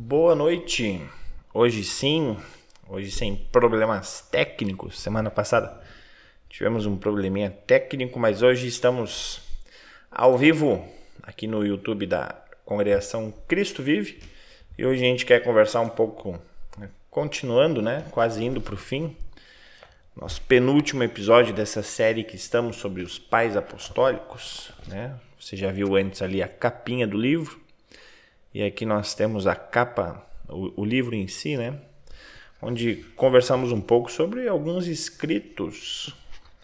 Boa 0.00 0.32
noite. 0.32 1.02
Hoje 1.52 1.82
sim, 1.82 2.36
hoje 2.88 3.10
sem 3.10 3.34
problemas 3.34 4.20
técnicos. 4.30 5.00
Semana 5.00 5.28
passada 5.28 5.82
tivemos 6.48 6.86
um 6.86 6.96
probleminha 6.96 7.50
técnico, 7.50 8.16
mas 8.16 8.40
hoje 8.40 8.68
estamos 8.68 9.40
ao 10.08 10.38
vivo 10.38 10.88
aqui 11.20 11.48
no 11.48 11.66
YouTube 11.66 12.06
da 12.06 12.32
Congregação 12.64 13.34
Cristo 13.48 13.82
Vive. 13.82 14.22
E 14.78 14.86
hoje 14.86 15.04
a 15.04 15.08
gente 15.08 15.26
quer 15.26 15.42
conversar 15.42 15.80
um 15.80 15.88
pouco, 15.88 16.38
né, 16.78 16.90
continuando, 17.10 17.82
né, 17.82 18.04
quase 18.12 18.44
indo 18.44 18.60
para 18.60 18.74
o 18.74 18.78
fim, 18.78 19.16
nosso 20.14 20.40
penúltimo 20.42 21.02
episódio 21.02 21.52
dessa 21.52 21.82
série 21.82 22.22
que 22.22 22.36
estamos 22.36 22.76
sobre 22.76 23.02
os 23.02 23.18
pais 23.18 23.56
apostólicos, 23.56 24.70
né? 24.86 25.18
Você 25.40 25.56
já 25.56 25.72
viu 25.72 25.96
antes 25.96 26.22
ali 26.22 26.40
a 26.40 26.46
capinha 26.46 27.06
do 27.06 27.18
livro. 27.18 27.67
E 28.52 28.62
aqui 28.62 28.86
nós 28.86 29.14
temos 29.14 29.46
a 29.46 29.54
capa, 29.54 30.24
o, 30.48 30.82
o 30.82 30.84
livro 30.84 31.14
em 31.14 31.28
si, 31.28 31.56
né? 31.56 31.78
Onde 32.60 32.96
conversamos 33.14 33.70
um 33.70 33.80
pouco 33.80 34.10
sobre 34.10 34.48
alguns 34.48 34.86
escritos 34.86 36.14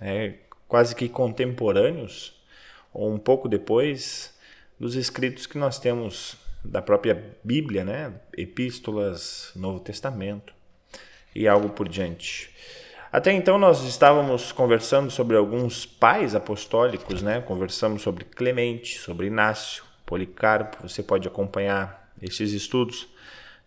né? 0.01 0.35
quase 0.67 0.95
que 0.95 1.09
contemporâneos, 1.09 2.35
ou 2.93 3.13
um 3.13 3.19
pouco 3.19 3.49
depois, 3.49 4.35
dos 4.79 4.97
escritos 4.97 5.47
que 5.47 5.59
nós 5.59 5.79
temos 5.79 6.37
da 6.65 6.83
própria 6.83 7.37
Bíblia, 7.43 7.85
né? 7.85 8.13
Epístolas, 8.37 9.53
Novo 9.55 9.81
Testamento 9.81 10.55
e 11.35 11.47
algo 11.47 11.71
por 11.71 11.89
diante. 11.89 12.51
Até 13.13 13.33
então 13.33 13.59
nós 13.59 13.85
estávamos 13.85 14.51
conversando 14.51 15.11
sobre 15.11 15.37
alguns 15.37 15.87
pais 15.87 16.35
apostólicos, 16.35 17.23
né? 17.23 17.41
Conversamos 17.41 18.03
sobre 18.03 18.25
Clemente, 18.25 18.99
sobre 18.99 19.27
Inácio, 19.27 19.85
Policarpo. 20.07 20.89
Você 20.89 21.03
pode 21.03 21.27
acompanhar 21.27 22.11
esses 22.21 22.53
estudos 22.53 23.09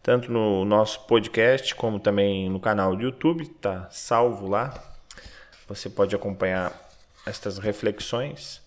tanto 0.08 0.32
no 0.32 0.64
nosso 0.64 1.02
podcast 1.02 1.76
como 1.76 2.00
também 2.00 2.50
no 2.50 2.62
canal 2.62 2.96
do 2.96 3.04
YouTube, 3.04 3.46
tá 3.46 3.90
salvo 3.92 4.48
lá. 4.48 4.74
Você 5.68 5.90
pode 5.90 6.16
acompanhar 6.16 6.72
estas 7.26 7.58
reflexões. 7.58 8.62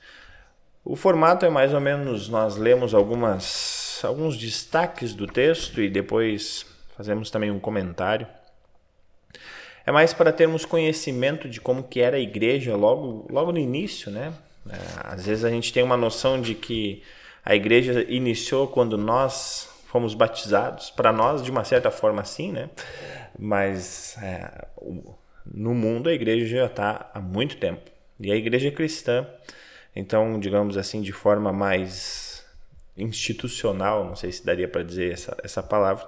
O 0.85 0.97
formato 0.97 1.47
é 1.47 1.49
mais 1.49 1.73
ou 1.73 1.81
menos 1.81 2.29
nós 2.29 2.57
lemos 2.57 2.93
algumas 2.93 4.05
alguns 4.05 4.37
destaques 4.37 5.15
do 5.15 5.27
texto 5.27 5.81
e 5.81 5.89
depois 5.89 6.67
fazemos 6.97 7.31
também 7.31 7.51
um 7.51 7.59
comentário. 7.59 8.27
É 9.87 9.91
mais 9.91 10.13
para 10.13 10.33
termos 10.33 10.67
conhecimento 10.67 11.49
de 11.49 11.61
como 11.61 11.83
que 11.83 12.01
era 12.01 12.19
a 12.19 12.21
igreja 12.21 12.77
logo, 12.77 13.27
logo 13.31 13.51
no 13.51 13.59
início, 13.59 14.11
né? 14.11 14.33
É, 14.69 14.77
às 15.05 15.25
vezes 15.25 15.43
a 15.43 15.51
gente 15.51 15.73
tem 15.73 15.83
uma 15.83 15.97
noção 15.97 16.41
de 16.41 16.55
que 16.55 17.03
a 17.45 17.55
igreja 17.55 18.05
iniciou 18.09 18.69
quando 18.69 18.97
nós 18.99 19.69
fomos 19.87 20.15
batizados. 20.15 20.91
Para 20.91 21.13
nós, 21.13 21.43
de 21.43 21.51
uma 21.51 21.65
certa 21.65 21.91
forma, 21.91 22.25
sim, 22.25 22.53
né? 22.53 22.71
Mas 23.39 24.17
é, 24.23 24.67
no 25.47 25.75
mundo 25.75 26.09
a 26.09 26.13
igreja 26.13 26.47
já 26.47 26.67
está 26.67 27.11
há 27.13 27.21
muito 27.21 27.57
tempo. 27.57 27.91
E 28.19 28.31
a 28.31 28.37
igreja 28.37 28.71
cristã, 28.71 29.27
então, 29.97 30.39
digamos 30.39 30.77
assim, 30.77 31.01
de 31.01 31.13
forma 31.13 31.53
mais 31.53 32.45
institucional, 32.97 34.05
não 34.05 34.15
sei 34.15 34.31
se 34.31 34.45
daria 34.45 34.69
para 34.69 34.83
dizer 34.83 35.13
essa, 35.13 35.37
essa 35.43 35.63
palavra, 35.63 36.07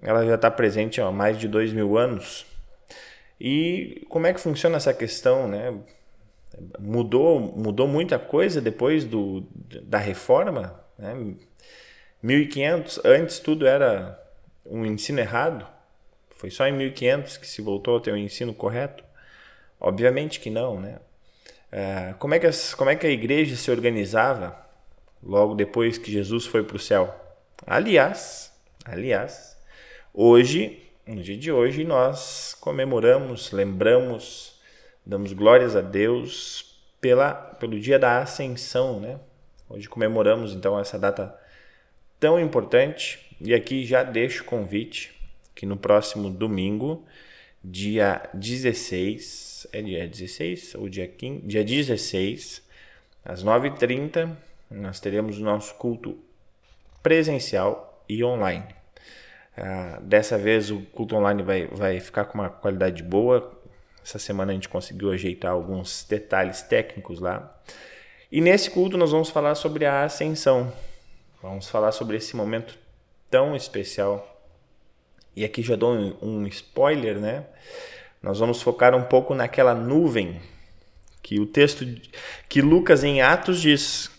ela 0.00 0.24
já 0.24 0.36
está 0.36 0.50
presente 0.50 1.00
há 1.00 1.10
mais 1.10 1.38
de 1.38 1.46
dois 1.46 1.72
mil 1.72 1.98
anos 1.98 2.46
e 3.44 4.06
como 4.08 4.26
é 4.26 4.32
que 4.32 4.40
funciona 4.40 4.76
essa 4.76 4.94
questão, 4.94 5.48
né? 5.48 5.74
Mudou, 6.78 7.40
mudou 7.40 7.88
muita 7.88 8.18
coisa 8.18 8.60
depois 8.60 9.04
do, 9.04 9.46
da 9.82 9.98
reforma, 9.98 10.78
né? 10.98 11.34
1500, 12.22 13.00
antes 13.04 13.38
tudo 13.40 13.66
era 13.66 14.20
um 14.66 14.86
ensino 14.86 15.18
errado. 15.18 15.66
Foi 16.36 16.50
só 16.50 16.66
em 16.66 16.72
1500 16.72 17.36
que 17.36 17.46
se 17.46 17.60
voltou 17.62 17.96
a 17.96 18.00
ter 18.00 18.12
um 18.12 18.16
ensino 18.16 18.54
correto? 18.54 19.04
Obviamente 19.80 20.38
que 20.38 20.50
não, 20.50 20.80
né? 20.80 20.98
É, 21.70 22.14
como, 22.18 22.34
é 22.34 22.38
que 22.38 22.46
as, 22.46 22.74
como 22.74 22.90
é 22.90 22.96
que 22.96 23.06
a 23.06 23.10
igreja 23.10 23.56
se 23.56 23.70
organizava 23.70 24.56
logo 25.22 25.54
depois 25.54 25.98
que 25.98 26.12
Jesus 26.12 26.46
foi 26.46 26.62
para 26.62 26.76
o 26.76 26.80
céu? 26.80 27.14
Aliás, 27.66 28.52
aliás, 28.84 29.56
hoje 30.12 30.82
no 31.06 31.22
dia 31.22 31.36
de 31.36 31.50
hoje 31.50 31.84
nós 31.84 32.56
comemoramos, 32.60 33.50
lembramos, 33.50 34.51
damos 35.04 35.32
glórias 35.32 35.76
a 35.76 35.80
Deus 35.80 36.78
pela, 37.00 37.32
pelo 37.34 37.78
dia 37.78 37.98
da 37.98 38.18
ascensão, 38.18 39.00
né? 39.00 39.18
Hoje 39.68 39.88
comemoramos 39.88 40.54
então 40.54 40.78
essa 40.78 40.98
data 40.98 41.34
tão 42.20 42.38
importante 42.38 43.36
e 43.40 43.54
aqui 43.54 43.84
já 43.84 44.02
deixo 44.02 44.42
o 44.42 44.46
convite 44.46 45.12
que 45.54 45.66
no 45.66 45.76
próximo 45.76 46.30
domingo, 46.30 47.04
dia 47.62 48.28
16, 48.34 49.66
é 49.72 49.82
dia 49.82 50.08
16 50.08 50.74
ou 50.76 50.88
dia 50.88 51.06
15? 51.06 51.46
Dia 51.46 51.64
16, 51.64 52.62
às 53.24 53.44
9h30, 53.44 54.30
nós 54.70 55.00
teremos 55.00 55.38
o 55.38 55.42
nosso 55.44 55.74
culto 55.74 56.18
presencial 57.02 58.04
e 58.08 58.24
online. 58.24 58.64
Uh, 59.56 60.00
dessa 60.02 60.38
vez 60.38 60.70
o 60.70 60.80
culto 60.92 61.14
online 61.14 61.42
vai, 61.42 61.66
vai 61.66 62.00
ficar 62.00 62.24
com 62.24 62.38
uma 62.38 62.48
qualidade 62.48 63.02
boa. 63.02 63.60
Essa 64.04 64.18
semana 64.18 64.52
a 64.52 64.54
gente 64.54 64.68
conseguiu 64.68 65.12
ajeitar 65.12 65.52
alguns 65.52 66.04
detalhes 66.08 66.62
técnicos 66.62 67.20
lá. 67.20 67.56
E 68.30 68.40
nesse 68.40 68.70
culto 68.70 68.96
nós 68.96 69.12
vamos 69.12 69.30
falar 69.30 69.54
sobre 69.54 69.84
a 69.84 70.04
ascensão. 70.04 70.72
Vamos 71.42 71.68
falar 71.68 71.92
sobre 71.92 72.16
esse 72.16 72.34
momento 72.34 72.78
tão 73.30 73.54
especial. 73.54 74.28
E 75.36 75.44
aqui 75.44 75.62
já 75.62 75.76
dou 75.76 75.94
um, 76.22 76.46
spoiler, 76.46 77.18
né? 77.18 77.44
Nós 78.22 78.38
vamos 78.38 78.60
focar 78.60 78.94
um 78.94 79.04
pouco 79.04 79.34
naquela 79.34 79.74
nuvem 79.74 80.40
que 81.22 81.40
o 81.40 81.46
texto 81.46 81.84
que 82.48 82.60
Lucas 82.60 83.04
em 83.04 83.22
Atos 83.22 83.60
diz 83.60 84.10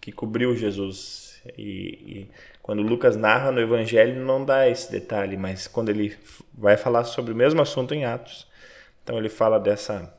que 0.00 0.10
cobriu 0.10 0.56
Jesus. 0.56 1.40
E, 1.56 1.62
e 1.62 2.30
quando 2.62 2.82
Lucas 2.82 3.16
narra 3.16 3.52
no 3.52 3.60
Evangelho, 3.60 4.24
não 4.24 4.44
dá 4.44 4.68
esse 4.68 4.90
detalhe, 4.90 5.36
mas 5.36 5.66
quando 5.66 5.88
ele 5.90 6.16
vai 6.52 6.76
falar 6.76 7.04
sobre 7.04 7.32
o 7.32 7.36
mesmo 7.36 7.62
assunto 7.62 7.94
em 7.94 8.04
Atos, 8.04 8.47
então 9.08 9.16
ele 9.16 9.30
fala 9.30 9.58
dessa, 9.58 10.14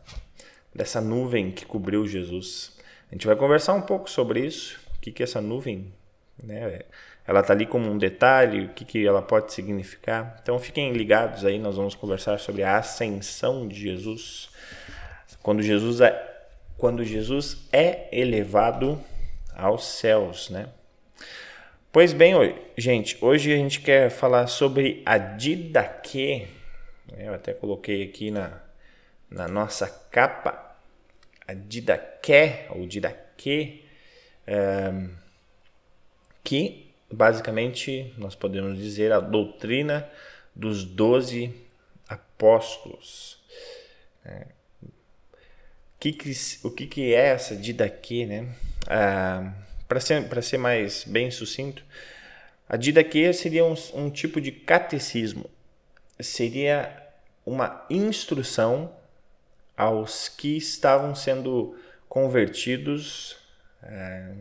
dessa 0.73 0.99
nuvem 0.99 1.51
que 1.51 1.63
cobriu 1.63 2.07
Jesus. 2.07 2.75
A 3.11 3.13
gente 3.13 3.27
vai 3.27 3.35
conversar 3.35 3.75
um 3.75 3.83
pouco 3.83 4.09
sobre 4.09 4.43
isso, 4.43 4.79
o 4.97 4.99
que, 4.99 5.11
que 5.11 5.21
essa 5.21 5.39
nuvem, 5.39 5.93
né, 6.43 6.81
ela 7.27 7.41
está 7.41 7.53
ali 7.53 7.67
como 7.67 7.87
um 7.87 7.99
detalhe, 7.99 8.65
o 8.65 8.69
que, 8.69 8.83
que 8.83 9.05
ela 9.05 9.21
pode 9.21 9.53
significar. 9.53 10.39
Então 10.41 10.57
fiquem 10.57 10.91
ligados 10.91 11.45
aí, 11.45 11.59
nós 11.59 11.75
vamos 11.75 11.93
conversar 11.93 12.39
sobre 12.39 12.63
a 12.63 12.79
ascensão 12.79 13.67
de 13.67 13.79
Jesus. 13.79 14.49
Quando 15.43 15.61
Jesus 15.61 16.01
é, 16.01 16.47
quando 16.75 17.03
Jesus 17.03 17.67
é 17.71 18.07
elevado 18.11 18.99
aos 19.55 19.85
céus, 19.85 20.49
né? 20.49 20.67
Pois 21.91 22.11
bem, 22.11 22.33
gente, 22.75 23.23
hoje 23.23 23.53
a 23.53 23.55
gente 23.55 23.81
quer 23.81 24.09
falar 24.09 24.47
sobre 24.47 25.03
a 25.05 25.19
Didaquê. 25.19 26.47
Eu 27.15 27.35
até 27.35 27.53
coloquei 27.53 28.03
aqui 28.03 28.31
na, 28.31 28.67
na 29.29 29.47
nossa 29.47 29.87
capa 29.87 30.75
a 31.47 31.53
Didaquê, 31.53 32.65
ou 32.69 32.87
Didaquê, 32.87 33.83
é, 34.45 35.07
que 36.43 36.91
basicamente 37.11 38.13
nós 38.17 38.35
podemos 38.35 38.77
dizer 38.77 39.11
a 39.11 39.19
doutrina 39.19 40.09
dos 40.55 40.83
doze 40.83 41.53
apóstolos. 42.07 43.39
É, 44.25 44.47
que 45.99 46.13
que, 46.13 46.31
o 46.63 46.71
que, 46.71 46.87
que 46.87 47.13
é 47.13 47.27
essa 47.27 47.55
Didaquê, 47.55 48.25
né? 48.25 48.55
Ah, 48.87 49.53
para 49.87 49.99
ser, 49.99 50.43
ser 50.43 50.57
mais 50.59 51.03
bem 51.03 51.31
sucinto, 51.31 51.83
a 52.67 52.77
didaqueia 52.77 53.33
seria 53.33 53.65
um, 53.65 53.73
um 53.95 54.11
tipo 54.11 54.39
de 54.39 54.51
catecismo, 54.51 55.49
seria 56.19 56.95
uma 57.43 57.83
instrução 57.89 58.93
aos 59.79 60.27
que 60.27 60.57
estavam 60.57 61.15
sendo 61.15 61.73
convertidos, 62.09 63.37
é, 63.81 64.33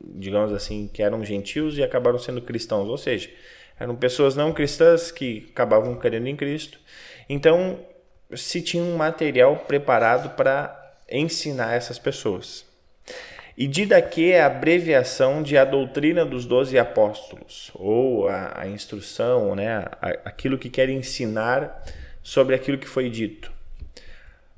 digamos 0.00 0.52
assim, 0.52 0.86
que 0.92 1.02
eram 1.02 1.24
gentios 1.24 1.78
e 1.78 1.82
acabaram 1.82 2.18
sendo 2.18 2.42
cristãos, 2.42 2.86
ou 2.86 2.98
seja, 2.98 3.30
eram 3.80 3.96
pessoas 3.96 4.36
não 4.36 4.52
cristãs 4.52 5.10
que 5.10 5.48
acabavam 5.50 5.98
querendo 5.98 6.26
em 6.26 6.36
Cristo. 6.36 6.78
Então, 7.26 7.80
se 8.34 8.60
tinha 8.60 8.82
um 8.82 8.96
material 8.98 9.56
preparado 9.56 10.36
para 10.36 10.94
ensinar 11.10 11.74
essas 11.74 11.98
pessoas. 11.98 12.66
E 13.56 13.66
didaquê 13.66 14.32
é 14.34 14.42
a 14.42 14.46
abreviação 14.46 15.42
de 15.42 15.56
a 15.56 15.64
doutrina 15.64 16.26
dos 16.26 16.44
doze 16.44 16.78
apóstolos, 16.78 17.70
ou 17.74 18.28
a, 18.28 18.60
a 18.60 18.68
instrução, 18.68 19.54
né, 19.54 19.86
a, 20.02 20.08
aquilo 20.26 20.58
que 20.58 20.68
quer 20.68 20.90
ensinar 20.90 21.82
sobre 22.22 22.54
aquilo 22.54 22.76
que 22.76 22.86
foi 22.86 23.08
dito. 23.08 23.55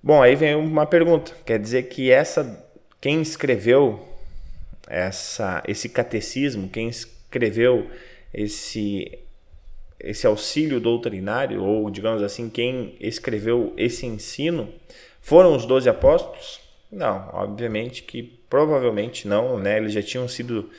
Bom, 0.02 0.22
aí 0.22 0.36
vem 0.36 0.54
uma 0.54 0.86
pergunta. 0.86 1.32
Quer 1.44 1.58
dizer 1.58 1.84
que 1.84 2.10
essa 2.10 2.64
quem 3.00 3.20
escreveu 3.20 4.06
essa 4.88 5.62
esse 5.66 5.88
catecismo, 5.88 6.68
quem 6.68 6.88
escreveu 6.88 7.90
esse 8.32 9.18
esse 10.00 10.26
auxílio 10.26 10.80
doutrinário, 10.80 11.62
ou 11.64 11.90
digamos 11.90 12.22
assim, 12.22 12.48
quem 12.48 12.96
escreveu 13.00 13.74
esse 13.76 14.06
ensino, 14.06 14.72
foram 15.20 15.56
os 15.56 15.66
doze 15.66 15.88
apóstolos? 15.88 16.60
Não, 16.90 17.28
obviamente 17.32 18.04
que 18.04 18.22
provavelmente 18.48 19.26
não, 19.26 19.58
né? 19.58 19.76
Eles 19.78 19.92
já 19.92 20.02
tinham 20.02 20.28
sido 20.28 20.70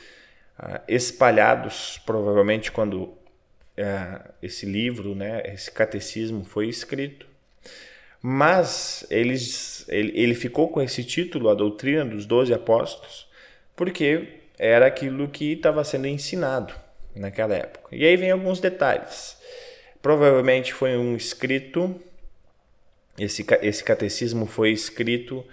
uh, 0.58 0.80
espalhados, 0.88 2.00
provavelmente 2.06 2.72
quando 2.72 3.02
uh, 3.02 4.30
esse 4.42 4.66
livro, 4.66 5.14
né, 5.14 5.42
esse 5.44 5.70
catecismo 5.70 6.44
foi 6.44 6.68
escrito. 6.68 7.29
Mas 8.22 9.06
eles, 9.10 9.86
ele, 9.88 10.12
ele 10.14 10.34
ficou 10.34 10.68
com 10.68 10.82
esse 10.82 11.02
título, 11.02 11.48
a 11.48 11.54
doutrina 11.54 12.04
dos 12.04 12.26
doze 12.26 12.52
apóstolos, 12.52 13.26
porque 13.74 14.40
era 14.58 14.86
aquilo 14.86 15.28
que 15.28 15.52
estava 15.52 15.82
sendo 15.84 16.06
ensinado 16.06 16.74
naquela 17.16 17.54
época. 17.54 17.88
E 17.96 18.04
aí 18.04 18.16
vem 18.16 18.30
alguns 18.30 18.60
detalhes. 18.60 19.38
Provavelmente 20.02 20.72
foi 20.72 20.96
um 20.96 21.16
escrito, 21.16 21.98
esse, 23.18 23.44
esse 23.62 23.82
catecismo 23.82 24.44
foi 24.44 24.70
escrito 24.70 25.44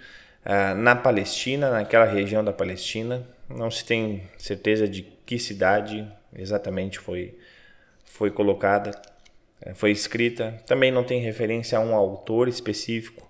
ah, 0.44 0.74
na 0.74 0.94
Palestina, 0.94 1.70
naquela 1.70 2.04
região 2.04 2.44
da 2.44 2.52
Palestina. 2.52 3.26
Não 3.48 3.70
se 3.70 3.84
tem 3.84 4.24
certeza 4.36 4.86
de 4.86 5.02
que 5.24 5.38
cidade 5.38 6.06
exatamente 6.34 6.98
foi, 6.98 7.38
foi 8.04 8.30
colocada, 8.30 8.90
foi 9.74 9.90
escrita. 9.90 10.60
Também 10.66 10.90
não 10.90 11.04
tem 11.04 11.20
referência 11.20 11.78
a 11.78 11.80
um 11.80 11.94
autor 11.94 12.48
específico. 12.48 13.28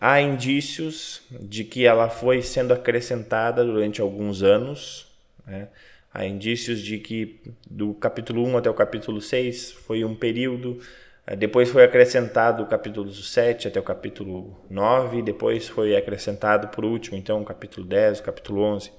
Há 0.00 0.20
indícios 0.20 1.22
de 1.30 1.64
que 1.64 1.86
ela 1.86 2.08
foi 2.08 2.42
sendo 2.42 2.72
acrescentada 2.72 3.64
durante 3.64 4.00
alguns 4.00 4.42
anos. 4.42 5.06
Né? 5.46 5.68
Há 6.12 6.26
indícios 6.26 6.80
de 6.80 6.98
que 6.98 7.40
do 7.70 7.94
capítulo 7.94 8.44
1 8.46 8.58
até 8.58 8.70
o 8.70 8.74
capítulo 8.74 9.20
6 9.20 9.72
foi 9.72 10.04
um 10.04 10.14
período, 10.14 10.80
eh, 11.26 11.36
depois 11.36 11.68
foi 11.68 11.84
acrescentado 11.84 12.62
o 12.62 12.66
capítulo 12.66 13.12
7 13.12 13.68
até 13.68 13.78
o 13.78 13.82
capítulo 13.82 14.58
9, 14.70 15.20
depois 15.20 15.68
foi 15.68 15.94
acrescentado 15.94 16.68
por 16.68 16.84
último, 16.84 17.18
então, 17.18 17.42
o 17.42 17.44
capítulo 17.44 17.86
10, 17.86 18.20
o 18.20 18.22
capítulo 18.22 18.62
11. 18.62 18.90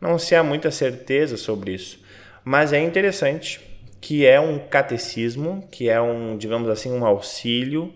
Não 0.00 0.18
se 0.18 0.34
há 0.34 0.42
muita 0.42 0.70
certeza 0.70 1.36
sobre 1.36 1.72
isso, 1.72 2.02
mas 2.44 2.72
é 2.72 2.80
interessante 2.80 3.71
que 4.02 4.26
é 4.26 4.40
um 4.40 4.58
catecismo, 4.58 5.66
que 5.70 5.88
é 5.88 6.00
um, 6.00 6.36
digamos 6.36 6.68
assim, 6.68 6.90
um 6.90 7.06
auxílio 7.06 7.94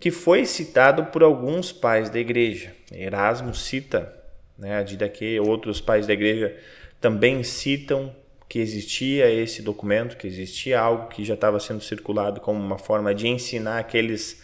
que 0.00 0.10
foi 0.10 0.44
citado 0.44 1.06
por 1.06 1.22
alguns 1.22 1.70
pais 1.70 2.10
da 2.10 2.18
igreja. 2.18 2.74
Erasmo 2.92 3.54
cita, 3.54 4.12
né, 4.58 4.78
a 4.78 4.82
Didaquê, 4.82 5.38
outros 5.38 5.80
pais 5.80 6.08
da 6.08 6.12
igreja 6.12 6.56
também 7.00 7.44
citam 7.44 8.12
que 8.48 8.58
existia 8.58 9.30
esse 9.30 9.62
documento, 9.62 10.16
que 10.16 10.26
existia 10.26 10.80
algo 10.80 11.06
que 11.08 11.24
já 11.24 11.34
estava 11.34 11.60
sendo 11.60 11.82
circulado 11.82 12.40
como 12.40 12.58
uma 12.58 12.78
forma 12.78 13.14
de 13.14 13.28
ensinar 13.28 13.78
aqueles, 13.78 14.42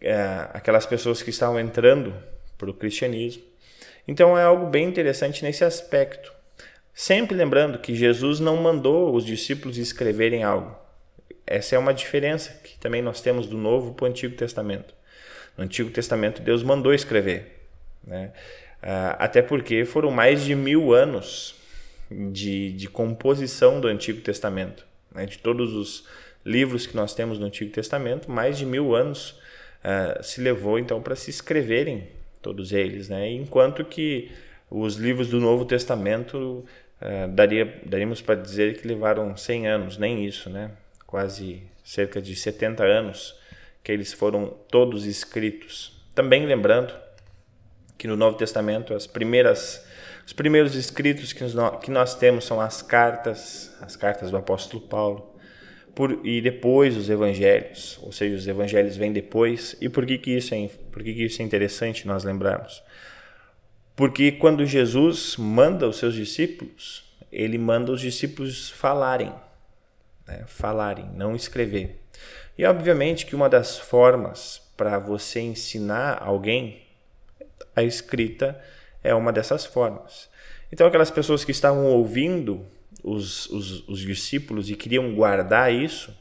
é, 0.00 0.48
aquelas 0.52 0.86
pessoas 0.86 1.22
que 1.22 1.30
estavam 1.30 1.60
entrando 1.60 2.12
para 2.58 2.68
o 2.68 2.74
cristianismo. 2.74 3.44
Então 4.08 4.36
é 4.36 4.42
algo 4.42 4.66
bem 4.66 4.88
interessante 4.88 5.44
nesse 5.44 5.62
aspecto. 5.62 6.35
Sempre 6.98 7.36
lembrando 7.36 7.78
que 7.78 7.94
Jesus 7.94 8.40
não 8.40 8.56
mandou 8.56 9.14
os 9.14 9.26
discípulos 9.26 9.76
escreverem 9.76 10.42
algo. 10.42 10.74
Essa 11.46 11.76
é 11.76 11.78
uma 11.78 11.92
diferença 11.92 12.58
que 12.64 12.78
também 12.78 13.02
nós 13.02 13.20
temos 13.20 13.46
do 13.46 13.58
Novo 13.58 13.92
para 13.92 14.04
o 14.04 14.08
Antigo 14.08 14.34
Testamento. 14.34 14.94
No 15.58 15.64
Antigo 15.64 15.90
Testamento, 15.90 16.40
Deus 16.40 16.62
mandou 16.62 16.94
escrever. 16.94 17.60
Né? 18.02 18.32
Ah, 18.82 19.14
até 19.18 19.42
porque 19.42 19.84
foram 19.84 20.10
mais 20.10 20.42
de 20.42 20.54
mil 20.54 20.94
anos 20.94 21.56
de, 22.10 22.72
de 22.72 22.88
composição 22.88 23.78
do 23.78 23.88
Antigo 23.88 24.22
Testamento. 24.22 24.86
Né? 25.14 25.26
De 25.26 25.36
todos 25.36 25.74
os 25.74 26.06
livros 26.46 26.86
que 26.86 26.96
nós 26.96 27.14
temos 27.14 27.38
no 27.38 27.44
Antigo 27.44 27.70
Testamento, 27.70 28.30
mais 28.30 28.56
de 28.56 28.64
mil 28.64 28.94
anos 28.94 29.38
uh, 29.84 30.22
se 30.22 30.40
levou 30.40 30.78
então 30.78 31.02
para 31.02 31.14
se 31.14 31.28
escreverem 31.28 32.08
todos 32.40 32.72
eles. 32.72 33.10
Né? 33.10 33.32
Enquanto 33.32 33.84
que 33.84 34.30
os 34.70 34.96
livros 34.96 35.28
do 35.28 35.38
Novo 35.38 35.66
Testamento 35.66 36.64
uh, 37.00 37.28
daria, 37.28 37.80
daríamos 37.84 38.20
para 38.20 38.34
dizer 38.34 38.80
que 38.80 38.86
levaram 38.86 39.36
100 39.36 39.68
anos, 39.68 39.98
nem 39.98 40.24
isso, 40.24 40.50
né? 40.50 40.70
quase 41.06 41.62
cerca 41.84 42.20
de 42.20 42.34
70 42.34 42.84
anos 42.84 43.38
que 43.82 43.92
eles 43.92 44.12
foram 44.12 44.56
todos 44.68 45.06
escritos. 45.06 46.04
Também 46.14 46.44
lembrando 46.44 46.92
que 47.96 48.08
no 48.08 48.16
Novo 48.16 48.36
Testamento 48.36 48.92
as 48.92 49.06
primeiras 49.06 49.86
os 50.26 50.32
primeiros 50.32 50.74
escritos 50.74 51.32
que 51.32 51.44
nós, 51.44 51.84
que 51.84 51.90
nós 51.90 52.16
temos 52.16 52.44
são 52.44 52.60
as 52.60 52.82
cartas, 52.82 53.72
as 53.80 53.94
cartas 53.94 54.28
do 54.28 54.36
apóstolo 54.36 54.82
Paulo, 54.82 55.36
por, 55.94 56.20
e 56.26 56.40
depois 56.40 56.96
os 56.96 57.08
evangelhos, 57.08 57.96
ou 58.02 58.10
seja, 58.10 58.34
os 58.34 58.46
evangelhos 58.48 58.96
vêm 58.96 59.12
depois. 59.12 59.76
E 59.80 59.88
por 59.88 60.04
que, 60.04 60.18
que, 60.18 60.32
isso, 60.32 60.52
é, 60.52 60.68
por 60.90 61.04
que, 61.04 61.14
que 61.14 61.24
isso 61.24 61.40
é 61.40 61.44
interessante 61.44 62.08
nós 62.08 62.24
lembrarmos? 62.24 62.82
Porque 63.96 64.30
quando 64.30 64.66
Jesus 64.66 65.36
manda 65.38 65.88
os 65.88 65.96
seus 65.96 66.14
discípulos, 66.14 67.04
ele 67.32 67.56
manda 67.56 67.90
os 67.90 68.00
discípulos 68.00 68.70
falarem, 68.70 69.32
né? 70.28 70.44
falarem, 70.46 71.10
não 71.14 71.34
escrever. 71.34 71.98
E 72.58 72.64
obviamente 72.64 73.26
que 73.26 73.34
uma 73.34 73.48
das 73.48 73.78
formas 73.78 74.62
para 74.76 74.98
você 74.98 75.40
ensinar 75.40 76.22
alguém 76.22 76.82
a 77.74 77.82
escrita 77.82 78.60
é 79.02 79.14
uma 79.14 79.32
dessas 79.32 79.64
formas. 79.64 80.28
Então, 80.70 80.86
aquelas 80.86 81.10
pessoas 81.10 81.44
que 81.44 81.50
estavam 81.50 81.86
ouvindo 81.86 82.66
os, 83.02 83.46
os, 83.46 83.88
os 83.88 84.00
discípulos 84.00 84.68
e 84.68 84.74
queriam 84.74 85.14
guardar 85.14 85.72
isso, 85.72 86.12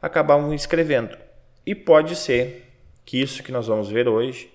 acabavam 0.00 0.54
escrevendo. 0.54 1.16
E 1.66 1.74
pode 1.74 2.14
ser 2.16 2.70
que 3.04 3.20
isso 3.20 3.42
que 3.42 3.52
nós 3.52 3.66
vamos 3.66 3.90
ver 3.90 4.08
hoje, 4.08 4.50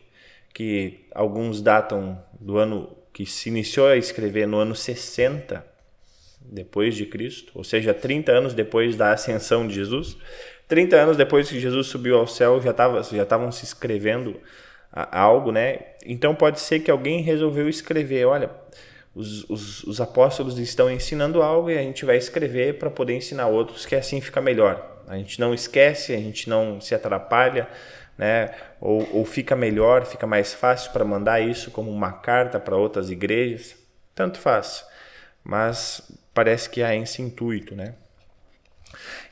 que 0.56 1.06
alguns 1.14 1.62
datam 1.62 2.18
do 2.40 2.58
ano 2.58 2.96
que 3.12 3.26
se 3.26 3.50
iniciou 3.50 3.88
a 3.88 3.98
escrever 3.98 4.48
no 4.48 4.58
ano 4.58 4.74
60 4.74 5.64
depois 6.42 6.96
de 6.96 7.06
Cristo, 7.06 7.52
ou 7.54 7.64
seja, 7.64 7.94
30 7.94 8.32
anos 8.32 8.54
depois 8.54 8.96
da 8.96 9.12
ascensão 9.12 9.68
de 9.68 9.76
Jesus, 9.76 10.18
30 10.66 10.96
anos 10.96 11.18
depois 11.18 11.50
que 11.50 11.60
Jesus 11.60 11.88
subiu 11.88 12.18
ao 12.18 12.26
céu, 12.26 12.62
já 12.62 12.72
estavam 12.72 13.04
já 13.04 13.24
estavam 13.24 13.52
se 13.52 13.66
escrevendo 13.66 14.40
algo, 14.94 15.52
né? 15.52 15.80
Então 16.06 16.34
pode 16.34 16.62
ser 16.62 16.80
que 16.80 16.90
alguém 16.90 17.22
resolveu 17.22 17.68
escrever, 17.68 18.26
olha, 18.26 18.50
os, 19.14 19.44
os, 19.50 19.84
os 19.84 20.00
apóstolos 20.00 20.58
estão 20.58 20.90
ensinando 20.90 21.42
algo 21.42 21.70
e 21.70 21.78
a 21.78 21.82
gente 21.82 22.06
vai 22.06 22.16
escrever 22.16 22.78
para 22.80 22.90
poder 22.90 23.14
ensinar 23.14 23.48
outros, 23.48 23.86
que 23.86 23.96
assim 23.96 24.22
fica 24.22 24.40
melhor. 24.40 25.04
A 25.06 25.18
gente 25.18 25.38
não 25.38 25.54
esquece, 25.54 26.14
a 26.14 26.18
gente 26.18 26.50
não 26.50 26.80
se 26.80 26.96
atrapalha, 26.96 27.68
né? 28.18 28.54
Ou, 28.80 29.08
ou 29.18 29.26
fica 29.26 29.56
melhor, 29.56 30.06
fica 30.06 30.26
mais 30.26 30.54
fácil 30.54 30.92
para 30.92 31.04
mandar 31.04 31.42
isso 31.42 31.72
como 31.72 31.92
uma 31.92 32.12
carta 32.12 32.60
para 32.60 32.76
outras 32.76 33.10
igrejas. 33.10 33.76
Tanto 34.14 34.40
faz. 34.40 34.86
Mas 35.44 36.12
parece 36.34 36.70
que 36.70 36.82
há 36.82 36.96
esse 36.96 37.22
intuito, 37.22 37.76
né? 37.76 37.94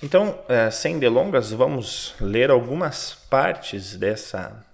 Então, 0.02 0.38
eh, 0.50 0.70
sem 0.70 1.00
delongas, 1.00 1.52
vamos 1.52 2.16
ler 2.20 2.50
algumas 2.50 3.16
partes 3.30 3.96
dessa 3.96 4.66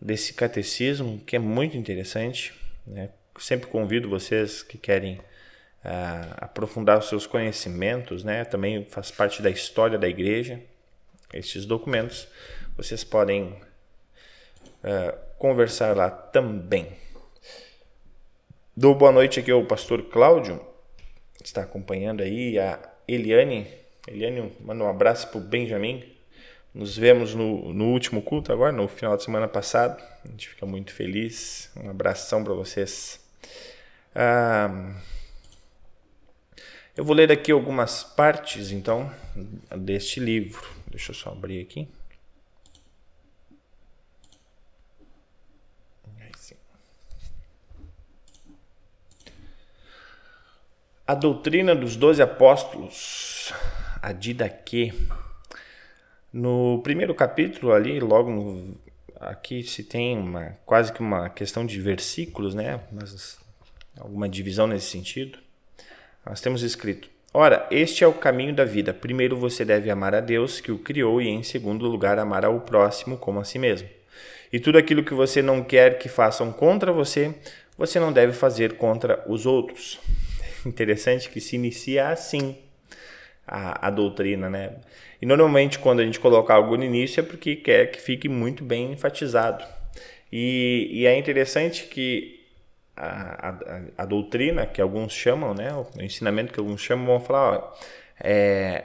desse 0.00 0.32
catecismo, 0.32 1.20
que 1.26 1.36
é 1.36 1.38
muito 1.38 1.76
interessante. 1.76 2.54
Né? 2.86 3.10
Sempre 3.38 3.68
convido 3.68 4.08
vocês 4.08 4.62
que 4.62 4.78
querem 4.78 5.16
uh, 5.16 6.34
aprofundar 6.38 6.98
os 6.98 7.08
seus 7.08 7.26
conhecimentos, 7.26 8.24
né? 8.24 8.44
também 8.44 8.84
faz 8.86 9.10
parte 9.10 9.42
da 9.42 9.50
história 9.50 9.98
da 9.98 10.08
igreja. 10.08 10.60
Estes 11.32 11.64
documentos 11.66 12.26
vocês 12.82 13.04
podem 13.04 13.44
uh, 14.82 15.18
conversar 15.38 15.94
lá 15.94 16.10
também. 16.10 16.88
Dou 18.74 18.94
boa 18.94 19.12
noite 19.12 19.38
aqui 19.38 19.50
ao 19.50 19.66
pastor 19.66 20.04
Cláudio, 20.04 20.58
que 21.36 21.44
está 21.44 21.60
acompanhando 21.60 22.22
aí, 22.22 22.58
a 22.58 22.80
Eliane. 23.06 23.68
Eliane, 24.08 24.50
manda 24.60 24.82
um 24.82 24.88
abraço 24.88 25.28
para 25.28 25.36
o 25.36 25.42
Benjamin, 25.42 26.10
nos 26.72 26.96
vemos 26.96 27.34
no, 27.34 27.70
no 27.74 27.88
último 27.92 28.22
culto 28.22 28.50
agora, 28.50 28.72
no 28.72 28.88
final 28.88 29.14
de 29.14 29.24
semana 29.24 29.46
passado. 29.46 30.02
A 30.24 30.28
gente 30.28 30.48
fica 30.48 30.64
muito 30.64 30.94
feliz. 30.94 31.70
Um 31.76 31.90
abração 31.90 32.42
para 32.42 32.54
vocês. 32.54 33.20
Ah, 34.14 34.94
eu 36.96 37.04
vou 37.04 37.14
ler 37.14 37.30
aqui 37.30 37.52
algumas 37.52 38.02
partes, 38.02 38.70
então, 38.70 39.12
deste 39.76 40.18
livro. 40.18 40.66
Deixa 40.90 41.10
eu 41.10 41.14
só 41.14 41.30
abrir 41.30 41.60
aqui. 41.60 41.86
A 51.10 51.14
doutrina 51.16 51.74
dos 51.74 51.96
doze 51.96 52.22
apóstolos, 52.22 53.52
a 54.00 54.12
Didaquê, 54.12 54.94
no 56.32 56.80
primeiro 56.84 57.12
capítulo 57.16 57.72
ali, 57.72 57.98
logo 57.98 58.30
no, 58.30 58.76
aqui 59.18 59.64
se 59.64 59.82
tem 59.82 60.16
uma 60.16 60.56
quase 60.64 60.92
que 60.92 61.00
uma 61.00 61.28
questão 61.28 61.66
de 61.66 61.80
versículos, 61.80 62.54
né? 62.54 62.78
Mas 62.92 63.40
alguma 63.98 64.28
divisão 64.28 64.68
nesse 64.68 64.86
sentido. 64.86 65.40
Nós 66.24 66.40
temos 66.40 66.62
escrito: 66.62 67.10
Ora, 67.34 67.66
este 67.72 68.04
é 68.04 68.06
o 68.06 68.12
caminho 68.12 68.54
da 68.54 68.64
vida. 68.64 68.94
Primeiro 68.94 69.36
você 69.36 69.64
deve 69.64 69.90
amar 69.90 70.14
a 70.14 70.20
Deus 70.20 70.60
que 70.60 70.70
o 70.70 70.78
criou, 70.78 71.20
e 71.20 71.26
em 71.26 71.42
segundo 71.42 71.88
lugar, 71.88 72.20
amar 72.20 72.44
ao 72.44 72.60
próximo 72.60 73.18
como 73.18 73.40
a 73.40 73.44
si 73.44 73.58
mesmo. 73.58 73.88
E 74.52 74.60
tudo 74.60 74.78
aquilo 74.78 75.02
que 75.02 75.12
você 75.12 75.42
não 75.42 75.60
quer 75.64 75.98
que 75.98 76.08
façam 76.08 76.52
contra 76.52 76.92
você, 76.92 77.34
você 77.76 77.98
não 77.98 78.12
deve 78.12 78.32
fazer 78.32 78.76
contra 78.76 79.24
os 79.26 79.44
outros. 79.44 79.98
Interessante 80.66 81.28
que 81.28 81.40
se 81.40 81.56
inicia 81.56 82.08
assim 82.08 82.56
a, 83.46 83.88
a 83.88 83.90
doutrina, 83.90 84.48
né? 84.48 84.76
E 85.20 85.26
normalmente 85.26 85.78
quando 85.78 86.00
a 86.00 86.04
gente 86.04 86.20
coloca 86.20 86.54
algo 86.54 86.76
no 86.76 86.84
início 86.84 87.20
é 87.20 87.22
porque 87.22 87.56
quer 87.56 87.90
que 87.90 88.00
fique 88.00 88.28
muito 88.28 88.64
bem 88.64 88.92
enfatizado. 88.92 89.64
E, 90.32 90.88
e 90.92 91.06
é 91.06 91.18
interessante 91.18 91.86
que 91.86 92.46
a, 92.96 93.48
a, 93.48 93.80
a, 93.98 94.04
doutrina, 94.04 94.66
que 94.66 94.80
alguns 94.80 95.12
chamam, 95.12 95.54
né, 95.54 95.72
o 95.74 96.02
ensinamento 96.02 96.52
que 96.52 96.60
alguns 96.60 96.80
chamam, 96.80 97.06
vão 97.06 97.20
falar, 97.20 97.58
ó, 97.58 97.74
é, 98.20 98.84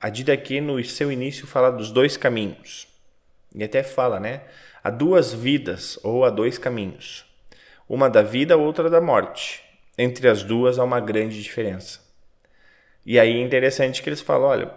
a 0.00 0.08
Dida 0.08 0.32
aqui 0.32 0.60
no 0.60 0.82
seu 0.84 1.12
início 1.12 1.46
fala 1.46 1.70
dos 1.70 1.90
dois 1.90 2.16
caminhos. 2.16 2.88
E 3.54 3.62
até 3.62 3.82
fala, 3.82 4.20
né? 4.20 4.42
Há 4.82 4.90
duas 4.90 5.32
vidas 5.32 5.98
ou 6.02 6.24
há 6.24 6.30
dois 6.30 6.58
caminhos. 6.58 7.24
Uma 7.88 8.10
da 8.10 8.22
vida, 8.22 8.56
outra 8.56 8.90
da 8.90 9.00
morte. 9.00 9.65
Entre 9.98 10.28
as 10.28 10.42
duas 10.42 10.78
há 10.78 10.84
uma 10.84 11.00
grande 11.00 11.42
diferença. 11.42 12.00
E 13.04 13.18
aí 13.18 13.38
é 13.38 13.40
interessante 13.40 14.02
que 14.02 14.08
eles 14.08 14.20
falam, 14.20 14.48
olha, 14.48 14.72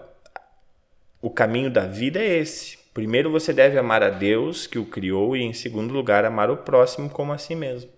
o 1.21 1.29
caminho 1.29 1.69
da 1.69 1.85
vida 1.85 2.19
é 2.19 2.37
esse. 2.37 2.77
Primeiro 2.93 3.31
você 3.31 3.51
deve 3.51 3.77
amar 3.77 4.03
a 4.03 4.09
Deus 4.09 4.67
que 4.67 4.79
o 4.79 4.85
criou 4.85 5.35
e 5.35 5.41
em 5.41 5.53
segundo 5.53 5.93
lugar 5.93 6.25
amar 6.25 6.49
o 6.49 6.57
próximo 6.57 7.09
como 7.09 7.33
a 7.33 7.37
si 7.37 7.55
mesmo. 7.55 7.91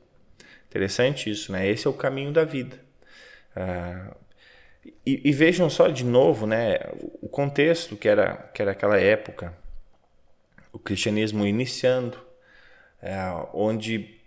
Interessante 0.70 1.30
isso, 1.30 1.52
né? 1.52 1.68
Esse 1.68 1.86
é 1.86 1.90
o 1.90 1.94
caminho 1.94 2.32
da 2.32 2.46
vida. 2.46 2.80
Ah, 3.56 4.16
e, 5.06 5.30
e, 5.30 5.32
vejam 5.32 5.70
só 5.70 5.88
de 5.88 6.04
novo, 6.04 6.48
né? 6.48 6.80
O 7.22 7.28
contexto 7.28 7.96
que 7.96 8.08
era 8.08 8.50
que 8.54 8.62
era 8.62 8.72
aquela 8.72 9.00
época 9.00 9.54
o 10.72 10.80
cristianismo 10.80 11.46
iniciando, 11.46 12.18
é, 13.02 13.18
onde 13.54 14.21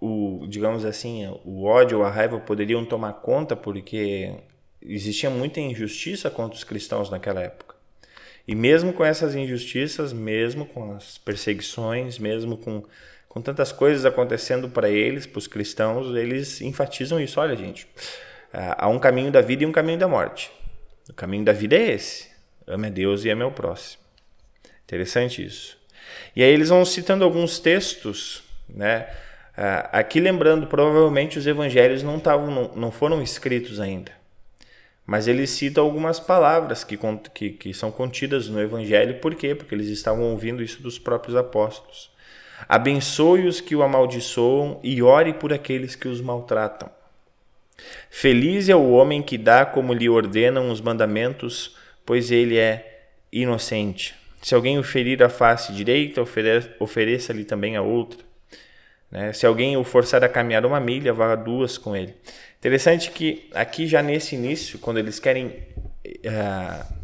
o, 0.00 0.46
digamos 0.48 0.84
assim, 0.84 1.26
o 1.44 1.64
ódio 1.64 2.02
a 2.04 2.10
raiva 2.10 2.38
poderiam 2.38 2.84
tomar 2.84 3.14
conta 3.14 3.56
porque 3.56 4.32
existia 4.80 5.28
muita 5.28 5.60
injustiça 5.60 6.30
contra 6.30 6.56
os 6.56 6.64
cristãos 6.64 7.10
naquela 7.10 7.40
época. 7.40 7.76
E 8.46 8.54
mesmo 8.54 8.92
com 8.92 9.04
essas 9.04 9.34
injustiças, 9.34 10.12
mesmo 10.12 10.64
com 10.64 10.94
as 10.94 11.18
perseguições, 11.18 12.18
mesmo 12.18 12.56
com, 12.56 12.82
com 13.28 13.42
tantas 13.42 13.72
coisas 13.72 14.06
acontecendo 14.06 14.70
para 14.70 14.88
eles, 14.88 15.26
para 15.26 15.38
os 15.38 15.46
cristãos, 15.46 16.16
eles 16.16 16.60
enfatizam 16.62 17.20
isso. 17.20 17.40
Olha, 17.40 17.54
gente, 17.54 17.86
há 18.52 18.88
um 18.88 18.98
caminho 18.98 19.30
da 19.30 19.42
vida 19.42 19.64
e 19.64 19.66
um 19.66 19.72
caminho 19.72 19.98
da 19.98 20.08
morte. 20.08 20.50
O 21.10 21.12
caminho 21.12 21.44
da 21.44 21.52
vida 21.52 21.76
é 21.76 21.90
esse: 21.90 22.28
ame 22.66 22.86
a 22.86 22.90
Deus 22.90 23.24
e 23.24 23.30
ame 23.30 23.42
ao 23.42 23.52
próximo. 23.52 24.02
Interessante 24.84 25.44
isso. 25.44 25.76
E 26.34 26.42
aí 26.42 26.50
eles 26.50 26.70
vão 26.70 26.82
citando 26.86 27.24
alguns 27.24 27.58
textos, 27.58 28.42
né? 28.66 29.08
Ah, 29.60 29.88
aqui 29.90 30.20
lembrando, 30.20 30.68
provavelmente 30.68 31.36
os 31.36 31.44
evangelhos 31.44 32.00
não, 32.04 32.20
tavam, 32.20 32.48
não, 32.48 32.70
não 32.76 32.90
foram 32.92 33.20
escritos 33.20 33.80
ainda, 33.80 34.12
mas 35.04 35.26
eles 35.26 35.50
citam 35.50 35.82
algumas 35.82 36.20
palavras 36.20 36.84
que, 36.84 36.96
que, 37.34 37.50
que 37.50 37.74
são 37.74 37.90
contidas 37.90 38.48
no 38.48 38.60
evangelho, 38.60 39.18
por 39.18 39.34
quê? 39.34 39.56
Porque 39.56 39.74
eles 39.74 39.88
estavam 39.88 40.30
ouvindo 40.30 40.62
isso 40.62 40.80
dos 40.80 40.96
próprios 40.96 41.34
apóstolos. 41.34 42.08
Abençoe 42.68 43.48
os 43.48 43.60
que 43.60 43.74
o 43.74 43.82
amaldiçoam 43.82 44.78
e 44.80 45.02
ore 45.02 45.34
por 45.34 45.52
aqueles 45.52 45.96
que 45.96 46.06
os 46.06 46.20
maltratam. 46.20 46.88
Feliz 48.08 48.68
é 48.68 48.76
o 48.76 48.90
homem 48.90 49.20
que 49.20 49.36
dá 49.36 49.66
como 49.66 49.92
lhe 49.92 50.08
ordenam 50.08 50.70
os 50.70 50.80
mandamentos, 50.80 51.76
pois 52.06 52.30
ele 52.30 52.58
é 52.58 53.08
inocente. 53.32 54.14
Se 54.40 54.54
alguém 54.54 54.78
o 54.78 54.84
ferir 54.84 55.20
a 55.20 55.28
face 55.28 55.72
direita, 55.72 56.22
ofereça-lhe 56.78 57.44
também 57.44 57.74
a 57.74 57.82
outra. 57.82 58.27
Né? 59.10 59.32
Se 59.32 59.46
alguém 59.46 59.76
o 59.76 59.84
forçar 59.84 60.22
a 60.22 60.28
caminhar 60.28 60.64
uma 60.66 60.80
milha, 60.80 61.12
vá 61.12 61.34
duas 61.34 61.78
com 61.78 61.96
ele. 61.96 62.14
Interessante 62.58 63.10
que 63.10 63.48
aqui 63.54 63.86
já 63.86 64.02
nesse 64.02 64.34
início, 64.34 64.78
quando 64.78 64.98
eles 64.98 65.18
querem 65.18 65.46
uh, 65.46 66.94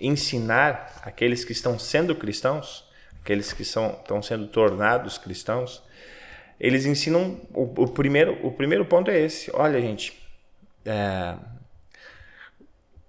ensinar 0.00 1.00
aqueles 1.02 1.44
que 1.44 1.52
estão 1.52 1.78
sendo 1.78 2.14
cristãos, 2.14 2.84
aqueles 3.20 3.52
que 3.52 3.64
são, 3.64 3.90
estão 3.90 4.22
sendo 4.22 4.46
tornados 4.46 5.18
cristãos, 5.18 5.82
eles 6.58 6.86
ensinam 6.86 7.40
o, 7.54 7.84
o 7.84 7.88
primeiro 7.88 8.38
o 8.44 8.50
primeiro 8.50 8.84
ponto 8.84 9.10
é 9.10 9.20
esse. 9.20 9.50
Olha, 9.54 9.80
gente, 9.80 10.18
é, 10.84 11.36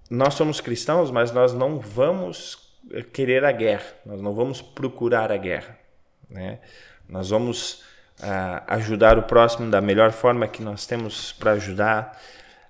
nós 0.10 0.34
somos 0.34 0.60
cristãos, 0.60 1.10
mas 1.10 1.32
nós 1.32 1.54
não 1.54 1.80
vamos 1.80 2.70
querer 3.14 3.46
a 3.46 3.52
guerra, 3.52 3.86
nós 4.06 4.22
não 4.22 4.34
vamos 4.34 4.62
procurar 4.62 5.32
a 5.32 5.38
guerra. 5.38 5.78
Né? 6.30 6.60
Nós 7.08 7.30
vamos 7.30 7.84
ajudar 8.68 9.18
o 9.18 9.24
próximo 9.24 9.70
da 9.70 9.82
melhor 9.82 10.12
forma 10.12 10.48
que 10.48 10.62
nós 10.62 10.86
temos 10.86 11.32
para 11.32 11.52
ajudar. 11.54 12.20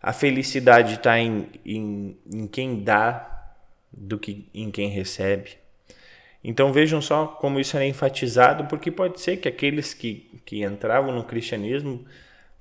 A 0.02 0.14
felicidade 0.14 0.96
está 0.96 1.20
em, 1.20 1.48
em, 1.66 2.18
em 2.32 2.48
quem 2.48 2.84
dá 2.84 3.26
do 3.92 4.18
que 4.18 4.50
em 4.54 4.72
quem 4.72 4.90
recebe. 4.90 5.58
Então 6.44 6.72
vejam 6.72 7.02
só 7.02 7.28
como 7.28 7.60
isso 7.60 7.78
é 7.78 7.86
enfatizado, 7.88 8.66
porque 8.66 8.90
pode 8.92 9.20
ser 9.20 9.38
que 9.38 9.48
aqueles 9.48 9.94
que, 9.94 10.42
que 10.46 10.64
entravam 10.64 11.14
no 11.14 11.24
cristianismo, 11.24 12.06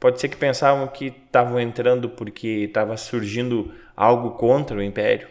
pode 0.01 0.21
ser 0.21 0.29
que 0.29 0.37
pensavam 0.37 0.87
que 0.89 1.07
estavam 1.07 1.61
entrando 1.61 2.09
porque 2.09 2.49
estava 2.49 2.97
surgindo 2.97 3.73
algo 3.97 4.33
contra 4.33 4.77
o 4.77 4.83
império 4.83 5.29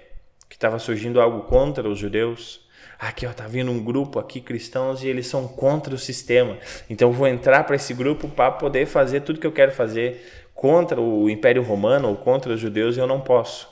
que 0.50 0.56
estava 0.56 0.80
surgindo 0.80 1.20
algo 1.20 1.42
contra 1.44 1.88
os 1.88 2.00
judeus. 2.00 2.67
Aqui, 3.00 3.28
ó, 3.28 3.34
tá 3.34 3.46
vindo 3.48 3.72
um 3.72 3.84
grupo 3.84 4.18
aqui 4.20 4.42
cristãos 4.42 5.04
e 5.04 5.08
eles 5.08 5.28
são 5.28 5.48
contra 5.48 5.94
o 5.94 5.98
sistema. 5.98 6.58
Então 6.90 7.10
eu 7.10 7.14
vou 7.14 7.28
entrar 7.28 7.64
para 7.64 7.76
esse 7.76 7.94
grupo 7.94 8.28
para 8.28 8.52
poder 8.52 8.88
fazer 8.88 9.22
tudo 9.22 9.40
que 9.40 9.46
eu 9.46 9.52
quero 9.52 9.72
fazer 9.72 10.48
contra 10.56 11.00
o 11.00 11.30
Império 11.30 11.62
Romano 11.62 12.10
ou 12.10 12.16
contra 12.16 12.54
os 12.54 12.60
judeus 12.60 12.98
e 12.98 13.00
eu 13.00 13.06
não 13.06 13.22
posso. 13.22 13.70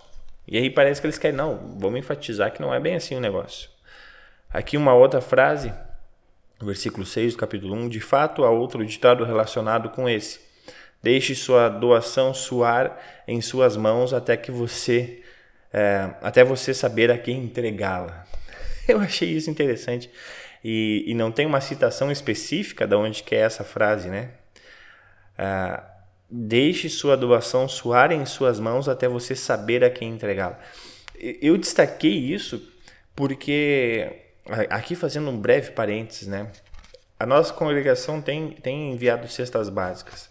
E 0.48 0.58
aí 0.58 0.70
parece 0.70 1.02
que 1.02 1.08
eles 1.08 1.18
querem, 1.18 1.36
não, 1.36 1.76
vamos 1.80 2.00
enfatizar 2.00 2.52
que 2.52 2.62
não 2.62 2.74
é 2.74 2.80
bem 2.80 2.96
assim 2.96 3.16
o 3.16 3.20
negócio. 3.20 3.70
Aqui 4.54 4.78
uma 4.78 4.94
outra 4.94 5.20
frase, 5.20 5.74
versículo 6.62 7.04
6 7.04 7.34
do 7.34 7.40
capítulo 7.40 7.74
1, 7.74 7.90
de 7.90 8.00
fato 8.00 8.44
há 8.46 8.52
outro 8.52 8.86
ditado 8.86 9.24
relacionado 9.24 9.90
com 9.90 10.08
esse. 10.08 10.40
Deixe 11.02 11.34
sua 11.34 11.68
doação 11.68 12.34
suar 12.34 12.98
em 13.28 13.42
suas 13.42 13.76
mãos 13.76 14.14
até 14.14 14.38
que 14.38 14.52
você 14.52 15.24
é, 15.74 16.12
até 16.22 16.44
você 16.44 16.74
saber 16.74 17.12
a 17.12 17.18
quem 17.18 17.44
entregá-la. 17.44 18.26
Eu 18.88 19.00
achei 19.00 19.30
isso 19.30 19.50
interessante. 19.50 20.10
E, 20.64 21.04
e, 21.08 21.14
não 21.14 21.32
tem 21.32 21.46
uma 21.46 21.62
citação 21.62 22.12
específica 22.12 22.88
de 22.88 22.96
onde 22.96 23.24
que 23.24 23.36
é 23.36 23.40
essa 23.40 23.64
frase, 23.64 24.10
né? 24.10 24.32
É, 25.38 25.82
deixe 26.30 26.90
sua 26.90 27.16
doação 27.16 27.68
suar 27.68 28.12
em 28.12 28.26
suas 28.26 28.60
mãos 28.60 28.90
até 28.90 29.08
você 29.08 29.36
saber 29.36 29.84
a 29.84 29.90
quem 29.90 30.10
entregá-la. 30.10 30.60
Eu 31.20 31.58
destaquei 31.58 32.14
isso 32.14 32.62
porque, 33.16 34.12
aqui 34.70 34.96
fazendo 34.96 35.30
um 35.30 35.38
breve 35.40 35.72
parênteses, 35.72 36.28
né? 36.28 36.52
A 37.20 37.26
nossa 37.26 37.54
congregação 37.54 38.22
tem, 38.22 38.52
tem 38.52 38.92
enviado 38.92 39.28
cestas 39.28 39.70
básicas. 39.70 40.30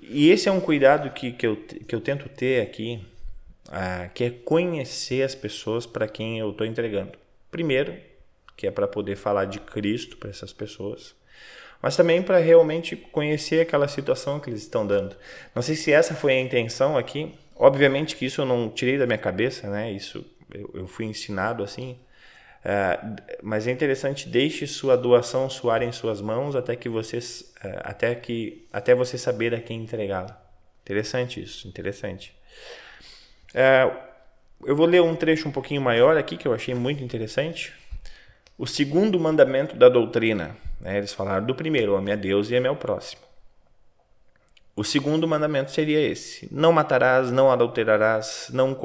E 0.00 0.30
esse 0.30 0.48
é 0.48 0.52
um 0.52 0.60
cuidado 0.60 1.10
que, 1.10 1.32
que, 1.32 1.46
eu, 1.46 1.56
que 1.56 1.94
eu 1.94 2.00
tento 2.00 2.28
ter 2.28 2.62
aqui 2.62 3.04
ah, 3.68 4.08
que 4.14 4.24
é 4.24 4.30
conhecer 4.30 5.22
as 5.22 5.34
pessoas 5.34 5.86
para 5.86 6.06
quem 6.06 6.38
eu 6.38 6.50
estou 6.50 6.66
entregando. 6.66 7.25
Primeiro, 7.56 7.96
que 8.54 8.66
é 8.66 8.70
para 8.70 8.86
poder 8.86 9.16
falar 9.16 9.46
de 9.46 9.58
Cristo 9.58 10.18
para 10.18 10.28
essas 10.28 10.52
pessoas, 10.52 11.14
mas 11.80 11.96
também 11.96 12.22
para 12.22 12.36
realmente 12.36 12.94
conhecer 12.94 13.62
aquela 13.62 13.88
situação 13.88 14.38
que 14.38 14.50
eles 14.50 14.60
estão 14.60 14.86
dando. 14.86 15.16
Não 15.54 15.62
sei 15.62 15.74
se 15.74 15.90
essa 15.90 16.14
foi 16.14 16.34
a 16.34 16.38
intenção 16.38 16.98
aqui. 16.98 17.34
Obviamente 17.54 18.14
que 18.14 18.26
isso 18.26 18.42
eu 18.42 18.44
não 18.44 18.68
tirei 18.68 18.98
da 18.98 19.06
minha 19.06 19.16
cabeça, 19.16 19.70
né? 19.70 19.90
Isso 19.90 20.22
eu, 20.52 20.70
eu 20.74 20.86
fui 20.86 21.06
ensinado 21.06 21.64
assim. 21.64 21.98
Uh, 22.60 23.16
mas 23.42 23.66
é 23.66 23.70
interessante, 23.70 24.28
deixe 24.28 24.66
sua 24.66 24.94
doação 24.94 25.48
soar 25.48 25.82
em 25.82 25.92
suas 25.92 26.20
mãos 26.20 26.54
até 26.54 26.76
que 26.76 26.90
você, 26.90 27.16
uh, 27.16 27.80
até 27.84 28.14
que, 28.14 28.68
até 28.70 28.94
você 28.94 29.16
saber 29.16 29.54
a 29.54 29.62
quem 29.62 29.80
entregá-la. 29.80 30.38
Interessante 30.82 31.42
isso, 31.42 31.66
interessante. 31.66 32.36
É, 33.54 33.90
eu 34.64 34.74
vou 34.74 34.86
ler 34.86 35.02
um 35.02 35.14
trecho 35.14 35.48
um 35.48 35.52
pouquinho 35.52 35.80
maior 35.80 36.16
aqui 36.16 36.36
que 36.36 36.46
eu 36.46 36.54
achei 36.54 36.74
muito 36.74 37.02
interessante. 37.02 37.72
O 38.58 38.66
segundo 38.66 39.18
mandamento 39.20 39.76
da 39.76 39.88
doutrina. 39.88 40.56
Né? 40.80 40.98
Eles 40.98 41.12
falaram 41.12 41.44
do 41.44 41.54
primeiro, 41.54 41.94
ame 41.94 42.12
a 42.12 42.16
Deus 42.16 42.50
e 42.50 42.56
ame 42.56 42.68
ao 42.68 42.76
próximo. 42.76 43.22
O 44.74 44.84
segundo 44.84 45.26
mandamento 45.26 45.70
seria 45.70 46.00
esse: 46.00 46.48
Não 46.52 46.72
matarás, 46.72 47.30
não 47.30 47.50
adulterarás, 47.50 48.50
não 48.52 48.76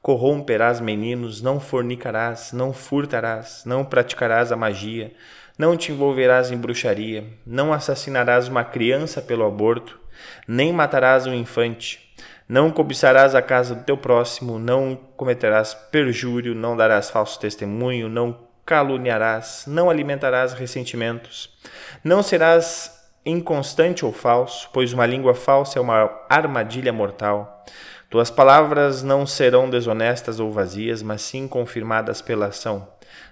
corromperás 0.00 0.80
meninos, 0.80 1.42
não 1.42 1.58
fornicarás, 1.58 2.52
não 2.52 2.72
furtarás, 2.72 3.64
não 3.64 3.84
praticarás 3.84 4.52
a 4.52 4.56
magia, 4.56 5.12
não 5.58 5.76
te 5.76 5.90
envolverás 5.90 6.52
em 6.52 6.56
bruxaria, 6.56 7.24
não 7.44 7.72
assassinarás 7.72 8.46
uma 8.46 8.64
criança 8.64 9.20
pelo 9.20 9.44
aborto, 9.44 9.98
nem 10.46 10.72
matarás 10.72 11.26
um 11.26 11.34
infante 11.34 12.07
Não 12.48 12.70
cobiçarás 12.70 13.34
a 13.34 13.42
casa 13.42 13.74
do 13.74 13.84
teu 13.84 13.96
próximo, 13.96 14.58
não 14.58 14.98
cometerás 15.16 15.74
perjúrio, 15.74 16.54
não 16.54 16.74
darás 16.74 17.10
falso 17.10 17.38
testemunho, 17.38 18.08
não 18.08 18.38
caluniarás, 18.64 19.64
não 19.66 19.90
alimentarás 19.90 20.54
ressentimentos, 20.54 21.54
não 22.02 22.22
serás 22.22 22.98
inconstante 23.24 24.06
ou 24.06 24.12
falso, 24.14 24.70
pois 24.72 24.94
uma 24.94 25.04
língua 25.04 25.34
falsa 25.34 25.78
é 25.78 25.82
uma 25.82 26.10
armadilha 26.30 26.92
mortal. 26.92 27.66
Tuas 28.08 28.30
palavras 28.30 29.02
não 29.02 29.26
serão 29.26 29.68
desonestas 29.68 30.40
ou 30.40 30.50
vazias, 30.50 31.02
mas 31.02 31.20
sim 31.20 31.46
confirmadas 31.46 32.22
pela 32.22 32.46
ação. 32.46 32.88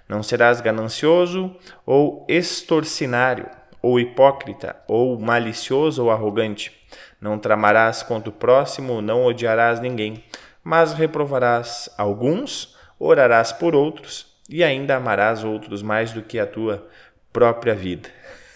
Não 0.07 0.21
serás 0.21 0.61
ganancioso 0.61 1.55
ou 1.83 2.23
extorsinário, 2.29 3.49
ou 3.81 3.99
hipócrita, 3.99 4.75
ou 4.87 5.19
malicioso 5.19 6.03
ou 6.03 6.11
arrogante. 6.11 6.76
Não 7.19 7.39
tramarás 7.39 8.03
contra 8.03 8.29
o 8.29 8.33
próximo, 8.33 9.01
não 9.01 9.25
odiarás 9.25 9.79
ninguém, 9.79 10.23
mas 10.63 10.93
reprovarás 10.93 11.89
alguns, 11.97 12.75
orarás 12.99 13.51
por 13.51 13.75
outros 13.75 14.37
e 14.49 14.63
ainda 14.63 14.95
amarás 14.95 15.43
outros 15.43 15.81
mais 15.81 16.11
do 16.11 16.21
que 16.21 16.39
a 16.39 16.45
tua 16.45 16.87
própria 17.33 17.75
vida. 17.75 18.09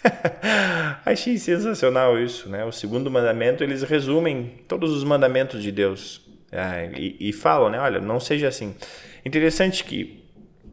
Achei 1.05 1.37
sensacional 1.37 2.19
isso, 2.19 2.49
né? 2.49 2.65
O 2.65 2.71
segundo 2.71 3.09
mandamento, 3.11 3.63
eles 3.63 3.83
resumem 3.83 4.63
todos 4.67 4.91
os 4.91 5.03
mandamentos 5.03 5.61
de 5.61 5.71
Deus 5.71 6.21
é, 6.51 6.91
e, 6.97 7.29
e, 7.29 7.33
falam, 7.33 7.69
né? 7.69 7.79
Olha, 7.79 7.99
não 7.99 8.19
seja 8.19 8.47
assim. 8.47 8.75
Interessante 9.23 9.83
que 9.83 10.23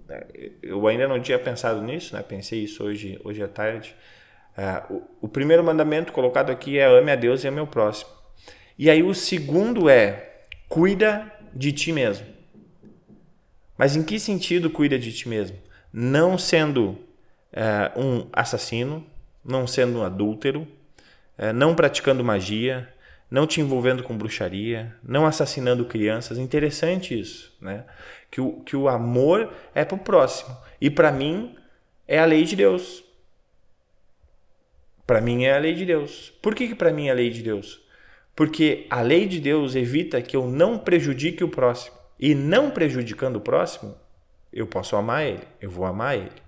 é, 0.08 0.50
eu 0.62 0.86
ainda 0.86 1.06
não 1.06 1.20
tinha 1.20 1.38
pensado 1.38 1.82
nisso, 1.82 2.14
né? 2.14 2.22
Pensei 2.22 2.64
isso 2.64 2.82
hoje, 2.82 3.20
hoje 3.22 3.42
à 3.42 3.48
tarde. 3.48 3.94
É, 4.58 4.82
o, 4.92 5.02
o, 5.20 5.28
primeiro 5.28 5.62
mandamento 5.62 6.12
colocado 6.12 6.50
aqui 6.50 6.80
é 6.80 6.86
ame 6.86 7.12
a 7.12 7.14
Deus 7.14 7.44
e 7.44 7.46
ame 7.46 7.60
o 7.60 7.66
próximo. 7.66 8.10
E 8.76 8.90
aí 8.90 9.04
o 9.04 9.14
segundo 9.14 9.88
é 9.88 10.40
cuida 10.68 11.32
de 11.54 11.70
ti 11.70 11.92
mesmo. 11.92 12.26
Mas 13.76 13.94
em 13.94 14.02
que 14.02 14.18
sentido 14.18 14.68
cuida 14.68 14.98
de 14.98 15.12
ti 15.12 15.28
mesmo? 15.28 15.56
Não 15.92 16.36
sendo 16.36 16.98
é, 17.52 17.92
um 17.96 18.26
assassino, 18.32 19.06
não 19.44 19.64
sendo 19.64 20.00
um 20.00 20.02
adúltero, 20.02 20.66
é, 21.38 21.52
não 21.52 21.72
praticando 21.76 22.24
magia, 22.24 22.92
não 23.30 23.46
te 23.46 23.60
envolvendo 23.60 24.02
com 24.02 24.18
bruxaria, 24.18 24.92
não 25.04 25.24
assassinando 25.24 25.84
crianças. 25.84 26.36
Interessante 26.36 27.18
isso, 27.18 27.56
né? 27.60 27.84
Que 28.28 28.40
o, 28.40 28.54
que 28.62 28.74
o 28.74 28.88
amor 28.88 29.52
é 29.72 29.84
para 29.84 29.94
o 29.94 30.00
próximo. 30.00 30.56
E 30.80 30.90
para 30.90 31.12
mim 31.12 31.54
é 32.08 32.18
a 32.18 32.24
lei 32.24 32.42
de 32.42 32.56
Deus. 32.56 33.04
Para 35.08 35.22
mim 35.22 35.44
é 35.44 35.54
a 35.54 35.58
lei 35.58 35.72
de 35.72 35.86
Deus. 35.86 36.34
Por 36.42 36.54
que, 36.54 36.68
que 36.68 36.74
para 36.74 36.92
mim 36.92 37.08
é 37.08 37.12
a 37.12 37.14
lei 37.14 37.30
de 37.30 37.42
Deus? 37.42 37.80
Porque 38.36 38.86
a 38.90 39.00
lei 39.00 39.26
de 39.26 39.40
Deus 39.40 39.74
evita 39.74 40.20
que 40.20 40.36
eu 40.36 40.46
não 40.46 40.76
prejudique 40.76 41.42
o 41.42 41.48
próximo. 41.48 41.96
E 42.20 42.34
não 42.34 42.70
prejudicando 42.70 43.36
o 43.36 43.40
próximo, 43.40 43.96
eu 44.52 44.66
posso 44.66 44.96
amar 44.96 45.24
ele, 45.24 45.44
eu 45.62 45.70
vou 45.70 45.86
amar 45.86 46.14
ele. 46.14 46.42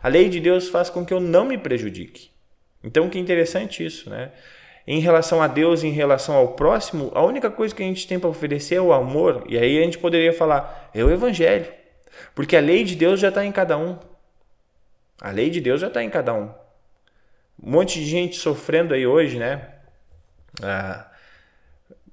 A 0.00 0.06
lei 0.06 0.28
de 0.28 0.38
Deus 0.38 0.68
faz 0.68 0.88
com 0.88 1.04
que 1.04 1.12
eu 1.12 1.18
não 1.18 1.44
me 1.44 1.58
prejudique. 1.58 2.30
Então, 2.84 3.10
que 3.10 3.18
interessante 3.18 3.84
isso, 3.84 4.08
né? 4.08 4.30
Em 4.86 5.00
relação 5.00 5.42
a 5.42 5.48
Deus, 5.48 5.82
em 5.82 5.90
relação 5.90 6.36
ao 6.36 6.54
próximo, 6.54 7.10
a 7.12 7.24
única 7.24 7.50
coisa 7.50 7.74
que 7.74 7.82
a 7.82 7.86
gente 7.86 8.06
tem 8.06 8.20
para 8.20 8.30
oferecer 8.30 8.76
é 8.76 8.80
o 8.80 8.92
amor. 8.92 9.42
E 9.48 9.58
aí 9.58 9.80
a 9.80 9.82
gente 9.82 9.98
poderia 9.98 10.32
falar, 10.32 10.92
é 10.94 11.02
o 11.02 11.10
Evangelho. 11.10 11.66
Porque 12.36 12.56
a 12.56 12.60
lei 12.60 12.84
de 12.84 12.94
Deus 12.94 13.18
já 13.18 13.30
está 13.30 13.44
em 13.44 13.50
cada 13.50 13.76
um. 13.76 13.98
A 15.20 15.32
lei 15.32 15.50
de 15.50 15.60
Deus 15.60 15.80
já 15.80 15.88
está 15.88 16.04
em 16.04 16.08
cada 16.08 16.32
um. 16.32 16.59
Um 17.62 17.72
monte 17.72 18.00
de 18.00 18.06
gente 18.06 18.36
sofrendo 18.36 18.94
aí 18.94 19.06
hoje, 19.06 19.38
né? 19.38 19.68
Ah, 20.62 21.10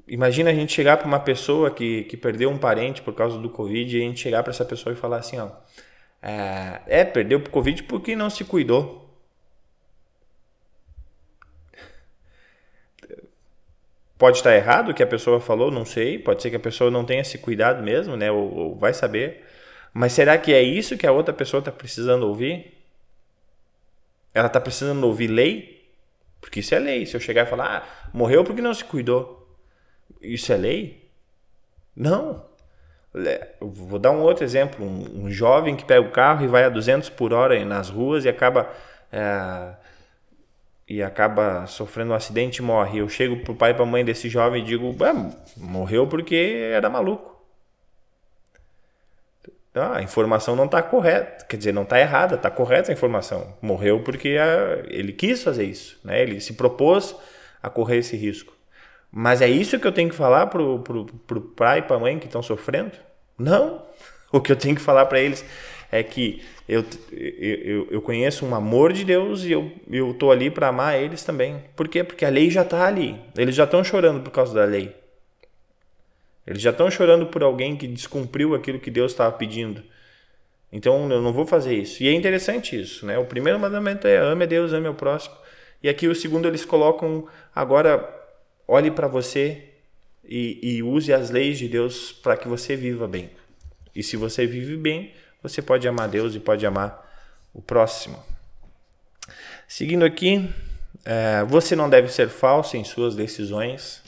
imagina 0.08 0.50
a 0.50 0.54
gente 0.54 0.74
chegar 0.74 0.98
para 0.98 1.08
uma 1.08 1.20
pessoa 1.20 1.72
que, 1.72 2.04
que 2.04 2.18
perdeu 2.18 2.50
um 2.50 2.58
parente 2.58 3.02
por 3.02 3.14
causa 3.14 3.38
do 3.38 3.50
Covid 3.50 3.98
e 3.98 4.02
a 4.02 4.04
gente 4.04 4.20
chegar 4.20 4.44
para 4.44 4.52
essa 4.52 4.66
pessoa 4.66 4.94
e 4.94 4.96
falar 4.98 5.18
assim, 5.18 5.38
ó. 5.40 5.50
É, 6.22 6.82
é 6.88 7.06
perdeu 7.06 7.40
o 7.40 7.50
Covid 7.50 7.84
porque 7.84 8.16
não 8.16 8.30
se 8.30 8.44
cuidou. 8.44 9.08
Pode 14.18 14.38
estar 14.38 14.56
errado 14.56 14.90
o 14.90 14.94
que 14.94 15.04
a 15.04 15.08
pessoa 15.08 15.40
falou, 15.40 15.70
não 15.72 15.86
sei. 15.86 16.18
Pode 16.18 16.42
ser 16.42 16.50
que 16.50 16.56
a 16.56 16.60
pessoa 16.60 16.90
não 16.90 17.06
tenha 17.06 17.24
se 17.24 17.38
cuidado 17.38 17.84
mesmo, 17.84 18.18
né? 18.18 18.32
Ou, 18.32 18.54
ou 18.54 18.76
vai 18.76 18.94
saber. 18.94 19.46
Mas 19.94 20.14
será 20.14 20.38
que 20.38 20.54
é 20.54 20.62
isso 20.62 20.98
que 20.98 21.06
a 21.08 21.12
outra 21.12 21.34
pessoa 21.34 21.60
está 21.60 21.72
precisando 21.72 22.28
ouvir? 22.28 22.77
Ela 24.38 24.48
está 24.48 24.60
precisando 24.60 25.04
ouvir 25.04 25.28
lei? 25.28 25.78
Porque 26.40 26.60
isso 26.60 26.76
é 26.76 26.80
lei. 26.80 27.06
Se 27.06 27.16
eu 27.16 27.20
chegar 27.20 27.46
e 27.46 27.50
falar, 27.50 27.78
ah, 27.78 28.10
morreu 28.14 28.44
porque 28.44 28.62
não 28.62 28.74
se 28.74 28.84
cuidou. 28.84 29.58
Isso 30.22 30.52
é 30.54 30.58
lei? 30.58 31.12
Não. 31.96 32.46
Eu 33.60 33.70
vou 33.70 33.98
dar 33.98 34.12
um 34.12 34.22
outro 34.22 34.44
exemplo. 34.44 34.86
Um, 34.86 35.26
um, 35.26 35.32
jovem 35.32 35.76
que 35.76 35.86
pega 35.86 36.02
o 36.02 36.12
carro 36.12 36.44
e 36.44 36.48
vai 36.48 36.64
a 36.64 36.70
200 36.70 37.10
por 37.10 37.34
hora 37.34 37.64
nas 37.66 37.90
ruas 37.90 38.26
e 38.26 38.30
acaba 38.30 38.70
é, 39.12 39.74
e 40.88 41.04
acaba 41.04 41.66
sofrendo 41.66 42.12
um 42.12 42.16
acidente 42.16 42.58
e 42.58 42.62
morre. 42.62 43.00
Eu 43.00 43.10
chego 43.10 43.38
pro 43.38 43.56
pai 43.56 43.72
e 43.72 43.74
pra 43.74 43.86
mãe 43.86 44.06
desse 44.06 44.30
jovem 44.30 44.62
e 44.62 44.66
digo, 44.66 44.96
morreu 45.58 46.08
porque 46.08 46.70
era 46.72 46.90
maluco. 46.90 47.37
Ah, 49.78 49.98
a 49.98 50.04
informação 50.04 50.56
não 50.56 50.66
está 50.66 50.82
correta, 50.82 51.46
quer 51.46 51.58
dizer, 51.58 51.74
não 51.74 51.84
está 51.84 52.00
errada, 52.00 52.36
está 52.36 52.50
correta 52.50 52.92
a 52.92 52.94
informação. 52.94 53.56
Morreu 53.62 54.02
porque 54.02 54.38
a, 54.38 54.84
ele 54.90 55.14
quis 55.14 55.44
fazer 55.44 55.64
isso, 55.64 56.00
né? 56.04 56.22
ele 56.22 56.40
se 56.40 56.54
propôs 56.54 57.16
a 57.62 57.70
correr 57.70 57.98
esse 57.98 58.16
risco. 58.16 58.54
Mas 59.12 59.42
é 59.42 59.48
isso 59.48 59.80
que 59.80 59.88
eu 59.88 59.92
tenho 59.92 60.10
que 60.10 60.16
falar 60.16 60.48
pro, 60.48 60.80
pro, 60.80 61.42
pai 61.42 61.80
e 61.80 61.82
para 61.82 61.96
a 61.96 62.00
mãe 62.00 62.20
que 62.20 62.26
estão 62.26 62.44
sofrendo? 62.44 62.94
Não. 63.38 63.86
O 64.30 64.42
que 64.42 64.52
eu 64.52 64.58
tenho 64.58 64.76
que 64.76 64.82
falar 64.82 65.06
para 65.06 65.22
eles 65.22 65.46
é 65.90 66.04
que 66.04 66.44
eu, 66.68 66.84
eu, 67.14 67.88
eu 67.90 68.02
conheço 68.02 68.46
um 68.46 68.54
amor 68.54 68.92
de 68.92 69.06
Deus 69.06 69.46
e 69.46 69.54
eu, 69.54 69.72
eu 69.90 70.32
ali 70.32 70.52
para 70.52 70.68
amar 70.68 71.02
eles 71.02 71.24
também. 71.24 71.64
Por 71.78 71.88
quê? 71.88 72.04
Porque 72.04 72.26
a 72.26 72.30
lei 72.30 72.50
já 72.50 72.64
está 72.64 72.86
ali. 72.86 73.18
Eles 73.38 73.56
já 73.56 73.64
estão 73.64 73.82
chorando 73.86 74.22
por 74.22 74.32
causa 74.32 74.54
da 74.54 74.66
lei. 74.66 74.94
Eles 76.48 76.62
já 76.62 76.70
estão 76.70 76.90
chorando 76.90 77.28
por 77.28 77.44
alguém 77.44 77.76
que 77.76 77.86
descumpriu 77.86 78.56
aquilo 78.56 78.80
que 78.80 78.90
Deus 78.90 79.12
estava 79.12 79.36
pedindo. 79.36 79.84
Então 80.72 81.12
eu 81.12 81.22
não 81.22 81.34
vou 81.34 81.46
fazer 81.46 81.76
isso. 81.76 82.02
E 82.02 82.08
é 82.08 82.14
interessante 82.14 82.80
isso, 82.80 83.06
né? 83.06 83.18
O 83.18 83.26
primeiro 83.26 83.60
mandamento 83.60 84.08
é 84.08 84.18
ame 84.18 84.46
a 84.46 84.48
Deus, 84.48 84.72
ame 84.72 84.88
ao 84.88 84.94
próximo. 84.94 85.36
E 85.84 85.90
aqui 85.90 86.08
o 86.08 86.16
segundo 86.16 86.48
eles 86.48 86.64
colocam 86.64 87.28
agora 87.54 88.14
olhe 88.68 88.90
para 88.90 89.08
você 89.08 89.64
e, 90.24 90.60
e 90.62 90.84
use 90.84 91.14
as 91.14 91.30
leis 91.30 91.58
de 91.58 91.68
Deus 91.68 92.12
para 92.12 92.38
que 92.38 92.48
você 92.48 92.76
viva 92.76 93.08
bem. 93.08 93.30
E 93.96 94.02
se 94.02 94.16
você 94.16 94.46
vive 94.46 94.78
bem, 94.78 95.14
você 95.42 95.62
pode 95.62 95.88
amar 95.88 96.08
Deus 96.08 96.36
e 96.36 96.40
pode 96.40 96.66
amar 96.66 97.06
o 97.54 97.62
próximo. 97.62 98.22
Seguindo 99.68 100.06
aqui, 100.06 100.50
é, 101.04 101.44
você 101.46 101.76
não 101.76 101.90
deve 101.90 102.10
ser 102.10 102.30
falso 102.30 102.78
em 102.78 102.84
suas 102.84 103.16
decisões. 103.16 104.04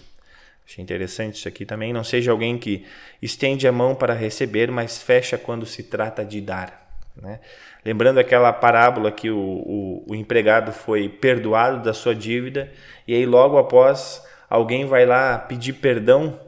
Achei 0.70 0.84
interessante 0.84 1.34
isso 1.34 1.48
aqui 1.48 1.66
também. 1.66 1.92
Não 1.92 2.04
seja 2.04 2.30
alguém 2.30 2.56
que 2.56 2.86
estende 3.20 3.68
a 3.68 3.72
mão 3.72 3.96
para 3.96 4.14
receber, 4.14 4.70
mas 4.70 5.02
fecha 5.02 5.36
quando 5.36 5.66
se 5.66 5.82
trata 5.82 6.24
de 6.24 6.40
dar. 6.40 6.94
Né? 7.20 7.40
Lembrando 7.84 8.20
aquela 8.20 8.54
parábola 8.54 9.12
que 9.12 9.32
o, 9.32 9.40
o, 9.40 10.06
o 10.10 10.16
empregado 10.16 10.72
foi 10.72 11.10
perdoado 11.10 11.82
da 11.82 11.92
sua 11.92 12.14
dívida 12.14 12.72
e 13.08 13.16
aí 13.16 13.26
logo 13.26 13.58
após 13.58 14.24
alguém 14.48 14.86
vai 14.86 15.08
lá 15.08 15.40
pedir 15.40 15.74
perdão 15.74 16.40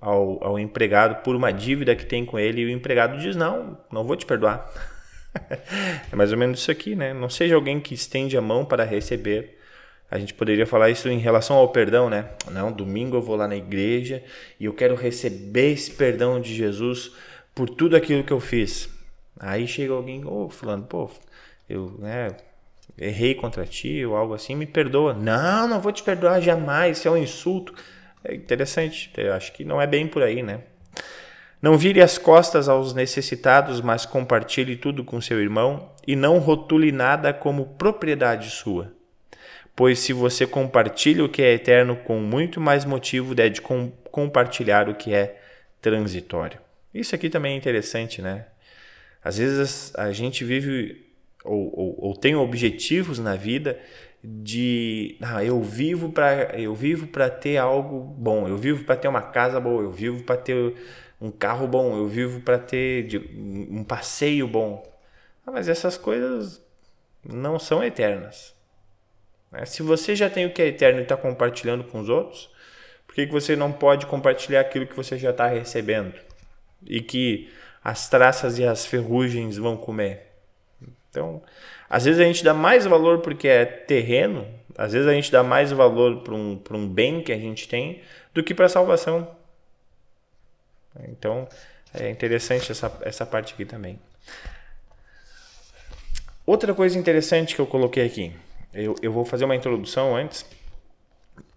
ao, 0.00 0.44
ao 0.44 0.58
empregado 0.60 1.24
por 1.24 1.34
uma 1.34 1.52
dívida 1.52 1.96
que 1.96 2.06
tem 2.06 2.24
com 2.24 2.38
ele 2.38 2.60
e 2.60 2.66
o 2.66 2.70
empregado 2.70 3.18
diz: 3.18 3.34
Não, 3.34 3.76
não 3.90 4.04
vou 4.04 4.14
te 4.14 4.24
perdoar. 4.24 4.72
é 6.12 6.14
mais 6.14 6.30
ou 6.30 6.38
menos 6.38 6.60
isso 6.60 6.70
aqui, 6.70 6.94
né? 6.94 7.12
Não 7.12 7.28
seja 7.28 7.56
alguém 7.56 7.80
que 7.80 7.94
estende 7.94 8.36
a 8.36 8.40
mão 8.40 8.64
para 8.64 8.84
receber. 8.84 9.55
A 10.10 10.18
gente 10.18 10.34
poderia 10.34 10.66
falar 10.66 10.90
isso 10.90 11.08
em 11.08 11.18
relação 11.18 11.56
ao 11.56 11.68
perdão, 11.68 12.08
né? 12.08 12.30
Não, 12.50 12.70
domingo 12.70 13.16
eu 13.16 13.22
vou 13.22 13.34
lá 13.36 13.48
na 13.48 13.56
igreja 13.56 14.22
e 14.58 14.64
eu 14.64 14.72
quero 14.72 14.94
receber 14.94 15.72
esse 15.72 15.90
perdão 15.90 16.40
de 16.40 16.54
Jesus 16.54 17.12
por 17.54 17.68
tudo 17.68 17.96
aquilo 17.96 18.22
que 18.22 18.32
eu 18.32 18.40
fiz. 18.40 18.88
Aí 19.38 19.66
chega 19.66 19.92
alguém, 19.92 20.24
ô, 20.24 20.44
oh, 20.44 20.48
fulano, 20.48 20.84
pô, 20.84 21.10
eu, 21.68 21.96
né, 21.98 22.28
errei 22.96 23.34
contra 23.34 23.66
ti 23.66 24.04
ou 24.04 24.16
algo 24.16 24.32
assim, 24.32 24.54
me 24.54 24.66
perdoa. 24.66 25.12
Não, 25.12 25.66
não 25.66 25.80
vou 25.80 25.92
te 25.92 26.02
perdoar 26.02 26.40
jamais, 26.40 26.98
isso 26.98 27.08
é 27.08 27.10
um 27.10 27.16
insulto. 27.16 27.74
É 28.24 28.34
interessante, 28.34 29.10
eu 29.16 29.32
acho 29.32 29.52
que 29.52 29.64
não 29.64 29.80
é 29.80 29.86
bem 29.86 30.06
por 30.06 30.22
aí, 30.22 30.42
né? 30.42 30.60
Não 31.60 31.76
vire 31.76 32.00
as 32.00 32.18
costas 32.18 32.68
aos 32.68 32.94
necessitados, 32.94 33.80
mas 33.80 34.06
compartilhe 34.06 34.76
tudo 34.76 35.02
com 35.02 35.20
seu 35.20 35.40
irmão 35.40 35.90
e 36.06 36.14
não 36.14 36.38
rotule 36.38 36.92
nada 36.92 37.32
como 37.32 37.74
propriedade 37.76 38.50
sua. 38.50 38.95
Pois 39.76 39.98
se 39.98 40.14
você 40.14 40.46
compartilha 40.46 41.22
o 41.22 41.28
que 41.28 41.42
é 41.42 41.52
eterno 41.52 41.96
com 41.96 42.18
muito 42.18 42.58
mais 42.58 42.86
motivo, 42.86 43.34
deve 43.34 43.60
com 43.60 43.92
compartilhar 44.10 44.88
o 44.88 44.94
que 44.94 45.12
é 45.12 45.38
transitório. 45.82 46.58
Isso 46.94 47.14
aqui 47.14 47.28
também 47.28 47.52
é 47.52 47.56
interessante, 47.58 48.22
né? 48.22 48.46
Às 49.22 49.36
vezes 49.36 49.94
a 49.94 50.10
gente 50.12 50.44
vive 50.44 51.04
ou, 51.44 51.78
ou, 51.78 51.96
ou 51.98 52.16
tem 52.16 52.34
objetivos 52.34 53.18
na 53.18 53.36
vida 53.36 53.78
de 54.24 55.16
ah, 55.20 55.44
eu 55.44 55.62
vivo 55.62 56.10
para 56.10 56.58
eu 56.58 56.74
vivo 56.74 57.06
para 57.06 57.28
ter 57.28 57.58
algo 57.58 58.00
bom, 58.00 58.48
eu 58.48 58.56
vivo 58.56 58.82
para 58.84 58.96
ter 58.96 59.08
uma 59.08 59.20
casa 59.20 59.60
boa, 59.60 59.82
eu 59.82 59.92
vivo 59.92 60.24
para 60.24 60.38
ter 60.38 60.74
um 61.20 61.30
carro 61.30 61.68
bom, 61.68 61.96
eu 61.96 62.08
vivo 62.08 62.40
para 62.40 62.58
ter 62.58 63.08
um 63.36 63.84
passeio 63.84 64.48
bom. 64.48 64.82
Ah, 65.46 65.50
mas 65.52 65.68
essas 65.68 65.98
coisas 65.98 66.62
não 67.22 67.58
são 67.58 67.84
eternas. 67.84 68.55
Né? 69.50 69.64
Se 69.64 69.82
você 69.82 70.14
já 70.14 70.28
tem 70.28 70.46
o 70.46 70.52
que 70.52 70.62
é 70.62 70.66
eterno 70.66 71.00
e 71.00 71.02
está 71.02 71.16
compartilhando 71.16 71.84
com 71.84 72.00
os 72.00 72.08
outros, 72.08 72.50
por 73.06 73.14
que, 73.14 73.26
que 73.26 73.32
você 73.32 73.56
não 73.56 73.72
pode 73.72 74.06
compartilhar 74.06 74.60
aquilo 74.60 74.86
que 74.86 74.94
você 74.94 75.16
já 75.18 75.30
está 75.30 75.46
recebendo 75.46 76.14
e 76.84 77.00
que 77.00 77.50
as 77.82 78.08
traças 78.08 78.58
e 78.58 78.64
as 78.64 78.84
ferrugens 78.84 79.56
vão 79.56 79.76
comer? 79.76 80.32
Então, 81.10 81.42
às 81.88 82.04
vezes 82.04 82.20
a 82.20 82.24
gente 82.24 82.44
dá 82.44 82.52
mais 82.52 82.84
valor 82.84 83.20
porque 83.20 83.48
é 83.48 83.64
terreno, 83.64 84.46
às 84.76 84.92
vezes 84.92 85.08
a 85.08 85.12
gente 85.12 85.32
dá 85.32 85.42
mais 85.42 85.72
valor 85.72 86.22
para 86.22 86.34
um, 86.34 86.62
um 86.72 86.88
bem 86.88 87.22
que 87.22 87.32
a 87.32 87.38
gente 87.38 87.68
tem 87.68 88.02
do 88.34 88.42
que 88.42 88.54
para 88.54 88.66
a 88.66 88.68
salvação. 88.68 89.34
Então, 91.08 91.48
é 91.94 92.10
interessante 92.10 92.70
essa, 92.70 92.92
essa 93.02 93.24
parte 93.24 93.54
aqui 93.54 93.64
também. 93.64 93.98
Outra 96.44 96.74
coisa 96.74 96.98
interessante 96.98 97.54
que 97.54 97.60
eu 97.60 97.66
coloquei 97.66 98.04
aqui, 98.04 98.32
eu, 98.76 98.94
eu 99.02 99.12
vou 99.12 99.24
fazer 99.24 99.44
uma 99.44 99.56
introdução 99.56 100.14
antes. 100.14 100.44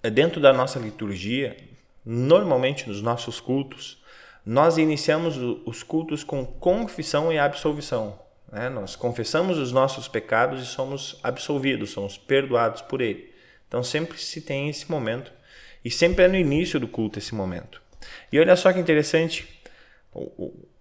É 0.01 0.09
dentro 0.09 0.39
da 0.39 0.53
nossa 0.53 0.79
liturgia, 0.79 1.57
normalmente 2.05 2.87
nos 2.87 3.01
nossos 3.01 3.39
cultos, 3.39 4.01
nós 4.45 4.77
iniciamos 4.77 5.37
os 5.65 5.83
cultos 5.83 6.23
com 6.23 6.45
confissão 6.45 7.31
e 7.31 7.37
absolvição. 7.37 8.17
Né? 8.51 8.69
Nós 8.69 8.95
confessamos 8.95 9.57
os 9.57 9.71
nossos 9.71 10.07
pecados 10.07 10.61
e 10.61 10.65
somos 10.65 11.19
absolvidos, 11.21 11.91
somos 11.91 12.17
perdoados 12.17 12.81
por 12.81 13.01
Ele. 13.01 13.31
Então 13.67 13.83
sempre 13.83 14.17
se 14.17 14.41
tem 14.41 14.69
esse 14.69 14.89
momento 14.89 15.31
e 15.83 15.91
sempre 15.91 16.25
é 16.25 16.27
no 16.27 16.35
início 16.35 16.79
do 16.79 16.87
culto 16.87 17.19
esse 17.19 17.35
momento. 17.35 17.81
E 18.31 18.39
olha 18.39 18.55
só 18.55 18.71
que 18.73 18.79
interessante, 18.79 19.47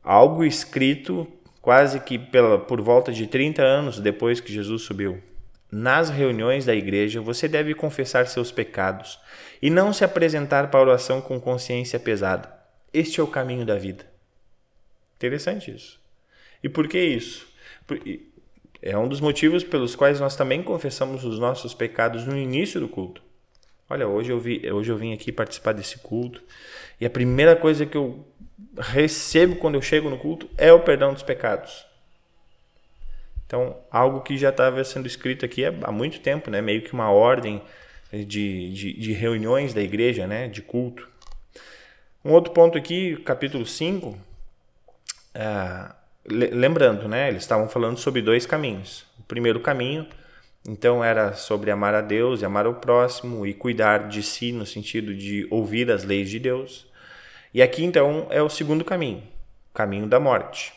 algo 0.02 0.44
escrito 0.44 1.26
quase 1.60 2.00
que 2.00 2.18
pela, 2.18 2.58
por 2.58 2.80
volta 2.80 3.12
de 3.12 3.26
30 3.26 3.62
anos 3.62 4.00
depois 4.00 4.40
que 4.40 4.52
Jesus 4.52 4.82
subiu. 4.82 5.22
Nas 5.70 6.08
reuniões 6.08 6.64
da 6.64 6.74
igreja, 6.74 7.20
você 7.20 7.46
deve 7.46 7.74
confessar 7.74 8.26
seus 8.26 8.50
pecados 8.50 9.18
e 9.60 9.68
não 9.68 9.92
se 9.92 10.02
apresentar 10.02 10.70
para 10.70 10.80
a 10.80 10.82
oração 10.82 11.20
com 11.20 11.38
consciência 11.38 11.98
pesada. 11.98 12.50
Este 12.92 13.20
é 13.20 13.22
o 13.22 13.26
caminho 13.26 13.66
da 13.66 13.76
vida. 13.76 14.06
Interessante 15.16 15.70
isso. 15.70 16.00
E 16.62 16.68
por 16.68 16.88
que 16.88 16.98
isso? 16.98 17.46
É 18.80 18.96
um 18.96 19.08
dos 19.08 19.20
motivos 19.20 19.62
pelos 19.62 19.94
quais 19.94 20.20
nós 20.20 20.36
também 20.36 20.62
confessamos 20.62 21.24
os 21.24 21.38
nossos 21.38 21.74
pecados 21.74 22.24
no 22.24 22.36
início 22.36 22.80
do 22.80 22.88
culto. 22.88 23.22
Olha, 23.90 24.06
hoje 24.06 24.30
eu, 24.30 24.38
vi, 24.38 24.70
hoje 24.70 24.90
eu 24.90 24.96
vim 24.96 25.12
aqui 25.12 25.32
participar 25.32 25.72
desse 25.72 25.98
culto 25.98 26.42
e 27.00 27.06
a 27.06 27.10
primeira 27.10 27.56
coisa 27.56 27.84
que 27.84 27.96
eu 27.96 28.26
recebo 28.76 29.56
quando 29.56 29.74
eu 29.74 29.82
chego 29.82 30.08
no 30.08 30.18
culto 30.18 30.48
é 30.56 30.72
o 30.72 30.80
perdão 30.80 31.12
dos 31.12 31.22
pecados. 31.22 31.87
Então, 33.48 33.78
algo 33.90 34.20
que 34.20 34.36
já 34.36 34.50
estava 34.50 34.84
sendo 34.84 35.06
escrito 35.06 35.42
aqui 35.42 35.64
há 35.64 35.90
muito 35.90 36.20
tempo, 36.20 36.50
né? 36.50 36.60
meio 36.60 36.82
que 36.82 36.92
uma 36.92 37.10
ordem 37.10 37.62
de, 38.12 38.70
de, 38.72 38.92
de 38.92 39.12
reuniões 39.14 39.72
da 39.72 39.80
igreja, 39.80 40.26
né? 40.26 40.46
de 40.48 40.60
culto. 40.60 41.08
Um 42.22 42.32
outro 42.32 42.52
ponto 42.52 42.76
aqui, 42.76 43.16
capítulo 43.24 43.64
5, 43.64 44.18
é, 45.34 45.90
lembrando, 46.26 47.08
né, 47.08 47.28
eles 47.28 47.42
estavam 47.42 47.68
falando 47.68 47.96
sobre 47.96 48.20
dois 48.20 48.44
caminhos. 48.44 49.06
O 49.18 49.22
primeiro 49.22 49.60
caminho, 49.60 50.06
então, 50.68 51.02
era 51.02 51.32
sobre 51.32 51.70
amar 51.70 51.94
a 51.94 52.02
Deus 52.02 52.42
e 52.42 52.44
amar 52.44 52.66
o 52.66 52.74
próximo 52.74 53.46
e 53.46 53.54
cuidar 53.54 54.08
de 54.08 54.22
si 54.22 54.52
no 54.52 54.66
sentido 54.66 55.14
de 55.14 55.46
ouvir 55.50 55.90
as 55.90 56.04
leis 56.04 56.28
de 56.28 56.38
Deus. 56.38 56.86
E 57.54 57.62
aqui, 57.62 57.82
então, 57.82 58.26
é 58.28 58.42
o 58.42 58.50
segundo 58.50 58.84
caminho, 58.84 59.22
o 59.70 59.74
caminho 59.74 60.06
da 60.06 60.20
morte. 60.20 60.74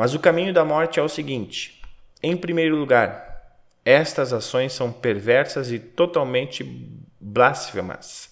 Mas 0.00 0.14
o 0.14 0.18
caminho 0.18 0.50
da 0.54 0.64
morte 0.64 0.98
é 0.98 1.02
o 1.02 1.10
seguinte: 1.10 1.78
em 2.22 2.34
primeiro 2.34 2.74
lugar, 2.74 3.52
estas 3.84 4.32
ações 4.32 4.72
são 4.72 4.90
perversas 4.90 5.70
e 5.70 5.78
totalmente 5.78 6.64
blasfemas 7.20 8.30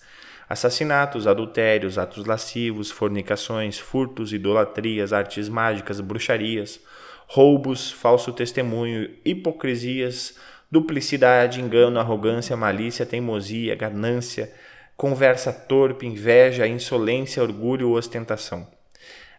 assassinatos, 0.48 1.26
adultérios, 1.26 1.98
atos 1.98 2.24
lascivos, 2.24 2.90
fornicações, 2.90 3.78
furtos, 3.78 4.32
idolatrias, 4.32 5.12
artes 5.12 5.46
mágicas, 5.46 6.00
bruxarias, 6.00 6.80
roubos, 7.26 7.92
falso 7.92 8.32
testemunho, 8.32 9.10
hipocrisias, 9.22 10.38
duplicidade, 10.70 11.60
engano, 11.60 12.00
arrogância, 12.00 12.56
malícia, 12.56 13.04
teimosia, 13.04 13.74
ganância, 13.74 14.50
conversa 14.96 15.52
torpe, 15.52 16.06
inveja, 16.06 16.66
insolência, 16.66 17.42
orgulho 17.42 17.90
ou 17.90 17.98
ostentação. 17.98 18.77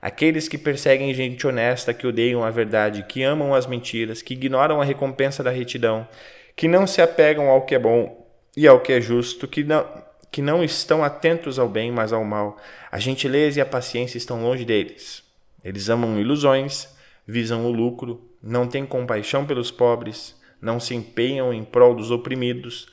Aqueles 0.02 0.48
que 0.48 0.58
perseguem 0.58 1.14
gente 1.14 1.46
honesta, 1.46 1.94
que 1.94 2.08
odeiam 2.08 2.44
a 2.44 2.50
verdade, 2.50 3.04
que 3.04 3.22
amam 3.22 3.54
as 3.54 3.68
mentiras, 3.68 4.22
que 4.22 4.34
ignoram 4.34 4.82
a 4.82 4.86
recompensa 4.86 5.44
da 5.44 5.52
retidão, 5.52 6.08
que 6.56 6.68
não 6.68 6.88
se 6.88 7.02
apegam 7.02 7.50
ao 7.50 7.64
que 7.66 7.76
é 7.76 7.80
bom 7.80 8.26
e 8.56 8.68
ao 8.68 8.80
que 8.80 8.94
é 8.94 9.02
justo, 9.02 9.48
que 9.48 9.64
não, 9.64 9.86
que 10.32 10.42
não 10.42 10.64
estão 10.64 11.04
atentos 11.04 11.60
ao 11.60 11.68
bem, 11.68 11.92
mas 11.92 12.14
ao 12.14 12.24
mal. 12.24 12.58
A 12.92 12.98
gentileza 12.98 13.60
e 13.60 13.62
a 13.62 13.66
paciência 13.66 14.18
estão 14.18 14.42
longe 14.42 14.64
deles. 14.64 15.24
Eles 15.64 15.90
amam 15.90 16.20
ilusões, 16.20 16.88
visam 17.28 17.66
o 17.66 17.72
lucro, 17.72 18.22
não 18.42 18.68
têm 18.68 18.86
compaixão 18.86 19.46
pelos 19.46 19.70
pobres, 19.70 20.36
não 20.62 20.80
se 20.80 20.96
empenham 20.96 21.54
em 21.54 21.64
prol 21.64 21.94
dos 21.94 22.10
oprimidos, 22.10 22.88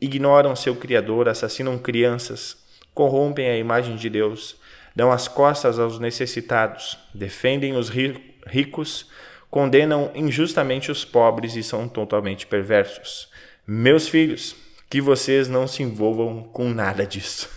ignoram 0.00 0.54
seu 0.54 0.76
Criador, 0.76 1.28
assassinam 1.28 1.78
crianças, 1.78 2.56
corrompem 2.94 3.48
a 3.48 3.56
imagem 3.56 3.96
de 3.96 4.08
Deus, 4.08 4.56
dão 4.96 5.12
as 5.12 5.28
costas 5.28 5.78
aos 5.78 5.98
necessitados, 5.98 6.98
defendem 7.14 7.76
os 7.76 7.90
ricos, 7.90 9.10
condenam 9.50 10.10
injustamente 10.14 10.90
os 10.90 11.04
pobres 11.04 11.54
e 11.54 11.62
são 11.62 11.86
totalmente 11.86 12.46
perversos. 12.46 13.30
Meus 13.66 14.08
filhos, 14.08 14.56
que 14.88 15.02
vocês 15.02 15.48
não 15.48 15.68
se 15.68 15.82
envolvam 15.82 16.44
com 16.44 16.70
nada 16.70 17.04
disso. 17.06 17.50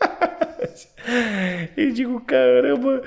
e 1.76 1.92
digo, 1.92 2.18
caramba, 2.22 3.02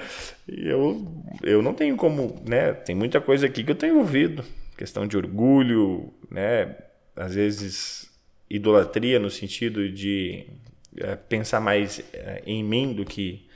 eu, 0.48 1.08
eu 1.42 1.64
não 1.64 1.74
tenho 1.74 1.96
como, 1.96 2.40
né? 2.48 2.74
Tem 2.74 2.96
muita 2.96 3.20
coisa 3.20 3.48
aqui 3.48 3.64
que 3.64 3.72
eu 3.72 3.76
tenho 3.76 3.98
ouvido. 3.98 4.46
Questão 4.78 5.08
de 5.08 5.18
orgulho, 5.18 6.14
né? 6.30 6.76
Às 7.16 7.34
vezes 7.34 8.08
idolatria 8.48 9.20
no 9.20 9.32
sentido 9.32 9.90
de 9.90 10.46
é, 10.98 11.16
pensar 11.16 11.60
mais 11.60 12.02
é, 12.14 12.44
em 12.46 12.64
mim 12.64 12.94
do 12.94 13.04
que 13.04 13.49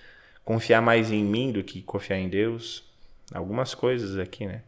confiar 0.44 0.82
mais 0.82 1.12
em 1.12 1.24
mim 1.24 1.52
do 1.52 1.64
que 1.64 1.82
confiar 1.82 2.18
em 2.18 2.30
Deus. 2.30 2.84
Algumas 3.34 3.74
coisas 3.74 4.18
aqui, 4.20 4.46
né? 4.46 4.62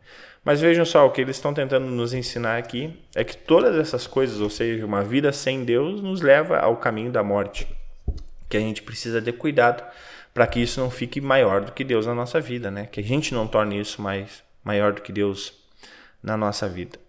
Mas 0.44 0.62
vejam 0.62 0.86
só, 0.86 1.06
o 1.06 1.12
que 1.12 1.22
eles 1.22 1.36
estão 1.38 1.54
tentando 1.54 1.88
nos 1.88 2.14
ensinar 2.14 2.58
aqui 2.58 2.96
é 3.16 3.24
que 3.24 3.36
todas 3.36 3.76
essas 3.76 4.06
coisas, 4.06 4.40
ou 4.40 4.50
seja, 4.50 4.86
uma 4.86 5.04
vida 5.04 5.32
sem 5.32 5.66
Deus, 5.66 6.02
nos 6.02 6.22
leva 6.22 6.60
ao 6.60 6.78
caminho 6.78 7.12
da 7.12 7.24
morte. 7.24 7.68
Que 8.48 8.58
a 8.58 8.60
gente 8.60 8.84
precisa 8.84 9.22
ter 9.22 9.34
cuidado 9.34 9.84
para 10.34 10.46
que 10.46 10.60
isso 10.60 10.80
não 10.80 10.92
fique 10.92 11.20
maior 11.20 11.62
do 11.62 11.72
que 11.72 11.84
Deus 11.84 12.06
na 12.06 12.14
nossa 12.14 12.40
vida, 12.40 12.70
né? 12.70 12.86
Que 12.86 13.00
a 13.00 13.04
gente 13.04 13.34
não 13.34 13.48
torne 13.48 13.80
isso 13.80 14.02
mais 14.02 14.44
maior 14.64 14.94
do 14.94 15.02
que 15.02 15.12
Deus 15.12 15.54
na 16.22 16.38
nossa 16.38 16.68
vida. 16.68 17.00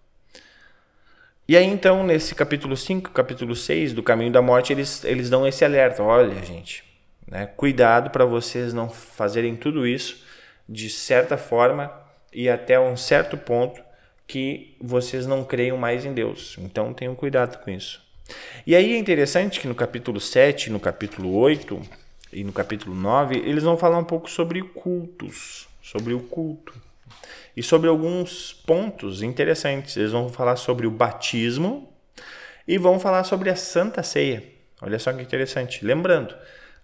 E 1.47 1.55
aí 1.55 1.65
então, 1.65 2.03
nesse 2.03 2.33
capítulo 2.33 2.75
5, 2.75 3.11
capítulo 3.11 3.55
6 3.55 3.93
do 3.93 4.01
caminho 4.01 4.31
da 4.31 4.41
morte, 4.41 4.73
eles, 4.73 5.03
eles 5.05 5.29
dão 5.29 5.47
esse 5.47 5.63
alerta. 5.63 6.01
Olha, 6.01 6.43
gente, 6.43 6.83
né? 7.27 7.45
cuidado 7.45 8.09
para 8.09 8.25
vocês 8.25 8.73
não 8.73 8.89
fazerem 8.89 9.55
tudo 9.55 9.85
isso 9.85 10.25
de 10.67 10.89
certa 10.89 11.37
forma 11.37 11.91
e 12.33 12.49
até 12.49 12.79
um 12.79 12.95
certo 12.97 13.37
ponto 13.37 13.81
que 14.27 14.75
vocês 14.81 15.25
não 15.25 15.43
creiam 15.43 15.77
mais 15.77 16.05
em 16.05 16.13
Deus. 16.13 16.55
Então 16.59 16.93
tenham 16.93 17.15
cuidado 17.15 17.57
com 17.63 17.71
isso. 17.71 18.01
E 18.65 18.75
aí 18.75 18.93
é 18.93 18.97
interessante 18.97 19.59
que 19.59 19.67
no 19.67 19.75
capítulo 19.75 20.19
7, 20.19 20.69
no 20.69 20.79
capítulo 20.79 21.33
8 21.35 21.81
e 22.33 22.43
no 22.43 22.51
capítulo 22.51 22.93
9, 22.93 23.37
eles 23.37 23.63
vão 23.63 23.77
falar 23.77 23.97
um 23.97 24.03
pouco 24.03 24.29
sobre 24.29 24.61
cultos, 24.61 25.67
sobre 25.81 26.13
o 26.13 26.19
culto. 26.19 26.73
E 27.55 27.63
sobre 27.63 27.89
alguns 27.89 28.53
pontos 28.53 29.23
interessantes. 29.23 29.97
Eles 29.97 30.11
vão 30.11 30.29
falar 30.29 30.57
sobre 30.57 30.85
o 30.85 30.91
batismo 30.91 31.91
e 32.67 32.77
vão 32.77 32.99
falar 32.99 33.23
sobre 33.23 33.49
a 33.49 33.55
Santa 33.55 34.03
Ceia. 34.03 34.43
Olha 34.79 34.99
só 34.99 35.11
que 35.11 35.23
interessante. 35.23 35.83
Lembrando, 35.83 36.35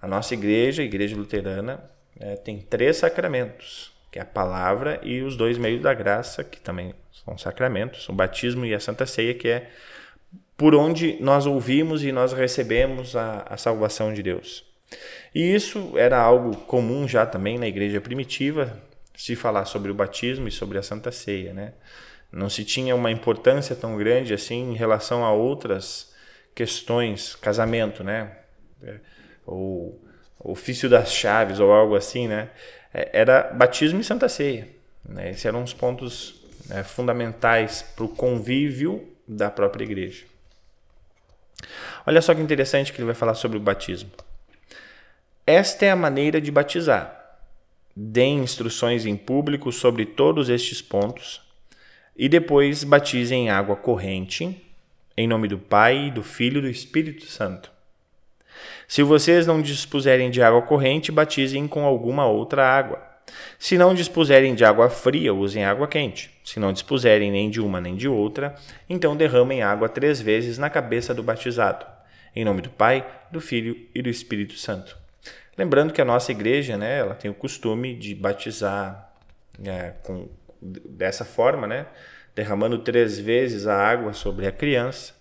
a 0.03 0.07
nossa 0.07 0.33
igreja, 0.33 0.81
a 0.81 0.85
igreja 0.85 1.15
luterana, 1.15 1.81
é, 2.19 2.35
tem 2.35 2.59
três 2.59 2.97
sacramentos 2.97 3.93
que 4.11 4.19
é 4.19 4.21
a 4.21 4.25
palavra, 4.25 4.99
e 5.01 5.23
os 5.23 5.35
dois 5.35 5.57
meios 5.57 5.81
da 5.81 5.91
graça, 5.91 6.43
que 6.43 6.59
também 6.59 6.93
são 7.25 7.35
sacramentos, 7.35 8.07
o 8.09 8.13
batismo 8.13 8.63
e 8.63 8.71
a 8.71 8.79
Santa 8.79 9.07
Ceia, 9.07 9.33
que 9.33 9.47
é 9.47 9.71
por 10.55 10.75
onde 10.75 11.17
nós 11.19 11.47
ouvimos 11.47 12.03
e 12.03 12.11
nós 12.11 12.31
recebemos 12.31 13.15
a, 13.15 13.43
a 13.49 13.57
salvação 13.57 14.13
de 14.13 14.21
Deus. 14.21 14.63
E 15.33 15.55
isso 15.55 15.97
era 15.97 16.19
algo 16.19 16.55
comum 16.57 17.07
já 17.07 17.25
também 17.25 17.57
na 17.57 17.67
igreja 17.67 17.99
primitiva, 17.99 18.77
se 19.15 19.35
falar 19.35 19.65
sobre 19.65 19.89
o 19.89 19.95
batismo 19.95 20.47
e 20.47 20.51
sobre 20.51 20.77
a 20.77 20.83
Santa 20.83 21.11
Ceia, 21.11 21.51
né? 21.51 21.73
Não 22.31 22.49
se 22.49 22.63
tinha 22.63 22.95
uma 22.95 23.09
importância 23.09 23.75
tão 23.75 23.97
grande 23.97 24.31
assim 24.31 24.73
em 24.73 24.75
relação 24.75 25.25
a 25.25 25.31
outras 25.31 26.13
questões, 26.53 27.33
casamento, 27.35 28.03
né? 28.03 28.31
Ou 29.45 30.01
ofício 30.39 30.89
das 30.89 31.13
chaves 31.13 31.60
ou 31.60 31.71
algo 31.71 31.95
assim, 31.95 32.27
né? 32.27 32.49
É, 32.93 33.10
era 33.13 33.51
batismo 33.53 33.99
e 33.99 34.03
Santa 34.03 34.29
Ceia. 34.29 34.67
Né? 35.03 35.32
Esses 35.32 35.45
eram 35.45 35.63
os 35.63 35.73
pontos 35.73 36.43
né, 36.67 36.84
fundamentais 36.84 37.82
para 37.82 38.06
o 38.06 38.10
convívio 38.10 39.08
da 39.27 39.49
própria 39.49 39.84
igreja. 39.84 40.25
Olha 42.06 42.21
só 42.21 42.34
que 42.34 42.41
interessante 42.41 42.91
que 42.91 42.99
ele 42.99 43.06
vai 43.06 43.15
falar 43.15 43.36
sobre 43.36 43.58
o 43.58 43.62
batismo. 43.62 44.12
Esta 45.45 45.86
é 45.86 45.91
a 45.91 45.95
maneira 45.95 46.39
de 46.39 46.51
batizar. 46.51 47.19
Dê 47.95 48.25
instruções 48.25 49.06
em 49.06 49.15
público 49.15 49.71
sobre 49.71 50.06
todos 50.06 50.49
estes 50.49 50.82
pontos 50.82 51.41
e 52.15 52.29
depois 52.29 52.84
batize 52.84 53.34
em 53.34 53.49
água 53.49 53.75
corrente, 53.75 54.62
em 55.15 55.27
nome 55.27 55.47
do 55.47 55.58
Pai, 55.58 56.12
do 56.12 56.23
Filho 56.23 56.60
e 56.60 56.62
do 56.62 56.69
Espírito 56.69 57.25
Santo. 57.25 57.72
Se 58.93 59.01
vocês 59.01 59.47
não 59.47 59.60
dispuserem 59.60 60.29
de 60.29 60.39
água 60.39 60.62
corrente, 60.62 61.12
batizem 61.12 61.67
com 61.67 61.84
alguma 61.84 62.27
outra 62.27 62.63
água. 62.63 63.01
Se 63.58 63.75
não 63.75 63.91
dispuserem 63.91 64.53
de 64.53 64.63
água 64.63 64.88
fria, 64.88 65.34
usem 65.34 65.65
água 65.65 65.88
quente. 65.88 66.29
Se 66.45 66.60
não 66.60 66.71
dispuserem 66.71 67.32
nem 67.32 67.49
de 67.49 67.60
uma 67.60 67.82
nem 67.82 67.95
de 67.95 68.08
outra, 68.08 68.53
então 68.88 69.17
derramem 69.17 69.63
água 69.63 69.89
três 69.89 70.21
vezes 70.21 70.60
na 70.60 70.69
cabeça 70.69 71.12
do 71.12 71.23
batizado. 71.23 71.84
Em 72.36 72.45
nome 72.45 72.62
do 72.62 72.69
Pai, 72.69 73.03
do 73.32 73.41
Filho 73.41 73.75
e 73.95 74.01
do 74.03 74.10
Espírito 74.10 74.60
Santo. 74.60 74.95
Lembrando 75.58 75.91
que 75.91 75.99
a 75.99 76.06
nossa 76.06 76.32
igreja, 76.32 76.77
né, 76.77 76.99
ela 76.99 77.15
tem 77.15 77.32
o 77.32 77.34
costume 77.34 77.95
de 77.95 78.13
batizar 78.13 79.12
é, 79.65 79.93
com, 80.03 80.29
dessa 80.62 81.25
forma, 81.25 81.65
né, 81.65 81.88
derramando 82.36 82.77
três 82.77 83.17
vezes 83.17 83.65
a 83.65 83.75
água 83.75 84.13
sobre 84.13 84.45
a 84.45 84.51
criança. 84.51 85.15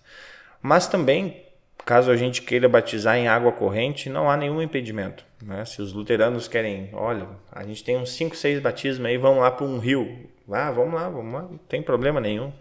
Mas 0.61 0.85
também, 0.85 1.43
caso 1.85 2.11
a 2.11 2.15
gente 2.15 2.41
queira 2.41 2.67
batizar 2.69 3.17
em 3.17 3.27
água 3.27 3.51
corrente, 3.51 4.09
não 4.09 4.29
há 4.29 4.37
nenhum 4.37 4.61
impedimento. 4.61 5.25
Né? 5.41 5.65
Se 5.65 5.81
os 5.81 5.93
luteranos 5.93 6.47
querem, 6.47 6.89
olha, 6.93 7.27
a 7.51 7.63
gente 7.63 7.83
tem 7.83 7.97
uns 7.97 8.11
5, 8.11 8.35
6 8.35 8.61
batismos 8.61 9.05
aí, 9.05 9.17
vamos 9.17 9.41
lá 9.41 9.51
para 9.51 9.65
um 9.65 9.77
rio. 9.77 10.29
Ah, 10.51 10.71
vamos 10.71 10.93
lá, 10.93 11.09
vamos 11.09 11.33
lá, 11.33 11.41
não 11.43 11.57
tem 11.57 11.81
problema 11.81 12.19
nenhum. 12.19 12.51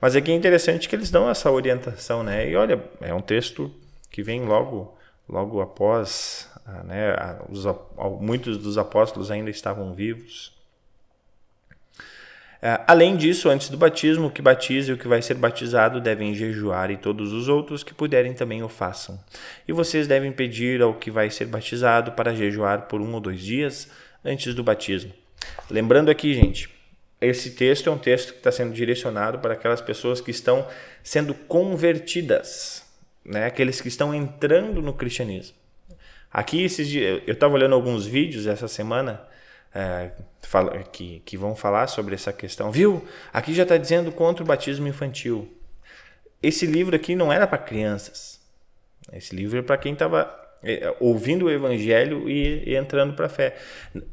Mas 0.00 0.14
aqui 0.14 0.30
é 0.30 0.34
interessante 0.34 0.88
que 0.88 0.96
eles 0.96 1.10
dão 1.10 1.28
essa 1.28 1.50
orientação, 1.50 2.22
né? 2.22 2.48
E 2.48 2.56
olha, 2.56 2.82
é 3.00 3.14
um 3.14 3.20
texto 3.20 3.72
que 4.10 4.22
vem 4.22 4.44
logo, 4.44 4.96
logo 5.28 5.60
após 5.60 6.50
ah, 6.66 6.82
né, 6.82 7.38
os, 7.48 7.64
muitos 8.20 8.58
dos 8.58 8.76
apóstolos 8.76 9.30
ainda 9.30 9.50
estavam 9.50 9.94
vivos. 9.94 10.55
É, 12.60 12.80
além 12.86 13.16
disso, 13.16 13.48
antes 13.48 13.68
do 13.68 13.76
batismo, 13.76 14.28
o 14.28 14.30
que 14.30 14.40
batiza 14.40 14.90
e 14.90 14.94
o 14.94 14.98
que 14.98 15.06
vai 15.06 15.20
ser 15.20 15.34
batizado 15.34 16.00
devem 16.00 16.34
jejuar, 16.34 16.90
e 16.90 16.96
todos 16.96 17.32
os 17.32 17.48
outros 17.48 17.82
que 17.82 17.94
puderem 17.94 18.32
também 18.32 18.62
o 18.62 18.68
façam. 18.68 19.18
E 19.68 19.72
vocês 19.72 20.06
devem 20.06 20.32
pedir 20.32 20.80
ao 20.80 20.94
que 20.94 21.10
vai 21.10 21.30
ser 21.30 21.46
batizado 21.46 22.12
para 22.12 22.34
jejuar 22.34 22.82
por 22.82 23.00
um 23.00 23.12
ou 23.12 23.20
dois 23.20 23.40
dias 23.40 23.90
antes 24.24 24.54
do 24.54 24.64
batismo. 24.64 25.12
Lembrando 25.70 26.10
aqui, 26.10 26.34
gente, 26.34 26.70
esse 27.20 27.50
texto 27.50 27.88
é 27.88 27.92
um 27.92 27.98
texto 27.98 28.32
que 28.32 28.38
está 28.38 28.52
sendo 28.52 28.72
direcionado 28.72 29.38
para 29.38 29.54
aquelas 29.54 29.80
pessoas 29.80 30.20
que 30.20 30.30
estão 30.30 30.66
sendo 31.02 31.34
convertidas, 31.34 32.84
né? 33.24 33.46
aqueles 33.46 33.80
que 33.80 33.88
estão 33.88 34.14
entrando 34.14 34.82
no 34.82 34.92
cristianismo. 34.92 35.56
Aqui, 36.32 36.62
esses 36.62 36.88
dias, 36.88 37.22
eu 37.26 37.32
estava 37.32 37.54
olhando 37.54 37.74
alguns 37.74 38.06
vídeos 38.06 38.46
essa 38.46 38.68
semana 38.68 39.22
é, 39.76 40.10
fala, 40.40 40.82
que, 40.84 41.20
que 41.26 41.36
vão 41.36 41.54
falar 41.54 41.86
sobre 41.86 42.14
essa 42.14 42.32
questão. 42.32 42.72
Viu? 42.72 43.06
Aqui 43.30 43.52
já 43.52 43.64
está 43.64 43.76
dizendo 43.76 44.10
contra 44.10 44.42
o 44.42 44.46
batismo 44.46 44.88
infantil. 44.88 45.46
Esse 46.42 46.64
livro 46.64 46.96
aqui 46.96 47.14
não 47.14 47.30
era 47.30 47.46
para 47.46 47.58
crianças. 47.58 48.40
Esse 49.12 49.36
livro 49.36 49.58
é 49.58 49.62
para 49.62 49.76
quem 49.76 49.92
estava 49.92 50.34
é, 50.62 50.94
ouvindo 50.98 51.44
o 51.44 51.50
evangelho 51.50 52.28
e, 52.28 52.70
e 52.70 52.74
entrando 52.74 53.14
para 53.14 53.26
a 53.26 53.28
fé. 53.28 53.56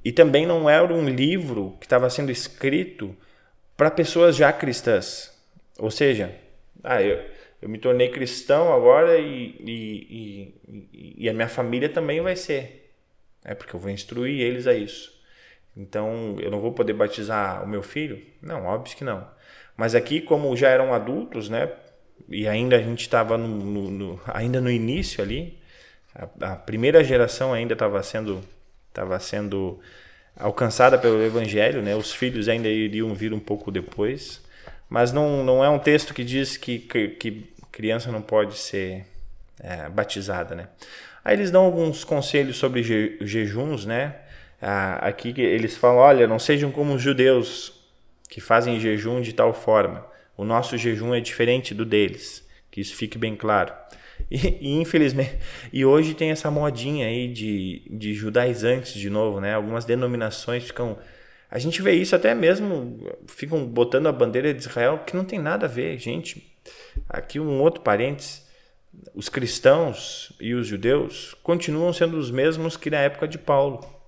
E 0.03 0.11
também 0.11 0.45
não 0.45 0.69
era 0.69 0.93
um 0.93 1.07
livro 1.07 1.77
que 1.79 1.85
estava 1.85 2.09
sendo 2.09 2.31
escrito 2.31 3.15
para 3.77 3.89
pessoas 3.89 4.35
já 4.35 4.51
cristãs. 4.51 5.31
Ou 5.79 5.89
seja, 5.89 6.35
ah, 6.83 7.01
eu, 7.01 7.23
eu 7.61 7.69
me 7.69 7.77
tornei 7.77 8.09
cristão 8.09 8.73
agora 8.73 9.17
e, 9.17 9.55
e, 9.59 10.53
e, 10.91 11.15
e, 11.19 11.29
a 11.29 11.33
minha 11.33 11.47
família 11.47 11.87
também 11.87 12.19
vai 12.21 12.35
ser. 12.35 12.91
É 13.45 13.55
porque 13.55 13.73
eu 13.73 13.79
vou 13.79 13.89
instruir 13.89 14.41
eles 14.41 14.67
a 14.67 14.73
isso. 14.73 15.12
Então, 15.75 16.37
eu 16.39 16.51
não 16.51 16.59
vou 16.59 16.71
poder 16.71 16.93
batizar 16.93 17.63
o 17.63 17.67
meu 17.67 17.81
filho? 17.81 18.21
Não, 18.41 18.65
óbvio 18.65 18.95
que 18.95 19.03
não. 19.03 19.27
Mas 19.75 19.95
aqui, 19.95 20.21
como 20.21 20.55
já 20.55 20.69
eram 20.69 20.93
adultos, 20.93 21.49
né? 21.49 21.71
E 22.29 22.47
ainda 22.47 22.75
a 22.75 22.79
gente 22.79 23.01
estava 23.01 23.37
no, 23.37 23.47
no, 23.47 23.91
no, 23.91 24.21
ainda 24.27 24.61
no 24.61 24.69
início 24.69 25.23
ali, 25.23 25.57
a, 26.13 26.53
a 26.53 26.55
primeira 26.55 27.03
geração 27.03 27.53
ainda 27.53 27.73
estava 27.73 28.01
sendo, 28.03 28.41
tava 28.93 29.19
sendo 29.19 29.79
alcançada 30.37 30.97
pelo 30.97 31.23
Evangelho, 31.23 31.81
né? 31.81 31.95
Os 31.95 32.11
filhos 32.13 32.47
ainda 32.47 32.67
iriam 32.67 33.13
vir 33.13 33.33
um 33.33 33.39
pouco 33.39 33.71
depois. 33.71 34.41
Mas 34.89 35.11
não, 35.11 35.43
não 35.43 35.63
é 35.63 35.69
um 35.69 35.79
texto 35.79 36.13
que 36.13 36.23
diz 36.23 36.55
que, 36.55 36.79
que, 36.79 37.07
que 37.09 37.53
criança 37.71 38.11
não 38.11 38.21
pode 38.21 38.57
ser 38.57 39.05
é, 39.59 39.89
batizada, 39.89 40.53
né? 40.53 40.67
Aí 41.25 41.35
eles 41.35 41.49
dão 41.49 41.63
alguns 41.63 42.03
conselhos 42.03 42.57
sobre 42.57 42.83
je, 42.83 43.17
jejuns, 43.21 43.85
né? 43.85 44.15
Ah, 44.65 45.07
aqui 45.07 45.33
eles 45.37 45.75
falam, 45.75 45.97
olha, 45.97 46.25
não 46.25 46.39
sejam 46.39 46.71
como 46.71 46.93
os 46.93 47.01
judeus 47.01 47.73
que 48.29 48.39
fazem 48.39 48.79
jejum 48.79 49.19
de 49.19 49.33
tal 49.33 49.53
forma. 49.53 50.07
O 50.37 50.45
nosso 50.45 50.77
jejum 50.77 51.13
é 51.13 51.19
diferente 51.19 51.73
do 51.73 51.85
deles, 51.85 52.47
que 52.71 52.79
isso 52.79 52.95
fique 52.95 53.17
bem 53.17 53.35
claro. 53.35 53.73
E, 54.31 54.57
e, 54.61 54.81
infelizmente, 54.81 55.37
e 55.71 55.83
hoje 55.83 56.13
tem 56.13 56.31
essa 56.31 56.49
modinha 56.49 57.07
aí 57.07 57.27
de, 57.27 57.83
de 57.91 58.13
judaizantes 58.13 58.93
de 58.93 59.09
novo, 59.09 59.41
né? 59.41 59.53
Algumas 59.53 59.83
denominações 59.83 60.63
ficam 60.63 60.97
a 61.51 61.59
gente 61.59 61.83
vê 61.83 61.93
isso 61.93 62.15
até 62.15 62.33
mesmo 62.33 62.97
ficam 63.27 63.63
botando 63.63 64.07
a 64.07 64.11
bandeira 64.11 64.51
de 64.51 64.59
Israel 64.59 65.03
que 65.05 65.15
não 65.15 65.23
tem 65.23 65.37
nada 65.37 65.67
a 65.67 65.69
ver, 65.69 65.99
gente. 65.99 66.51
Aqui 67.07 67.39
um 67.39 67.61
outro 67.61 67.81
parênteses. 67.81 68.41
Os 69.13 69.29
cristãos 69.29 70.33
e 70.39 70.55
os 70.55 70.65
judeus 70.65 71.35
continuam 71.43 71.93
sendo 71.93 72.17
os 72.17 72.31
mesmos 72.31 72.75
que 72.75 72.89
na 72.89 72.97
época 72.97 73.27
de 73.27 73.37
Paulo. 73.37 74.02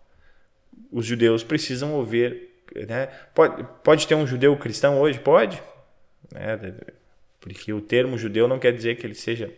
Os 0.96 1.06
judeus 1.06 1.44
precisam 1.44 1.94
ouvir. 1.94 2.52
Né? 2.74 3.08
Pode, 3.34 3.68
pode 3.84 4.08
ter 4.08 4.16
um 4.16 4.26
judeu 4.26 4.56
cristão 4.56 5.02
hoje? 5.02 5.20
Pode. 5.20 5.62
Né? 6.34 6.74
Porque 7.42 7.74
o 7.74 7.82
termo 7.82 8.18
judeu 8.18 8.48
não 8.48 8.58
quer 8.58 8.72
dizer 8.72 8.96
que 8.96 9.06
ele 9.06 9.14
seja 9.14 9.54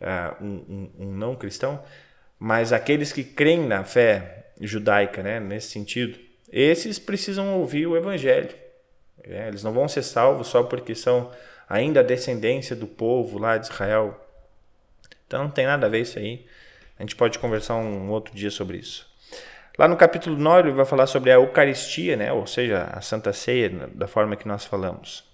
uh, 0.00 0.42
um, 0.42 0.48
um, 0.48 0.90
um 1.00 1.12
não 1.12 1.36
cristão, 1.36 1.84
mas 2.38 2.72
aqueles 2.72 3.12
que 3.12 3.22
creem 3.22 3.66
na 3.66 3.84
fé 3.84 4.52
judaica, 4.58 5.22
né? 5.22 5.38
nesse 5.38 5.68
sentido, 5.68 6.18
esses 6.50 6.98
precisam 6.98 7.58
ouvir 7.58 7.86
o 7.86 7.94
evangelho. 7.94 8.56
É, 9.22 9.48
eles 9.48 9.62
não 9.62 9.74
vão 9.74 9.86
ser 9.86 10.02
salvos 10.02 10.46
só 10.46 10.62
porque 10.62 10.94
são 10.94 11.30
ainda 11.68 12.02
descendência 12.02 12.74
do 12.74 12.86
povo 12.86 13.38
lá 13.38 13.58
de 13.58 13.66
Israel. 13.66 14.18
Então 15.26 15.44
não 15.44 15.50
tem 15.50 15.66
nada 15.66 15.86
a 15.86 15.90
ver 15.90 16.00
isso 16.00 16.18
aí. 16.18 16.46
A 16.98 17.02
gente 17.02 17.16
pode 17.16 17.38
conversar 17.38 17.76
um 17.76 18.08
outro 18.08 18.34
dia 18.34 18.50
sobre 18.50 18.78
isso. 18.78 19.09
Lá 19.78 19.88
no 19.88 19.96
capítulo 19.96 20.36
9 20.36 20.68
ele 20.68 20.76
vai 20.76 20.84
falar 20.84 21.06
sobre 21.06 21.30
a 21.30 21.34
Eucaristia, 21.34 22.16
né? 22.16 22.32
ou 22.32 22.46
seja, 22.46 22.84
a 22.92 23.00
Santa 23.00 23.32
Ceia, 23.32 23.70
da 23.94 24.06
forma 24.06 24.36
que 24.36 24.46
nós 24.46 24.64
falamos. 24.64 25.24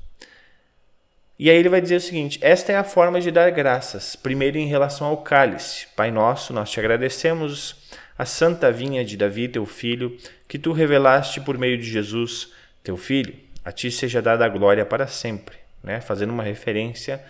E 1.38 1.50
aí 1.50 1.56
ele 1.56 1.68
vai 1.68 1.80
dizer 1.80 1.96
o 1.96 2.00
seguinte: 2.00 2.38
esta 2.40 2.72
é 2.72 2.76
a 2.76 2.84
forma 2.84 3.20
de 3.20 3.30
dar 3.30 3.50
graças. 3.50 4.16
Primeiro, 4.16 4.56
em 4.56 4.66
relação 4.66 5.06
ao 5.06 5.18
cálice. 5.18 5.86
Pai 5.94 6.10
nosso, 6.10 6.52
nós 6.52 6.70
te 6.70 6.80
agradecemos 6.80 7.90
a 8.18 8.24
santa 8.24 8.72
vinha 8.72 9.04
de 9.04 9.16
Davi, 9.16 9.48
teu 9.48 9.66
filho, 9.66 10.16
que 10.48 10.58
tu 10.58 10.72
revelaste 10.72 11.40
por 11.40 11.58
meio 11.58 11.76
de 11.76 11.84
Jesus, 11.84 12.52
teu 12.82 12.96
filho. 12.96 13.34
A 13.62 13.70
ti 13.70 13.90
seja 13.90 14.22
dada 14.22 14.46
a 14.46 14.48
glória 14.48 14.86
para 14.86 15.06
sempre 15.06 15.66
né? 15.86 16.00
fazendo 16.00 16.30
uma 16.30 16.42
referência 16.42 17.24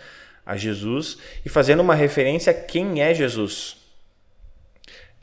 a 0.44 0.56
Jesus 0.56 1.18
e 1.44 1.48
fazendo 1.48 1.80
uma 1.80 1.94
referência 1.94 2.50
a 2.50 2.54
quem 2.54 3.02
é 3.02 3.12
Jesus. 3.12 3.76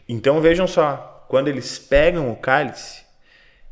Então 0.07 0.39
vejam 0.39 0.67
só, 0.67 1.12
quando 1.33 1.47
eles 1.47 1.79
pegam 1.79 2.31
o 2.31 2.35
cálice, 2.35 3.03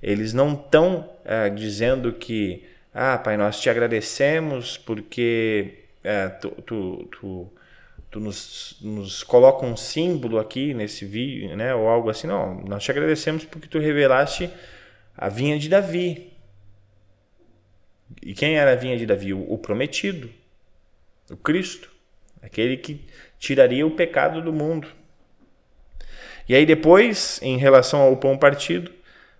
eles 0.01 0.33
não 0.33 0.53
estão 0.53 1.07
é, 1.23 1.47
dizendo 1.47 2.11
que, 2.11 2.65
ah, 2.91 3.19
Pai, 3.19 3.37
nós 3.37 3.61
te 3.61 3.69
agradecemos 3.69 4.79
porque 4.79 5.83
é, 6.03 6.27
tu, 6.27 6.49
tu, 6.65 7.07
tu, 7.11 7.53
tu 8.09 8.19
nos, 8.19 8.79
nos 8.81 9.21
coloca 9.21 9.63
um 9.63 9.77
símbolo 9.77 10.39
aqui 10.39 10.73
nesse 10.73 11.05
vídeo, 11.05 11.55
né, 11.55 11.75
ou 11.75 11.87
algo 11.87 12.09
assim. 12.09 12.25
Não, 12.25 12.61
nós 12.61 12.83
te 12.83 12.89
agradecemos 12.89 13.45
porque 13.45 13.67
tu 13.67 13.77
revelaste 13.77 14.49
a 15.15 15.29
vinha 15.29 15.59
de 15.59 15.69
Davi, 15.69 16.33
e 18.23 18.33
quem 18.33 18.57
era 18.57 18.71
a 18.71 18.75
vinha 18.75 18.97
de 18.97 19.05
Davi? 19.05 19.35
O, 19.35 19.55
prometido, 19.59 20.31
o 21.29 21.37
Cristo, 21.37 21.91
aquele 22.41 22.75
que 22.75 23.05
tiraria 23.37 23.85
o 23.85 23.91
pecado 23.91 24.41
do 24.41 24.51
mundo. 24.51 24.87
E 26.51 26.55
aí 26.55 26.65
depois, 26.65 27.39
em 27.41 27.57
relação 27.57 28.01
ao 28.01 28.17
pão 28.17 28.37
partido, 28.37 28.91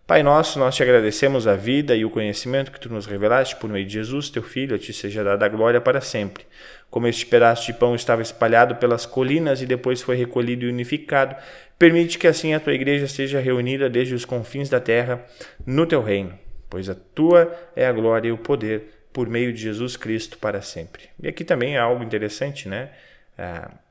Pai 0.08 0.24
nosso, 0.24 0.58
nós 0.58 0.74
te 0.74 0.82
agradecemos 0.82 1.46
a 1.46 1.58
vida 1.58 1.94
e 1.94 2.06
o 2.06 2.10
conhecimento 2.10 2.72
que 2.72 2.80
tu 2.80 2.88
nos 2.88 3.06
revelaste 3.06 3.58
por 3.58 3.70
meio 3.70 3.86
de 3.86 3.92
Jesus, 3.92 4.30
teu 4.30 4.42
Filho, 4.42 4.78
a 4.78 4.80
ti 4.80 4.94
seja 4.94 5.22
dada 5.22 5.46
a 5.46 5.50
glória 5.50 5.82
para 5.82 6.00
sempre. 6.00 6.46
Como 6.90 7.08
este 7.08 7.26
pedaço 7.26 7.66
de 7.66 7.74
pão 7.74 7.96
estava 7.96 8.22
espalhado 8.22 8.78
pelas 8.78 9.06
colinas 9.06 9.62
e 9.62 9.66
depois 9.66 10.02
foi 10.02 10.16
recolhido 10.16 10.64
e 10.64 10.70
unificado, 10.70 11.36
permite 11.78 12.18
que 12.18 12.28
assim 12.28 12.54
a 12.54 12.62
tua 12.62 12.74
igreja 12.74 13.10
seja 13.10 13.42
reunida 13.42 13.90
desde 13.90 14.16
os 14.16 14.24
confins 14.24 14.70
da 14.70 14.80
terra 14.80 15.22
no 15.66 15.86
teu 15.86 16.02
reino, 16.02 16.40
pois 16.70 16.90
a 16.90 16.96
tua 16.96 17.54
é 17.76 17.86
a 17.86 17.92
glória 17.92 18.30
e 18.30 18.32
o 18.32 18.38
poder 18.38 18.84
por 19.12 19.28
meio 19.28 19.52
de 19.52 19.62
Jesus 19.62 19.98
Cristo 19.98 20.38
para 20.38 20.62
sempre. 20.62 21.10
E 21.22 21.28
aqui 21.28 21.44
também 21.44 21.76
é 21.76 21.80
algo 21.80 22.06
interessante, 22.06 22.70
né? 22.70 22.90
É 23.38 23.91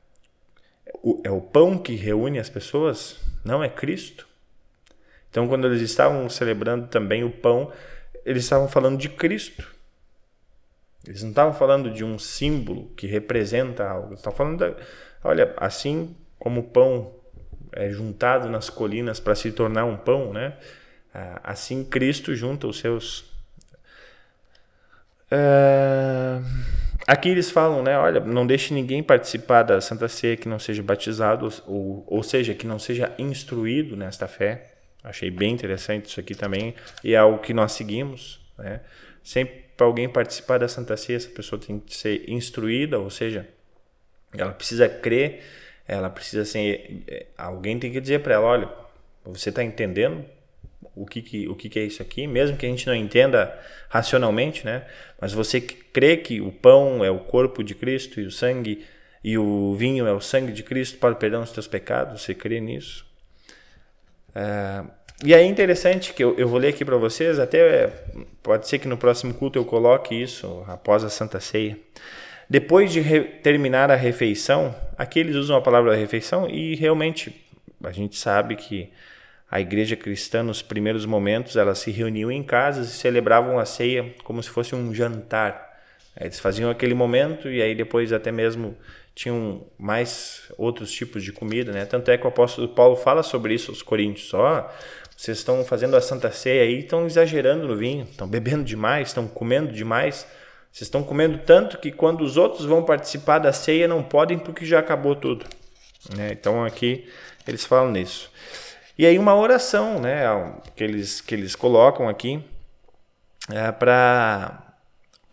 o, 1.01 1.21
é 1.23 1.31
o 1.31 1.41
pão 1.41 1.77
que 1.77 1.95
reúne 1.95 2.39
as 2.39 2.49
pessoas, 2.49 3.17
não 3.43 3.63
é 3.63 3.69
Cristo. 3.69 4.27
Então, 5.29 5.47
quando 5.47 5.65
eles 5.65 5.81
estavam 5.81 6.29
celebrando 6.29 6.87
também 6.87 7.23
o 7.23 7.31
pão, 7.31 7.71
eles 8.25 8.43
estavam 8.43 8.67
falando 8.67 8.97
de 8.97 9.09
Cristo. 9.09 9.67
Eles 11.07 11.23
não 11.23 11.29
estavam 11.29 11.53
falando 11.53 11.91
de 11.91 12.03
um 12.03 12.19
símbolo 12.19 12.91
que 12.95 13.07
representa 13.07 13.87
algo. 13.89 14.09
Eles 14.09 14.19
estavam 14.19 14.37
falando, 14.37 14.59
da, 14.59 14.75
olha, 15.23 15.53
assim 15.57 16.15
como 16.37 16.61
o 16.61 16.63
pão 16.63 17.13
é 17.71 17.89
juntado 17.89 18.49
nas 18.49 18.69
colinas 18.69 19.19
para 19.19 19.33
se 19.33 19.51
tornar 19.51 19.85
um 19.85 19.97
pão, 19.97 20.33
né? 20.33 20.57
Ah, 21.13 21.39
assim 21.43 21.83
Cristo 21.83 22.35
junta 22.35 22.67
os 22.67 22.79
seus. 22.79 23.21
Uh 25.31 26.80
Aqui 27.07 27.29
eles 27.29 27.49
falam, 27.49 27.81
né? 27.81 27.97
Olha, 27.97 28.19
não 28.19 28.45
deixe 28.45 28.73
ninguém 28.73 29.01
participar 29.01 29.63
da 29.63 29.81
Santa 29.81 30.07
Ceia 30.07 30.37
que 30.37 30.47
não 30.47 30.59
seja 30.59 30.81
batizado, 30.83 31.51
ou, 31.65 32.03
ou 32.07 32.23
seja, 32.23 32.53
que 32.53 32.67
não 32.67 32.79
seja 32.79 33.13
instruído 33.17 33.95
nesta 33.95 34.27
fé. 34.27 34.75
Achei 35.03 35.31
bem 35.31 35.51
interessante 35.51 36.05
isso 36.05 36.19
aqui 36.19 36.35
também, 36.35 36.75
e 37.03 37.13
é 37.13 37.17
algo 37.17 37.39
que 37.39 37.53
nós 37.53 37.71
seguimos, 37.71 38.39
né? 38.57 38.81
Sempre 39.23 39.65
para 39.75 39.87
alguém 39.87 40.07
participar 40.07 40.59
da 40.59 40.67
Santa 40.67 40.95
Ceia, 40.95 41.17
essa 41.17 41.29
pessoa 41.29 41.59
tem 41.59 41.79
que 41.79 41.95
ser 41.95 42.29
instruída, 42.29 42.99
ou 42.99 43.09
seja, 43.09 43.47
ela 44.37 44.51
precisa 44.51 44.87
crer, 44.87 45.41
ela 45.87 46.09
precisa 46.09 46.45
ser. 46.45 47.03
É, 47.07 47.25
alguém 47.37 47.79
tem 47.79 47.91
que 47.91 47.99
dizer 47.99 48.21
para 48.21 48.35
ela: 48.35 48.45
olha, 48.45 48.69
você 49.25 49.49
está 49.49 49.63
entendendo 49.63 50.23
o 50.95 51.05
que, 51.05 51.21
que, 51.21 51.47
o 51.47 51.55
que, 51.55 51.69
que 51.69 51.79
é 51.79 51.83
isso 51.83 52.01
aqui, 52.01 52.27
mesmo 52.27 52.57
que 52.57 52.65
a 52.65 52.69
gente 52.69 52.85
não 52.87 52.95
entenda 52.95 53.57
racionalmente, 53.89 54.65
né? 54.65 54.83
Mas 55.19 55.33
você 55.33 55.61
crê 55.61 56.17
que 56.17 56.41
o 56.41 56.51
pão 56.51 57.03
é 57.03 57.09
o 57.09 57.19
corpo 57.19 57.63
de 57.63 57.73
Cristo 57.75 58.19
e 58.19 58.25
o 58.25 58.31
sangue 58.31 58.85
e 59.23 59.37
o 59.37 59.75
vinho 59.75 60.07
é 60.07 60.13
o 60.13 60.19
sangue 60.19 60.51
de 60.51 60.63
Cristo 60.63 60.97
para 60.97 61.13
o 61.13 61.15
perdão 61.15 61.41
dos 61.41 61.51
teus 61.51 61.67
pecados, 61.67 62.21
você 62.21 62.33
crê 62.33 62.59
nisso? 62.59 63.05
É, 64.33 64.83
e 65.23 65.33
é 65.33 65.43
interessante 65.43 66.13
que 66.13 66.23
eu, 66.23 66.35
eu 66.37 66.47
vou 66.47 66.59
ler 66.59 66.69
aqui 66.69 66.83
para 66.83 66.97
vocês, 66.97 67.37
até 67.37 67.87
pode 68.41 68.67
ser 68.67 68.79
que 68.79 68.87
no 68.87 68.97
próximo 68.97 69.33
culto 69.33 69.59
eu 69.59 69.65
coloque 69.65 70.15
isso 70.15 70.63
após 70.67 71.03
a 71.03 71.09
Santa 71.09 71.39
Ceia. 71.39 71.77
Depois 72.49 72.91
de 72.91 73.01
terminar 73.43 73.91
a 73.91 73.95
refeição, 73.95 74.75
aqui 74.97 75.19
eles 75.19 75.35
usam 75.35 75.55
a 75.55 75.61
palavra 75.61 75.95
refeição 75.95 76.49
e 76.49 76.75
realmente 76.75 77.33
a 77.83 77.91
gente 77.91 78.17
sabe 78.17 78.55
que 78.55 78.91
a 79.51 79.59
igreja 79.59 79.97
cristã, 79.97 80.41
nos 80.41 80.61
primeiros 80.61 81.05
momentos, 81.05 81.57
ela 81.57 81.75
se 81.75 81.91
reuniu 81.91 82.31
em 82.31 82.41
casas 82.41 82.87
e 82.87 82.93
celebravam 82.93 83.59
a 83.59 83.65
ceia 83.65 84.15
como 84.23 84.41
se 84.41 84.49
fosse 84.49 84.73
um 84.73 84.93
jantar. 84.93 85.69
Eles 86.17 86.39
faziam 86.39 86.69
aquele 86.69 86.93
momento 86.93 87.49
e 87.49 87.61
aí 87.61 87.75
depois 87.75 88.13
até 88.13 88.31
mesmo 88.31 88.77
tinham 89.13 89.65
mais 89.77 90.43
outros 90.57 90.89
tipos 90.89 91.21
de 91.21 91.33
comida, 91.33 91.73
né? 91.73 91.85
Tanto 91.85 92.09
é 92.09 92.17
que 92.17 92.23
o 92.23 92.29
apóstolo 92.29 92.69
Paulo 92.69 92.95
fala 92.95 93.23
sobre 93.23 93.53
isso 93.53 93.71
aos 93.71 93.81
coríntios. 93.81 94.33
Ó, 94.33 94.39
oh, 94.59 94.71
vocês 95.17 95.39
estão 95.39 95.65
fazendo 95.65 95.97
a 95.97 96.01
Santa 96.01 96.31
Ceia 96.31 96.63
aí, 96.63 96.79
estão 96.79 97.05
exagerando 97.05 97.67
no 97.67 97.75
vinho, 97.75 98.07
estão 98.09 98.27
bebendo 98.27 98.63
demais, 98.63 99.09
estão 99.09 99.27
comendo 99.27 99.73
demais. 99.73 100.25
Vocês 100.71 100.87
estão 100.87 101.03
comendo 101.03 101.39
tanto 101.39 101.77
que 101.77 101.91
quando 101.91 102.21
os 102.21 102.37
outros 102.37 102.65
vão 102.65 102.83
participar 102.83 103.39
da 103.39 103.51
ceia 103.51 103.85
não 103.85 104.01
podem 104.01 104.39
porque 104.39 104.65
já 104.65 104.79
acabou 104.79 105.13
tudo. 105.13 105.45
Né? 106.15 106.29
Então 106.31 106.63
aqui 106.63 107.09
eles 107.45 107.65
falam 107.65 107.91
nisso. 107.91 108.31
E 109.01 109.05
aí 109.07 109.17
uma 109.17 109.33
oração, 109.33 109.99
né, 109.99 110.25
que 110.75 110.83
eles, 110.83 111.21
que 111.21 111.33
eles 111.33 111.55
colocam 111.55 112.07
aqui 112.07 112.39
é, 113.51 113.71
para 113.71 114.75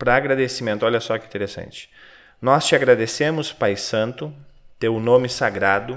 agradecimento. 0.03 0.87
Olha 0.87 0.99
só 0.99 1.19
que 1.19 1.27
interessante. 1.27 1.87
Nós 2.41 2.65
te 2.65 2.73
agradecemos, 2.73 3.53
Pai 3.53 3.75
Santo, 3.75 4.33
teu 4.79 4.99
nome 4.99 5.29
sagrado, 5.29 5.95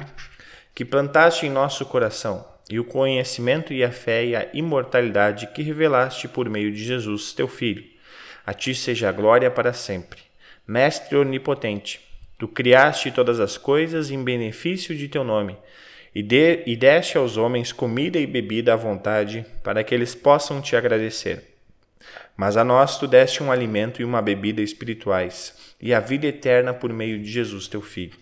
que 0.74 0.85
plantaste 0.85 1.46
em 1.46 1.50
nosso 1.50 1.87
coração, 1.87 2.46
e 2.68 2.78
o 2.78 2.85
conhecimento 2.85 3.72
e 3.72 3.82
a 3.82 3.90
fé 3.90 4.22
e 4.22 4.37
a 4.37 4.50
imortalidade 4.52 5.46
que 5.46 5.62
revelaste 5.62 6.28
por 6.28 6.50
meio 6.50 6.70
de 6.70 6.85
Jesus, 6.85 7.32
teu 7.32 7.48
Filho. 7.48 7.87
A 8.44 8.52
ti 8.52 8.74
seja 8.74 9.08
a 9.08 9.12
glória 9.12 9.50
para 9.50 9.72
sempre. 9.72 10.20
Mestre 10.68 11.16
onipotente, 11.16 12.06
tu 12.38 12.46
criaste 12.46 13.11
todas 13.11 13.40
as 13.40 13.56
coisas 13.56 14.11
em 14.11 14.22
benefício 14.22 14.94
de 14.94 15.08
teu 15.08 15.24
nome 15.24 15.56
e, 16.14 16.22
de, 16.22 16.62
e 16.66 16.77
deste 16.77 17.16
aos 17.16 17.37
homens 17.37 17.72
comida 17.72 18.18
e 18.18 18.27
bebida 18.27 18.75
à 18.75 18.77
vontade, 18.77 19.46
para 19.62 19.83
que 19.83 19.94
eles 19.94 20.14
possam 20.14 20.61
te 20.61 20.77
agradecer. 20.77 21.55
Mas 22.37 22.57
a 22.57 22.64
nós 22.64 22.98
tu 22.98 23.07
deste 23.07 23.42
um 23.42 23.51
alimento 23.51 24.01
e 24.01 24.05
uma 24.05 24.20
bebida 24.20 24.61
espirituais, 24.61 25.75
e 25.81 25.92
a 25.94 26.01
vida 26.01 26.27
eterna 26.27 26.75
por 26.75 26.92
meio 26.92 27.18
de 27.18 27.31
Jesus 27.31 27.68
teu 27.68 27.81
Filho. 27.81 28.18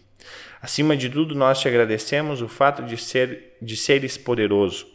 Acima 0.62 0.96
de 0.96 1.08
tudo, 1.08 1.34
nós 1.34 1.58
te 1.60 1.68
agradecemos 1.68 2.42
o 2.42 2.48
fato 2.48 2.82
de, 2.82 2.96
ser, 2.96 3.56
de 3.62 3.76
seres 3.76 4.18
poderoso. 4.18 4.86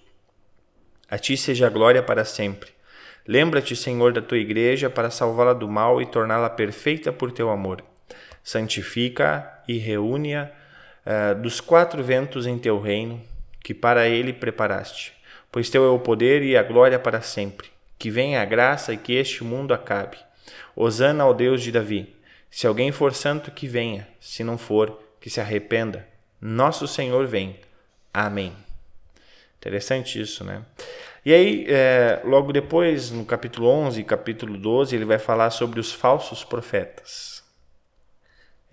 A 1.09 1.17
ti 1.17 1.35
seja 1.35 1.67
a 1.67 1.69
glória 1.69 2.03
para 2.03 2.23
sempre. 2.23 2.69
Lembra-te, 3.27 3.75
Senhor, 3.75 4.13
da 4.13 4.21
tua 4.21 4.37
igreja 4.37 4.89
para 4.89 5.09
salvá-la 5.09 5.53
do 5.53 5.67
mal 5.67 5.99
e 6.01 6.05
torná-la 6.05 6.49
perfeita 6.49 7.11
por 7.11 7.31
teu 7.31 7.49
amor. 7.49 7.83
Santifica 8.43 9.51
e 9.67 9.79
reúne-a 9.79 10.51
uh, 11.05 11.39
dos 11.39 11.61
quatro 11.61 12.03
ventos 12.03 12.47
em 12.47 12.57
teu 12.57 12.79
reino, 12.79 13.21
que 13.63 13.73
para 13.73 14.07
ele 14.07 14.33
preparaste. 14.33 15.13
Pois 15.51 15.69
teu 15.69 15.85
é 15.85 15.89
o 15.89 15.99
poder 15.99 16.43
e 16.43 16.57
a 16.57 16.63
glória 16.63 16.99
para 16.99 17.21
sempre. 17.21 17.69
Que 17.97 18.09
venha 18.09 18.41
a 18.41 18.45
graça 18.45 18.93
e 18.93 18.97
que 18.97 19.13
este 19.13 19.43
mundo 19.43 19.73
acabe. 19.73 20.17
Hosana 20.75 21.23
ao 21.23 21.33
Deus 21.33 21.61
de 21.61 21.71
Davi. 21.71 22.13
Se 22.51 22.67
alguém 22.67 22.91
for 22.91 23.13
santo, 23.13 23.51
que 23.51 23.67
venha. 23.67 24.07
Se 24.19 24.43
não 24.43 24.57
for, 24.57 24.99
que 25.19 25.29
se 25.29 25.39
arrependa. 25.39 26.07
Nosso 26.41 26.87
Senhor 26.87 27.25
vem. 27.25 27.59
Amém. 28.13 28.53
Interessante 29.57 30.21
isso, 30.21 30.43
né? 30.43 30.61
E 31.25 31.33
aí, 31.33 31.65
é, 31.67 32.21
logo 32.23 32.53
depois, 32.53 33.09
no 33.09 33.25
capítulo 33.25 33.67
11 33.67 33.99
e 33.99 34.03
capítulo 34.03 34.57
12, 34.57 34.95
ele 34.95 35.05
vai 35.05 35.17
falar 35.17 35.49
sobre 35.49 35.79
os 35.79 35.91
falsos 35.91 36.43
profetas. 36.43 37.34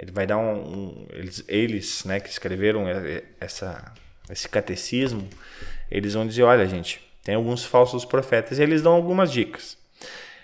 Ele 0.03 0.11
vai 0.11 0.27
dar 0.27 0.37
um, 0.37 0.57
um 0.57 1.07
eles, 1.12 1.45
eles, 1.47 2.05
né, 2.05 2.19
que 2.19 2.29
escreveram 2.29 2.87
essa, 3.41 3.95
esse 4.29 4.49
catecismo, 4.49 5.29
eles 5.88 6.15
vão 6.15 6.27
dizer, 6.27 6.43
olha, 6.43 6.67
gente, 6.67 7.01
tem 7.23 7.37
alguns 7.37 7.65
falsos 7.65 8.05
profetas 8.05 8.59
e 8.59 8.62
eles 8.65 8.83
dão 8.83 8.95
algumas 8.95 9.31
dicas. 9.31 9.79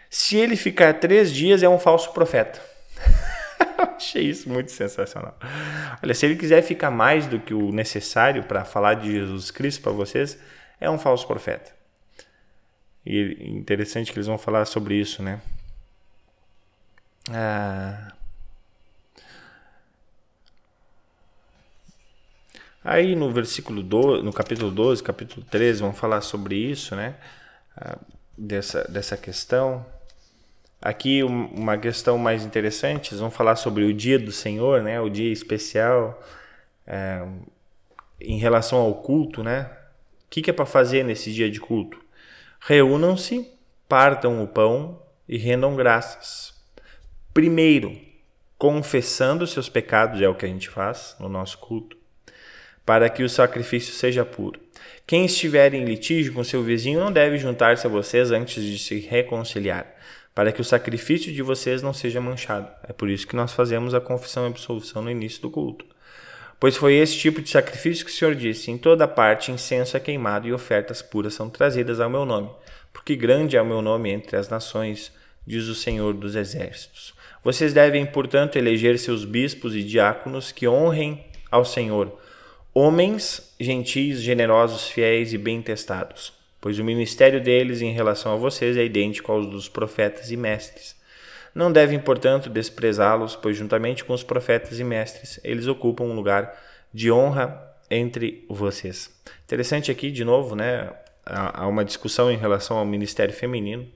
Se 0.09 0.37
ele 0.37 0.55
ficar 0.55 1.01
três 1.01 1.33
dias, 1.33 1.65
é 1.65 1.69
um 1.69 1.79
falso 1.79 2.13
profeta. 2.13 2.63
Achei 3.97 4.23
isso 4.23 4.49
muito 4.49 4.71
sensacional. 4.71 5.37
Olha, 6.01 6.15
se 6.15 6.25
ele 6.25 6.37
quiser 6.37 6.63
ficar 6.63 6.93
mais 6.93 7.27
do 7.27 7.41
que 7.41 7.53
o 7.53 7.73
necessário 7.73 8.45
para 8.45 8.65
falar 8.65 8.95
de 8.95 9.11
Jesus 9.11 9.51
Cristo 9.51 9.83
para 9.83 9.91
vocês, 9.91 10.39
é 10.81 10.89
um 10.89 11.01
falso 11.01 11.27
profeta. 11.27 11.73
E 13.05 13.37
interessante 13.41 14.13
que 14.13 14.19
eles 14.19 14.29
vão 14.29 14.39
falar 14.39 14.65
sobre 14.67 14.95
isso, 14.95 15.21
né? 15.21 15.41
Ah, 17.29 18.13
Aí 22.91 23.15
no 23.15 23.31
versículo 23.31 23.83
12, 23.83 24.23
no 24.23 24.33
capítulo 24.33 24.71
12, 24.71 25.03
capítulo 25.03 25.45
13, 25.51 25.83
vão 25.83 25.93
falar 25.93 26.23
sobre 26.23 26.57
isso, 26.57 26.97
né? 26.97 27.17
Ah, 27.77 27.99
dessa, 28.37 28.83
dessa 28.85 29.15
questão. 29.15 29.85
Aqui 30.81 31.23
uma 31.23 31.77
questão 31.77 32.17
mais 32.17 32.47
interessante, 32.47 33.11
eles 33.11 33.21
vão 33.21 33.31
falar 33.31 33.57
sobre 33.57 33.85
o 33.85 33.93
dia 33.93 34.19
do 34.19 34.33
Senhor, 34.33 34.83
né? 34.83 34.99
O 35.03 35.11
dia 35.11 35.31
especial 35.31 36.19
é, 36.87 37.27
em 38.19 38.39
relação 38.39 38.79
ao 38.79 38.95
culto, 39.03 39.45
né? 39.45 39.71
O 40.25 40.31
que, 40.31 40.41
que 40.41 40.49
é 40.49 40.55
para 40.55 40.65
fazer 40.65 41.05
nesse 41.05 41.31
dia 41.31 41.51
de 41.51 41.61
culto? 41.61 42.01
Reúnam-se, 42.59 43.53
partam 43.87 44.43
o 44.43 44.49
pão 44.49 44.99
e 45.29 45.37
rendam 45.37 45.77
graças. 45.77 46.55
Primeiro, 47.35 47.95
confessando 48.57 49.47
seus 49.47 49.69
pecados, 49.69 50.23
é 50.23 50.29
o 50.29 50.35
que 50.35 50.47
a 50.47 50.49
gente 50.49 50.71
faz 50.71 51.15
no 51.21 51.29
nosso 51.29 51.59
culto 51.59 51.98
para 52.89 53.11
que 53.11 53.23
o 53.23 53.29
sacrifício 53.29 53.93
seja 53.93 54.25
puro. 54.25 54.59
Quem 55.07 55.27
estiver 55.27 55.75
em 55.75 55.85
litígio 55.85 56.33
com 56.33 56.43
seu 56.43 56.63
vizinho 56.63 56.99
não 56.99 57.13
deve 57.13 57.37
juntar-se 57.37 57.87
a 57.87 57.91
vocês 57.91 58.31
antes 58.31 58.65
de 58.65 58.79
se 58.79 58.99
reconciliar, 58.99 59.95
para 60.35 60.51
que 60.53 60.63
o 60.63 60.65
sacrifício 60.65 61.31
de 61.31 61.43
vocês 61.43 61.83
não 61.83 61.93
seja 61.93 62.19
manchado. 62.19 62.67
É 62.89 62.95
por 62.95 63.11
isso 63.11 63.27
que 63.27 63.37
nós 63.37 63.53
fazemos 63.53 63.93
a 63.93 64.01
confissão 64.01 64.45
e 64.45 64.47
absolução 64.47 65.03
no 65.03 65.11
início 65.11 65.43
do 65.43 65.51
culto. 65.51 65.85
Pois 66.59 66.79
foi 66.79 66.95
esse 66.95 67.19
tipo 67.19 67.43
de 67.43 67.51
sacrifício 67.51 68.07
que 68.07 68.11
o 68.11 68.15
Senhor 68.15 68.35
disse: 68.35 68.71
Em 68.71 68.79
toda 68.79 69.07
parte 69.07 69.53
incenso 69.53 69.95
é 69.95 70.01
queimado 70.01 70.49
e 70.49 70.53
ofertas 70.55 71.03
puras 71.03 71.35
são 71.35 71.51
trazidas 71.51 72.01
ao 72.01 72.09
meu 72.09 72.25
nome, 72.25 72.49
porque 72.91 73.15
grande 73.15 73.55
é 73.55 73.61
o 73.61 73.67
meu 73.67 73.83
nome 73.83 74.11
entre 74.11 74.35
as 74.35 74.49
nações, 74.49 75.13
diz 75.47 75.67
o 75.67 75.75
Senhor 75.75 76.15
dos 76.15 76.35
Exércitos. 76.35 77.13
Vocês 77.45 77.75
devem, 77.75 78.07
portanto, 78.07 78.57
eleger 78.57 78.99
seus 78.99 79.27
bispos 79.27 79.77
e 79.77 79.83
diáconos 79.83 80.51
que 80.51 80.67
honrem 80.67 81.27
ao 81.51 81.67
Senhor, 81.67 82.19
homens 82.75 83.55
gentis, 83.59 84.21
generosos, 84.21 84.89
fiéis 84.89 85.33
e 85.33 85.39
bem 85.39 85.61
testados, 85.61 86.33
pois 86.61 86.79
o 86.79 86.85
ministério 86.85 87.43
deles 87.43 87.83
em 87.83 87.93
relação 87.93 88.33
a 88.33 88.37
vocês 88.37 88.77
é 88.77 88.85
idêntico 88.85 89.33
aos 89.33 89.49
dos 89.49 89.69
profetas 89.69 90.31
e 90.31 90.37
mestres. 90.37 90.97
Não 91.55 91.73
devem, 91.73 91.99
portanto, 91.99 92.49
desprezá-los, 92.49 93.35
pois 93.35 93.57
juntamente 93.57 94.05
com 94.05 94.13
os 94.13 94.23
profetas 94.23 94.79
e 94.79 94.85
mestres, 94.85 95.41
eles 95.43 95.67
ocupam 95.67 96.05
um 96.05 96.15
lugar 96.15 96.55
de 96.93 97.11
honra 97.11 97.61
entre 97.91 98.45
vocês. 98.49 99.11
Interessante 99.45 99.91
aqui, 99.91 100.11
de 100.11 100.25
novo, 100.25 100.55
né, 100.55 100.91
há 101.25 101.67
uma 101.67 101.85
discussão 101.85 102.31
em 102.31 102.37
relação 102.37 102.77
ao 102.77 102.85
ministério 102.85 103.35
feminino. 103.35 103.87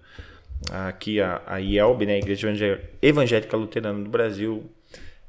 Aqui 0.70 1.20
a, 1.20 1.60
IELB, 1.60 2.06
né, 2.06 2.14
a 2.14 2.18
Igreja 2.18 2.80
Evangélica 3.00 3.56
Luterana 3.56 4.02
do 4.02 4.08
Brasil, 4.08 4.70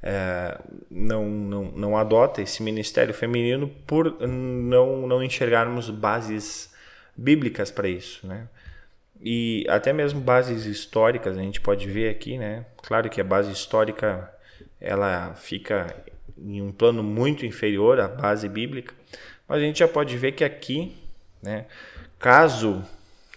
é, 0.04 0.60
não, 0.92 1.26
não, 1.26 1.64
não 1.72 1.98
adota 1.98 2.42
esse 2.42 2.62
ministério 2.62 3.14
feminino 3.14 3.70
por 3.88 4.20
não, 4.28 5.08
não 5.08 5.24
enxergarmos 5.24 5.90
bases 5.90 6.74
bíblicas 7.16 7.72
para 7.72 7.88
isso, 7.88 8.28
né? 8.28 8.50
E 9.22 9.66
até 9.70 9.94
mesmo 9.94 10.20
bases 10.20 10.66
históricas 10.66 11.38
a 11.38 11.42
gente 11.42 11.62
pode 11.62 11.90
ver 11.90 12.10
aqui, 12.10 12.38
né? 12.38 12.66
Claro 12.84 13.10
que 13.10 13.22
a 13.22 13.24
base 13.24 13.52
histórica 13.52 14.30
ela 14.82 15.34
fica 15.36 15.96
em 16.38 16.62
um 16.62 16.74
plano 16.74 17.02
muito 17.02 17.46
inferior 17.46 18.00
à 18.02 18.08
base 18.10 18.50
bíblica, 18.50 18.94
mas 19.48 19.60
a 19.60 19.62
gente 19.62 19.80
já 19.80 19.88
pode 19.88 20.18
ver 20.18 20.34
que 20.34 20.44
aqui, 20.44 20.98
né, 21.42 21.66
caso 22.20 22.84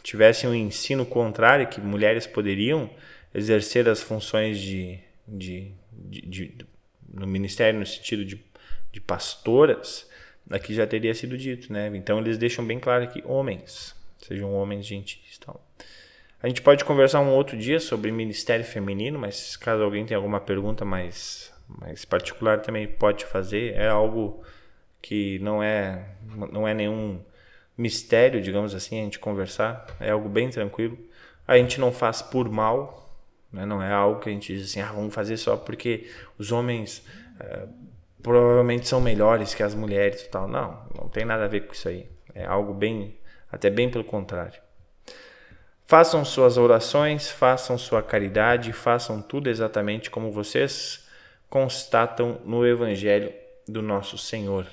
tivesse 0.03 0.47
um 0.47 0.55
ensino 0.55 1.07
contrário, 1.07 1.69
que 1.69 1.81
mulheres 1.81 2.27
poderiam 2.27 2.91
exercer 3.35 3.89
as 3.89 4.01
funções 4.03 4.59
de, 4.59 4.99
de, 5.27 5.71
de, 5.97 6.21
de 6.23 6.67
no 7.13 7.27
ministério 7.27 7.79
no 7.79 7.87
sentido 7.87 8.25
de, 8.25 8.45
de 8.93 9.01
pastoras, 9.01 10.09
aqui 10.51 10.75
já 10.75 10.87
teria 10.87 11.15
sido 11.15 11.37
dito, 11.37 11.73
né? 11.73 11.91
Então 11.95 12.19
eles 12.19 12.39
deixam 12.39 12.65
bem 12.65 12.79
claro 12.79 13.09
que 13.09 13.23
homens, 13.25 13.95
sejam 14.19 14.53
homens 14.53 14.87
gentis, 14.87 15.39
tal. 15.39 15.65
A 16.43 16.49
gente 16.49 16.63
pode 16.63 16.85
conversar 16.85 17.21
um 17.21 17.31
outro 17.31 17.57
dia 17.57 17.81
sobre 17.81 18.13
ministério 18.13 18.65
feminino, 18.65 19.19
mas 19.19 19.57
caso 19.57 19.83
alguém 19.83 20.05
tenha 20.05 20.19
alguma 20.19 20.39
pergunta 20.39 20.85
mais, 20.85 21.53
mais 21.67 22.05
particular 22.05 22.61
também 22.61 22.87
pode 22.87 23.25
fazer. 23.25 23.75
É 23.75 23.89
algo 23.89 24.45
que 25.01 25.39
não 25.39 25.63
é, 25.63 26.05
não 26.53 26.69
é 26.69 26.75
nenhum 26.75 27.21
mistério, 27.77 28.41
digamos 28.41 28.75
assim, 28.75 29.01
a 29.01 29.05
gente 29.05 29.19
conversar. 29.19 29.87
É 29.99 30.11
algo 30.11 30.29
bem 30.29 30.51
tranquilo. 30.51 30.99
A 31.49 31.57
gente 31.57 31.81
não 31.81 31.91
faz 31.91 32.21
por 32.23 32.49
mal, 32.51 33.06
né? 33.57 33.67
não 33.67 33.83
é 33.83 33.93
algo 33.93 34.21
que 34.21 34.29
a 34.29 34.33
gente 34.33 34.55
diz 34.55 34.71
assim, 34.71 34.81
ah, 34.81 34.93
vamos 34.93 35.15
fazer 35.15 35.37
só 35.37 35.57
porque 35.57 36.09
os 36.39 36.53
homens 36.53 37.05
é, 37.41 37.67
provavelmente 38.23 38.87
são 38.87 39.01
melhores 39.01 39.55
que 39.55 39.63
as 39.63 39.75
mulheres 39.75 40.23
e 40.23 40.29
tal. 40.29 40.47
Não, 40.47 40.79
não 40.95 41.09
tem 41.09 41.25
nada 41.25 41.45
a 41.45 41.49
ver 41.49 41.67
com 41.67 41.73
isso 41.73 41.89
aí. 41.89 42.09
É 42.35 42.45
algo 42.45 42.75
bem, 42.75 43.17
até 43.51 43.71
bem 43.71 43.91
pelo 43.91 44.05
contrário. 44.05 44.61
Façam 45.87 46.25
suas 46.25 46.59
orações, 46.59 47.31
façam 47.31 47.79
sua 47.79 48.03
caridade, 48.03 48.73
façam 48.73 49.23
tudo 49.23 49.49
exatamente 49.49 50.11
como 50.11 50.33
vocês 50.33 51.07
constatam 51.49 52.41
no 52.45 52.67
Evangelho 52.67 53.33
do 53.69 53.81
nosso 53.81 54.19
Senhor. 54.19 54.67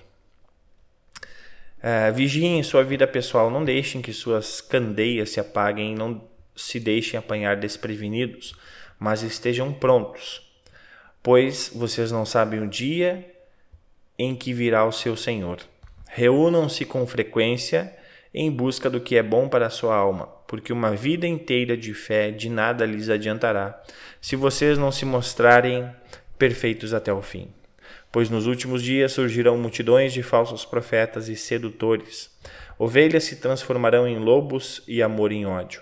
Uh, 1.78 2.14
vigiem 2.14 2.64
sua 2.64 2.84
vida 2.84 3.06
pessoal, 3.06 3.52
não 3.52 3.64
deixem 3.64 4.02
que 4.02 4.14
suas 4.14 4.62
candeias 4.62 5.30
se 5.30 5.40
apaguem, 5.40 5.94
não 5.94 6.22
se 6.56 6.80
deixem 6.80 7.18
apanhar 7.18 7.58
desprevenidos, 7.58 8.56
mas 9.00 9.22
estejam 9.24 9.74
prontos, 9.74 10.42
pois 11.22 11.72
vocês 11.74 12.12
não 12.12 12.26
sabem 12.26 12.62
o 12.62 12.70
dia 12.70 13.26
em 14.18 14.36
que 14.36 14.54
virá 14.54 14.86
o 14.86 14.92
seu 14.92 15.16
Senhor. 15.16 15.60
Reúnam-se 16.08 16.86
com 16.86 17.06
frequência 17.08 17.94
em 18.34 18.50
busca 18.50 18.90
do 18.90 19.02
que 19.02 19.16
é 19.16 19.24
bom 19.24 19.48
para 19.48 19.68
a 19.68 19.70
sua 19.70 19.96
alma, 19.96 20.28
porque 20.48 20.74
uma 20.74 20.96
vida 20.96 21.28
inteira 21.28 21.78
de 21.78 21.94
fé 21.94 22.32
de 22.32 22.50
nada 22.50 22.86
lhes 22.86 23.10
adiantará, 23.10 23.82
se 24.22 24.36
vocês 24.36 24.78
não 24.78 24.92
se 24.92 25.06
mostrarem 25.06 25.90
perfeitos 26.38 26.94
até 26.94 27.14
o 27.14 27.22
fim. 27.22 27.50
Pois 28.12 28.30
nos 28.30 28.46
últimos 28.46 28.84
dias 28.84 29.12
surgirão 29.12 29.58
multidões 29.58 30.14
de 30.14 30.22
falsos 30.22 30.66
profetas 30.66 31.28
e 31.30 31.36
sedutores. 31.36 32.30
Ovelhas 32.78 33.24
se 33.24 33.38
transformarão 33.38 34.08
em 34.08 34.18
lobos 34.18 34.84
e 34.88 35.02
amor 35.02 35.32
em 35.32 35.46
ódio. 35.46 35.82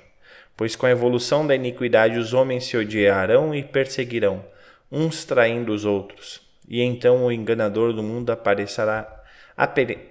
Pois 0.61 0.75
com 0.75 0.85
a 0.85 0.91
evolução 0.91 1.47
da 1.47 1.55
iniquidade 1.55 2.19
os 2.19 2.35
homens 2.35 2.65
se 2.65 2.77
odiarão 2.77 3.55
e 3.55 3.63
perseguirão, 3.63 4.45
uns 4.91 5.25
traindo 5.25 5.73
os 5.73 5.85
outros. 5.85 6.39
E 6.69 6.83
então 6.83 7.25
o 7.25 7.31
enganador 7.31 7.93
do 7.93 8.03
mundo 8.03 8.29
aparecerá 8.29 9.23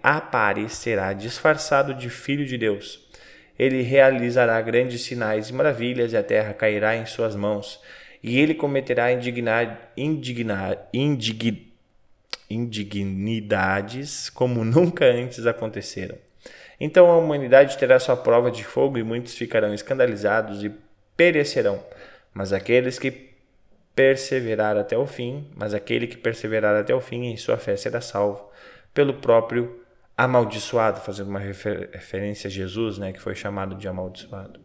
aparecerá 0.02 1.12
disfarçado 1.12 1.94
de 1.94 2.10
filho 2.10 2.44
de 2.44 2.58
Deus. 2.58 2.98
Ele 3.56 3.80
realizará 3.82 4.60
grandes 4.60 5.02
sinais 5.02 5.50
e 5.50 5.52
maravilhas, 5.52 6.14
e 6.14 6.16
a 6.16 6.22
terra 6.24 6.52
cairá 6.52 6.96
em 6.96 7.06
suas 7.06 7.36
mãos. 7.36 7.80
E 8.20 8.36
ele 8.40 8.52
cometerá 8.52 9.12
indignar, 9.12 9.92
indignar, 9.96 10.88
indig, 10.92 11.72
indignidades 12.50 14.28
como 14.28 14.64
nunca 14.64 15.04
antes 15.04 15.46
aconteceram. 15.46 16.18
Então 16.80 17.10
a 17.10 17.18
humanidade 17.18 17.76
terá 17.76 18.00
sua 18.00 18.16
prova 18.16 18.50
de 18.50 18.64
fogo 18.64 18.96
e 18.96 19.02
muitos 19.02 19.34
ficarão 19.34 19.74
escandalizados 19.74 20.64
e 20.64 20.72
perecerão. 21.14 21.84
Mas 22.32 22.52
aqueles 22.52 22.98
que 22.98 23.30
perseverar 23.94 24.78
até 24.78 24.96
o 24.96 25.06
fim, 25.06 25.46
mas 25.54 25.74
aquele 25.74 26.06
que 26.06 26.16
perseverar 26.16 26.74
até 26.74 26.94
o 26.94 27.00
fim 27.00 27.26
em 27.26 27.36
sua 27.36 27.58
fé 27.58 27.76
será 27.76 28.00
salvo 28.00 28.50
pelo 28.94 29.14
próprio 29.14 29.80
amaldiçoado, 30.16 31.00
fazendo 31.00 31.28
uma 31.28 31.38
refer 31.38 31.90
referência 31.92 32.48
a 32.48 32.50
Jesus, 32.50 32.98
né, 32.98 33.12
que 33.12 33.20
foi 33.20 33.34
chamado 33.34 33.74
de 33.74 33.88
amaldiçoado. 33.88 34.60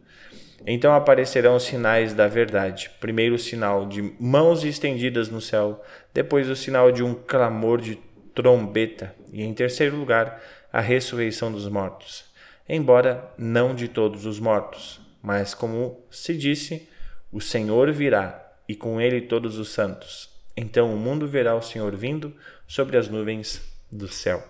Então 0.66 0.94
aparecerão 0.94 1.56
os 1.56 1.64
sinais 1.64 2.14
da 2.14 2.26
verdade. 2.26 2.90
Primeiro 3.00 3.34
o 3.34 3.38
sinal 3.38 3.86
de 3.86 4.14
mãos 4.18 4.64
estendidas 4.64 5.28
no 5.28 5.40
céu, 5.40 5.82
depois 6.14 6.48
o 6.48 6.56
sinal 6.56 6.90
de 6.90 7.02
um 7.02 7.14
clamor 7.14 7.80
de 7.80 7.98
trombeta, 8.36 9.14
e 9.32 9.42
em 9.42 9.54
terceiro 9.54 9.96
lugar, 9.96 10.40
a 10.70 10.80
ressurreição 10.80 11.50
dos 11.50 11.66
mortos. 11.68 12.26
Embora 12.68 13.32
não 13.38 13.74
de 13.74 13.88
todos 13.88 14.26
os 14.26 14.38
mortos, 14.38 15.00
mas 15.22 15.54
como 15.54 16.04
se 16.10 16.36
disse, 16.36 16.86
o 17.32 17.40
Senhor 17.40 17.90
virá 17.92 18.52
e 18.68 18.74
com 18.74 19.00
ele 19.00 19.22
todos 19.22 19.58
os 19.58 19.70
santos. 19.70 20.28
Então 20.54 20.92
o 20.92 20.98
mundo 20.98 21.26
verá 21.26 21.54
o 21.54 21.62
Senhor 21.62 21.96
vindo 21.96 22.34
sobre 22.68 22.98
as 22.98 23.08
nuvens 23.08 23.62
do 23.90 24.06
céu. 24.06 24.44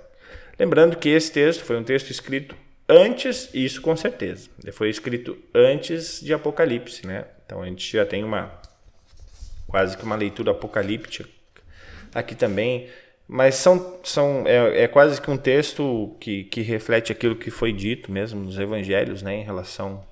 Lembrando 0.58 0.96
que 0.96 1.08
esse 1.08 1.30
texto 1.30 1.64
foi 1.64 1.76
um 1.76 1.84
texto 1.84 2.10
escrito 2.10 2.56
antes, 2.88 3.50
isso 3.54 3.80
com 3.80 3.96
certeza, 3.96 4.48
foi 4.72 4.90
escrito 4.90 5.38
antes 5.54 6.20
de 6.20 6.32
Apocalipse, 6.32 7.06
né? 7.06 7.26
Então 7.44 7.62
a 7.62 7.66
gente 7.66 7.92
já 7.92 8.04
tem 8.04 8.24
uma 8.24 8.60
quase 9.68 9.96
que 9.96 10.04
uma 10.04 10.16
leitura 10.16 10.52
apocalíptica 10.52 11.28
aqui 12.14 12.34
também, 12.34 12.88
mas 13.28 13.56
são, 13.56 13.98
são 14.04 14.44
é, 14.46 14.84
é 14.84 14.88
quase 14.88 15.20
que 15.20 15.30
um 15.30 15.36
texto 15.36 16.16
que, 16.20 16.44
que 16.44 16.62
reflete 16.62 17.10
aquilo 17.10 17.36
que 17.36 17.50
foi 17.50 17.72
dito 17.72 18.10
mesmo 18.12 18.40
nos 18.40 18.58
evangelhos, 18.58 19.22
né, 19.22 19.36
em 19.36 19.44
relação 19.44 20.04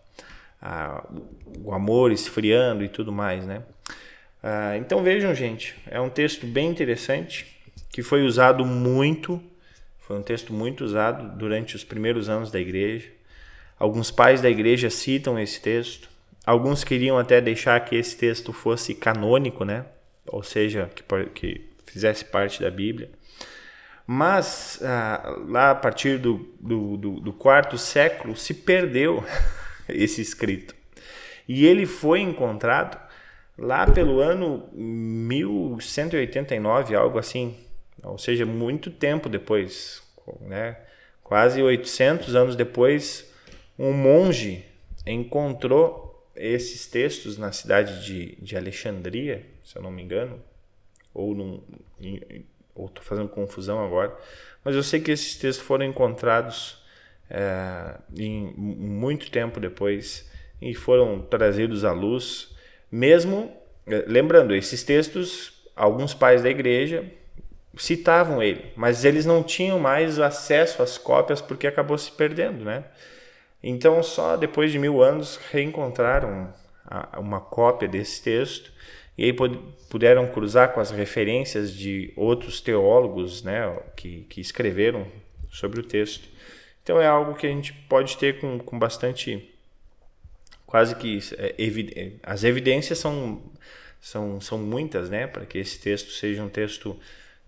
ao 0.61 1.73
amor 1.73 2.11
esfriando 2.11 2.83
e 2.83 2.89
tudo 2.89 3.13
mais, 3.13 3.47
né? 3.47 3.63
Ah, 4.43 4.77
então 4.77 5.03
vejam, 5.03 5.35
gente, 5.35 5.75
é 5.87 6.01
um 6.01 6.11
texto 6.11 6.47
bem 6.47 6.69
interessante 6.69 7.47
que 7.91 8.03
foi 8.03 8.25
usado 8.25 8.65
muito, 8.65 9.41
foi 10.01 10.19
um 10.19 10.23
texto 10.23 10.53
muito 10.53 10.85
usado 10.85 11.37
durante 11.39 11.77
os 11.77 11.85
primeiros 11.85 12.29
anos 12.29 12.51
da 12.51 12.61
igreja. 12.61 13.09
Alguns 13.79 14.11
pais 14.11 14.41
da 14.41 14.51
igreja 14.51 14.91
citam 14.91 15.39
esse 15.39 15.61
texto. 15.61 16.09
Alguns 16.45 16.85
queriam 16.85 17.19
até 17.19 17.41
deixar 17.41 17.79
que 17.85 17.97
esse 17.97 18.17
texto 18.17 18.53
fosse 18.53 18.95
canônico, 18.95 19.65
né? 19.65 19.87
Ou 20.27 20.43
seja, 20.43 20.91
que, 20.95 21.03
que 21.35 21.74
fizesse 21.95 22.25
parte 22.25 22.61
da 22.61 22.71
Bíblia. 22.71 23.11
Mas 24.07 24.81
ah, 24.83 25.39
lá 25.49 25.71
a 25.71 25.75
partir 25.75 26.19
do, 26.19 26.55
do, 26.61 26.99
do, 26.99 27.21
do 27.21 27.33
quarto 27.33 27.79
século 27.79 28.37
se 28.37 28.53
perdeu 28.53 29.25
esse 29.89 30.21
escrito. 30.21 30.75
E 31.49 31.65
ele 31.65 31.87
foi 31.87 32.21
encontrado 32.21 33.01
lá 33.57 33.91
pelo 33.91 34.21
ano 34.21 34.69
1189, 34.75 36.95
algo 36.95 37.19
assim, 37.19 37.57
ou 38.03 38.19
seja, 38.19 38.45
muito 38.45 38.91
tempo 38.91 39.27
depois, 39.29 40.03
né? 40.43 40.77
quase 41.23 41.63
800 41.63 42.35
anos 42.35 42.57
depois, 42.57 43.33
um 43.79 43.93
monge 43.93 44.65
encontrou 45.07 46.29
esses 46.37 46.87
textos 46.87 47.39
na 47.39 47.53
cidade 47.53 48.05
de, 48.05 48.37
de 48.37 48.57
Alexandria, 48.57 49.47
se 49.63 49.77
eu 49.77 49.83
não 49.83 49.91
me 49.91 50.03
engano, 50.03 50.43
ou 51.15 51.63
em, 52.01 52.45
ou 52.75 52.87
estou 52.87 53.05
fazendo 53.05 53.29
confusão 53.29 53.83
agora, 53.85 54.15
mas 54.65 54.75
eu 54.75 54.83
sei 54.83 55.01
que 55.01 55.13
esses 55.13 55.37
textos 55.37 55.65
foram 55.65 55.85
encontrados 55.85 56.83
é, 57.31 57.97
em 58.17 58.53
muito 58.57 59.31
tempo 59.31 59.61
depois 59.61 60.31
e 60.61 60.75
foram 60.75 61.23
trazidos 61.23 61.85
à 61.85 61.93
luz, 61.93 62.55
mesmo 62.91 63.53
é, 63.87 64.05
lembrando 64.07 64.55
esses 64.55 64.83
textos, 64.83 65.63
alguns 65.77 66.13
pais 66.13 66.43
da 66.43 66.51
igreja 66.51 67.05
citavam 67.77 68.43
ele, 68.43 68.73
mas 68.77 69.05
eles 69.05 69.27
não 69.27 69.43
tinham 69.43 69.79
mais 69.79 70.19
acesso 70.19 70.83
às 70.83 70.97
cópias 70.97 71.41
porque 71.41 71.67
acabou 71.67 71.99
se 71.99 72.11
perdendo, 72.13 72.65
né? 72.65 72.85
Então 73.63 74.03
só 74.03 74.37
depois 74.37 74.71
de 74.71 74.79
mil 74.79 75.03
anos 75.03 75.41
reencontraram 75.51 76.53
uma 77.19 77.41
cópia 77.41 77.89
desse 77.89 78.23
texto 78.23 78.73
e 79.17 79.25
aí 79.25 79.33
puderam 79.89 80.27
cruzar 80.27 80.73
com 80.73 80.81
as 80.81 80.91
referências 80.91 81.73
de 81.73 82.13
outros 82.17 82.61
teólogos, 82.61 83.43
né, 83.43 83.79
que, 83.97 84.23
que 84.29 84.41
escreveram 84.41 85.07
sobre 85.51 85.81
o 85.81 85.85
texto. 85.85 86.29
Então 86.83 87.01
é 87.01 87.07
algo 87.07 87.35
que 87.35 87.47
a 87.47 87.51
gente 87.51 87.73
pode 87.89 88.17
ter 88.19 88.41
com, 88.41 88.59
com 88.59 88.79
bastante 88.79 89.51
quase 90.67 90.97
que 90.97 91.19
é, 91.39 91.55
evi 91.57 92.19
as 92.23 92.43
evidências 92.43 92.99
são 92.99 93.41
são, 94.01 94.39
são 94.39 94.59
muitas, 94.59 95.09
né, 95.09 95.27
para 95.27 95.47
que 95.47 95.57
esse 95.57 95.81
texto 95.81 96.11
seja 96.11 96.43
um 96.43 96.49
texto 96.49 96.99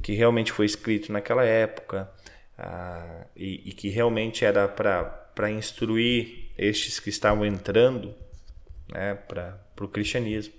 que 0.03 0.15
realmente 0.15 0.53
foi 0.53 0.65
escrito 0.65 1.13
naquela 1.13 1.45
época 1.45 2.11
ah, 2.57 3.27
e, 3.37 3.69
e, 3.69 3.73
que 3.73 3.91
realmente 3.91 4.43
era 4.43 4.67
para 4.67 5.51
instruir 5.51 6.51
estes 6.57 6.99
que 6.99 7.11
estavam 7.11 7.45
entrando 7.45 8.15
né, 8.91 9.15
para 9.29 9.61
o 9.79 9.89
cristianismo. 9.89 10.55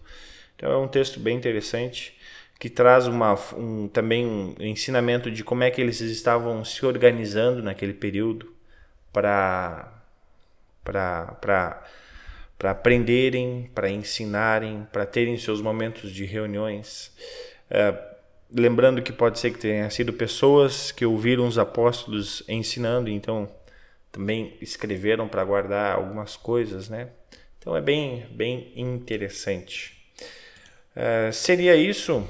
Então 0.58 0.72
é 0.72 0.78
um 0.78 0.88
texto 0.88 1.20
bem 1.20 1.38
interessante 1.38 2.18
que 2.60 2.70
traz 2.70 3.05
uma, 3.08 3.36
um, 3.55 3.88
também 3.88 4.26
um 4.26 4.55
ensinamento 4.60 5.30
de 5.30 5.43
como 5.43 5.64
é 5.64 5.70
que 5.70 5.80
eles 5.80 6.01
estavam 6.01 6.66
se 6.66 6.84
organizando 6.86 7.62
naquele 7.62 7.93
período 7.93 8.51
para 9.14 9.93
para 10.84 12.72
aprenderem, 12.72 13.70
para 13.76 13.89
ensinarem, 13.89 14.88
para 14.91 15.05
terem 15.05 15.38
seus 15.38 15.62
momentos 15.62 16.12
de 16.12 16.26
reuniões. 16.26 17.12
É, 17.70 17.93
lembrando 18.51 19.01
que 19.01 19.12
pode 19.12 19.38
ser 19.38 19.51
que 19.51 19.60
tenha 19.60 19.89
sido 19.89 20.14
pessoas 20.14 20.91
que 20.91 21.05
ouviram 21.05 21.45
os 21.45 21.60
apóstolos 21.60 22.41
ensinando, 22.47 23.10
então 23.10 23.49
também 24.12 24.58
escreveram 24.62 25.28
para 25.28 25.43
guardar 25.43 25.95
algumas 25.95 26.38
coisas, 26.38 26.89
né? 26.89 27.10
Então 27.60 27.76
é 27.76 27.82
bem, 27.82 28.26
bem 28.32 28.72
interessante. 28.76 29.96
Uh, 30.97 31.31
seria 31.31 31.75
isso 31.75 32.27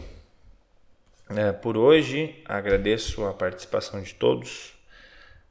uh, 1.30 1.54
por 1.62 1.78
hoje. 1.78 2.44
Agradeço 2.44 3.24
a 3.26 3.34
participação 3.34 4.02
de 4.02 4.14
todos. 4.14 4.74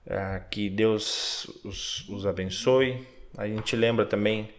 Uh, 0.06 0.44
que 0.50 0.68
Deus 0.68 1.46
os, 1.64 2.06
os 2.10 2.26
abençoe. 2.26 3.06
A 3.38 3.48
gente 3.48 3.74
lembra 3.74 4.04
também 4.04 4.50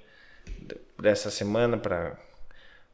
dessa 1.00 1.30
semana 1.30 1.78
para 1.78 2.18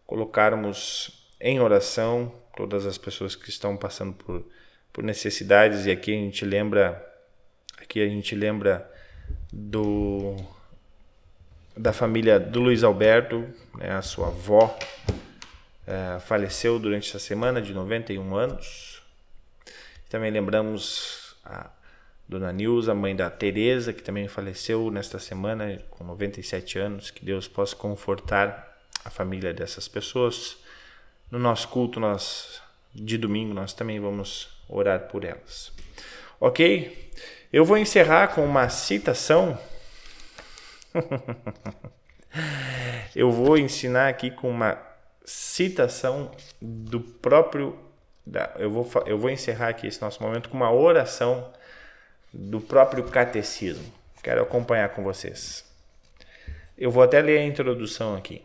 colocarmos 0.06 1.32
em 1.40 1.62
oração 1.62 2.34
todas 2.58 2.86
as 2.86 2.98
pessoas 2.98 3.34
que 3.34 3.50
estão 3.50 3.78
passando 3.78 4.14
por, 4.14 4.46
por 4.92 5.02
necessidades 5.02 5.86
e 5.86 5.92
aqui 5.92 6.12
a 6.12 6.18
gente 6.18 6.46
lembra 6.46 7.04
aqui 7.82 8.02
a 8.02 8.08
gente 8.08 8.36
lembra 8.36 8.90
do 9.52 10.36
da 11.76 11.92
família 11.92 12.40
do 12.40 12.60
Luiz 12.60 12.84
Alberto, 12.84 13.48
né, 13.76 13.92
a 13.92 14.02
sua 14.02 14.28
avó 14.28 14.78
é, 15.86 16.20
faleceu 16.20 16.80
durante 16.80 17.10
essa 17.10 17.20
semana 17.20 17.62
de 17.62 17.74
91 17.74 18.36
anos. 18.36 19.02
Também 20.10 20.32
lembramos 20.32 21.36
a 21.44 21.70
Dona 22.28 22.52
Nilza, 22.52 22.94
mãe 22.94 23.16
da 23.16 23.30
Teresa, 23.30 23.94
que 23.94 24.02
também 24.02 24.28
faleceu 24.28 24.90
nesta 24.90 25.20
semana 25.20 25.82
com 25.90 26.04
97 26.04 26.80
anos. 26.80 27.12
Que 27.12 27.26
Deus 27.26 27.48
possa 27.48 27.76
confortar 27.76 28.78
a 29.04 29.10
família 29.10 29.54
dessas 29.54 29.88
pessoas. 29.88 30.58
No 31.30 31.40
nosso 31.40 31.68
culto 31.68 32.00
nós 32.00 32.62
de 32.94 33.18
domingo 33.18 33.54
nós 33.54 33.74
também 33.74 34.00
vamos 34.00 34.50
orar 34.70 35.08
por 35.08 35.24
elas. 35.24 35.72
OK? 36.40 37.12
Eu 37.52 37.66
vou 37.66 37.78
encerrar 37.78 38.30
com 38.30 38.46
uma 38.46 38.70
citação 38.70 39.58
Eu 43.16 43.32
vou 43.32 43.58
ensinar 43.58 44.10
aqui 44.10 44.30
com 44.32 44.50
uma 44.50 44.82
citação 45.24 46.32
do 46.62 47.00
próprio. 47.00 47.78
Eu 48.58 48.72
vou, 48.72 48.90
eu 49.06 49.18
vou 49.18 49.30
encerrar 49.30 49.70
aqui 49.70 49.88
esse 49.88 50.02
nosso 50.02 50.22
momento 50.22 50.50
com 50.50 50.58
uma 50.58 50.72
oração 50.72 51.52
do 52.32 52.60
próprio 52.60 53.04
catecismo. 53.06 53.86
Quero 54.22 54.42
acompanhar 54.42 54.90
com 54.90 55.04
vocês. 55.04 55.66
Eu 56.78 56.90
vou 56.90 57.04
até 57.04 57.22
ler 57.22 57.40
a 57.40 57.46
introdução 57.46 58.16
aqui. 58.16 58.42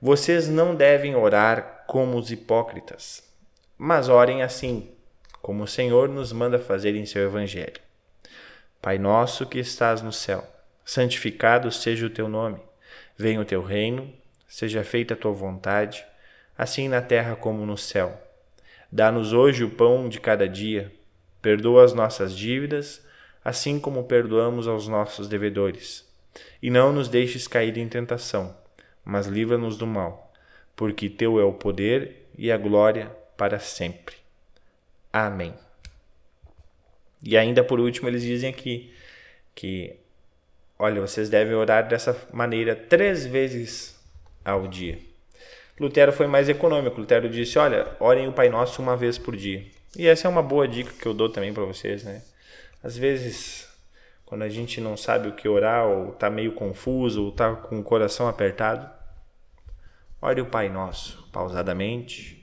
Vocês 0.00 0.48
não 0.48 0.74
devem 0.74 1.14
orar 1.14 1.84
como 1.86 2.18
os 2.18 2.30
hipócritas, 2.30 3.22
mas 3.76 4.08
orem 4.08 4.42
assim, 4.42 4.90
como 5.40 5.64
o 5.64 5.68
Senhor 5.68 6.08
nos 6.08 6.32
manda 6.32 6.58
fazer 6.58 6.94
em 6.96 7.06
seu 7.06 7.22
Evangelho. 7.22 7.80
Pai 8.80 8.98
nosso 8.98 9.46
que 9.46 9.58
estás 9.58 10.02
no 10.02 10.12
céu 10.12 10.46
santificado 10.84 11.70
seja 11.70 12.06
o 12.06 12.10
teu 12.10 12.28
nome. 12.28 12.60
Venha 13.16 13.40
o 13.40 13.44
teu 13.44 13.62
reino, 13.62 14.12
seja 14.52 14.84
feita 14.84 15.14
a 15.14 15.16
tua 15.16 15.32
vontade, 15.32 16.04
assim 16.58 16.86
na 16.86 17.00
terra 17.00 17.34
como 17.34 17.64
no 17.64 17.78
céu. 17.78 18.20
Dá-nos 18.92 19.32
hoje 19.32 19.64
o 19.64 19.70
pão 19.70 20.10
de 20.10 20.20
cada 20.20 20.46
dia. 20.46 20.92
Perdoa 21.40 21.82
as 21.82 21.94
nossas 21.94 22.36
dívidas, 22.36 23.02
assim 23.42 23.80
como 23.80 24.04
perdoamos 24.04 24.68
aos 24.68 24.86
nossos 24.86 25.26
devedores. 25.26 26.06
E 26.62 26.68
não 26.68 26.92
nos 26.92 27.08
deixes 27.08 27.48
cair 27.48 27.78
em 27.78 27.88
tentação, 27.88 28.54
mas 29.02 29.26
livra-nos 29.26 29.78
do 29.78 29.86
mal, 29.86 30.30
porque 30.76 31.08
teu 31.08 31.40
é 31.40 31.44
o 31.44 31.54
poder 31.54 32.28
e 32.36 32.52
a 32.52 32.58
glória 32.58 33.10
para 33.38 33.58
sempre. 33.58 34.16
Amém. 35.10 35.54
E 37.22 37.38
ainda 37.38 37.64
por 37.64 37.80
último, 37.80 38.06
eles 38.06 38.22
dizem 38.22 38.50
aqui 38.50 38.92
que 39.54 39.96
Olha, 40.78 41.00
vocês 41.00 41.30
devem 41.30 41.54
orar 41.54 41.86
dessa 41.86 42.28
maneira 42.32 42.74
três 42.74 43.24
vezes 43.24 44.01
ao 44.44 44.66
dia. 44.66 44.98
Lutero 45.78 46.12
foi 46.12 46.26
mais 46.26 46.48
econômico. 46.48 47.00
Lutero 47.00 47.28
disse: 47.28 47.58
Olha, 47.58 47.96
orem 47.98 48.28
o 48.28 48.32
Pai 48.32 48.48
Nosso 48.48 48.80
uma 48.80 48.96
vez 48.96 49.18
por 49.18 49.36
dia. 49.36 49.64
E 49.96 50.06
essa 50.06 50.26
é 50.26 50.30
uma 50.30 50.42
boa 50.42 50.66
dica 50.66 50.92
que 50.92 51.06
eu 51.06 51.12
dou 51.12 51.28
também 51.28 51.52
para 51.52 51.64
vocês, 51.64 52.04
né? 52.04 52.22
Às 52.82 52.96
vezes, 52.96 53.68
quando 54.24 54.42
a 54.42 54.48
gente 54.48 54.80
não 54.80 54.96
sabe 54.96 55.28
o 55.28 55.32
que 55.32 55.48
orar, 55.48 55.86
ou 55.86 56.12
está 56.12 56.30
meio 56.30 56.52
confuso, 56.52 57.22
ou 57.22 57.28
está 57.30 57.54
com 57.54 57.78
o 57.78 57.82
coração 57.82 58.28
apertado, 58.28 58.88
ore 60.20 60.40
o 60.40 60.46
Pai 60.46 60.68
Nosso 60.68 61.28
pausadamente, 61.32 62.42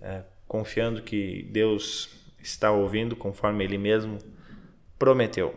é, 0.00 0.22
confiando 0.46 1.02
que 1.02 1.42
Deus 1.50 2.08
está 2.40 2.70
ouvindo 2.70 3.16
conforme 3.16 3.64
Ele 3.64 3.78
mesmo 3.78 4.18
prometeu. 4.98 5.54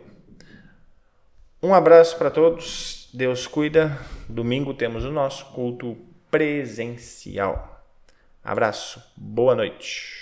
Um 1.62 1.74
abraço 1.74 2.16
para 2.16 2.30
todos. 2.30 2.99
Deus 3.12 3.46
cuida. 3.46 3.98
Domingo 4.28 4.72
temos 4.72 5.04
o 5.04 5.10
nosso 5.10 5.46
culto 5.46 5.96
presencial. 6.30 7.84
Abraço. 8.42 9.02
Boa 9.16 9.54
noite. 9.54 10.20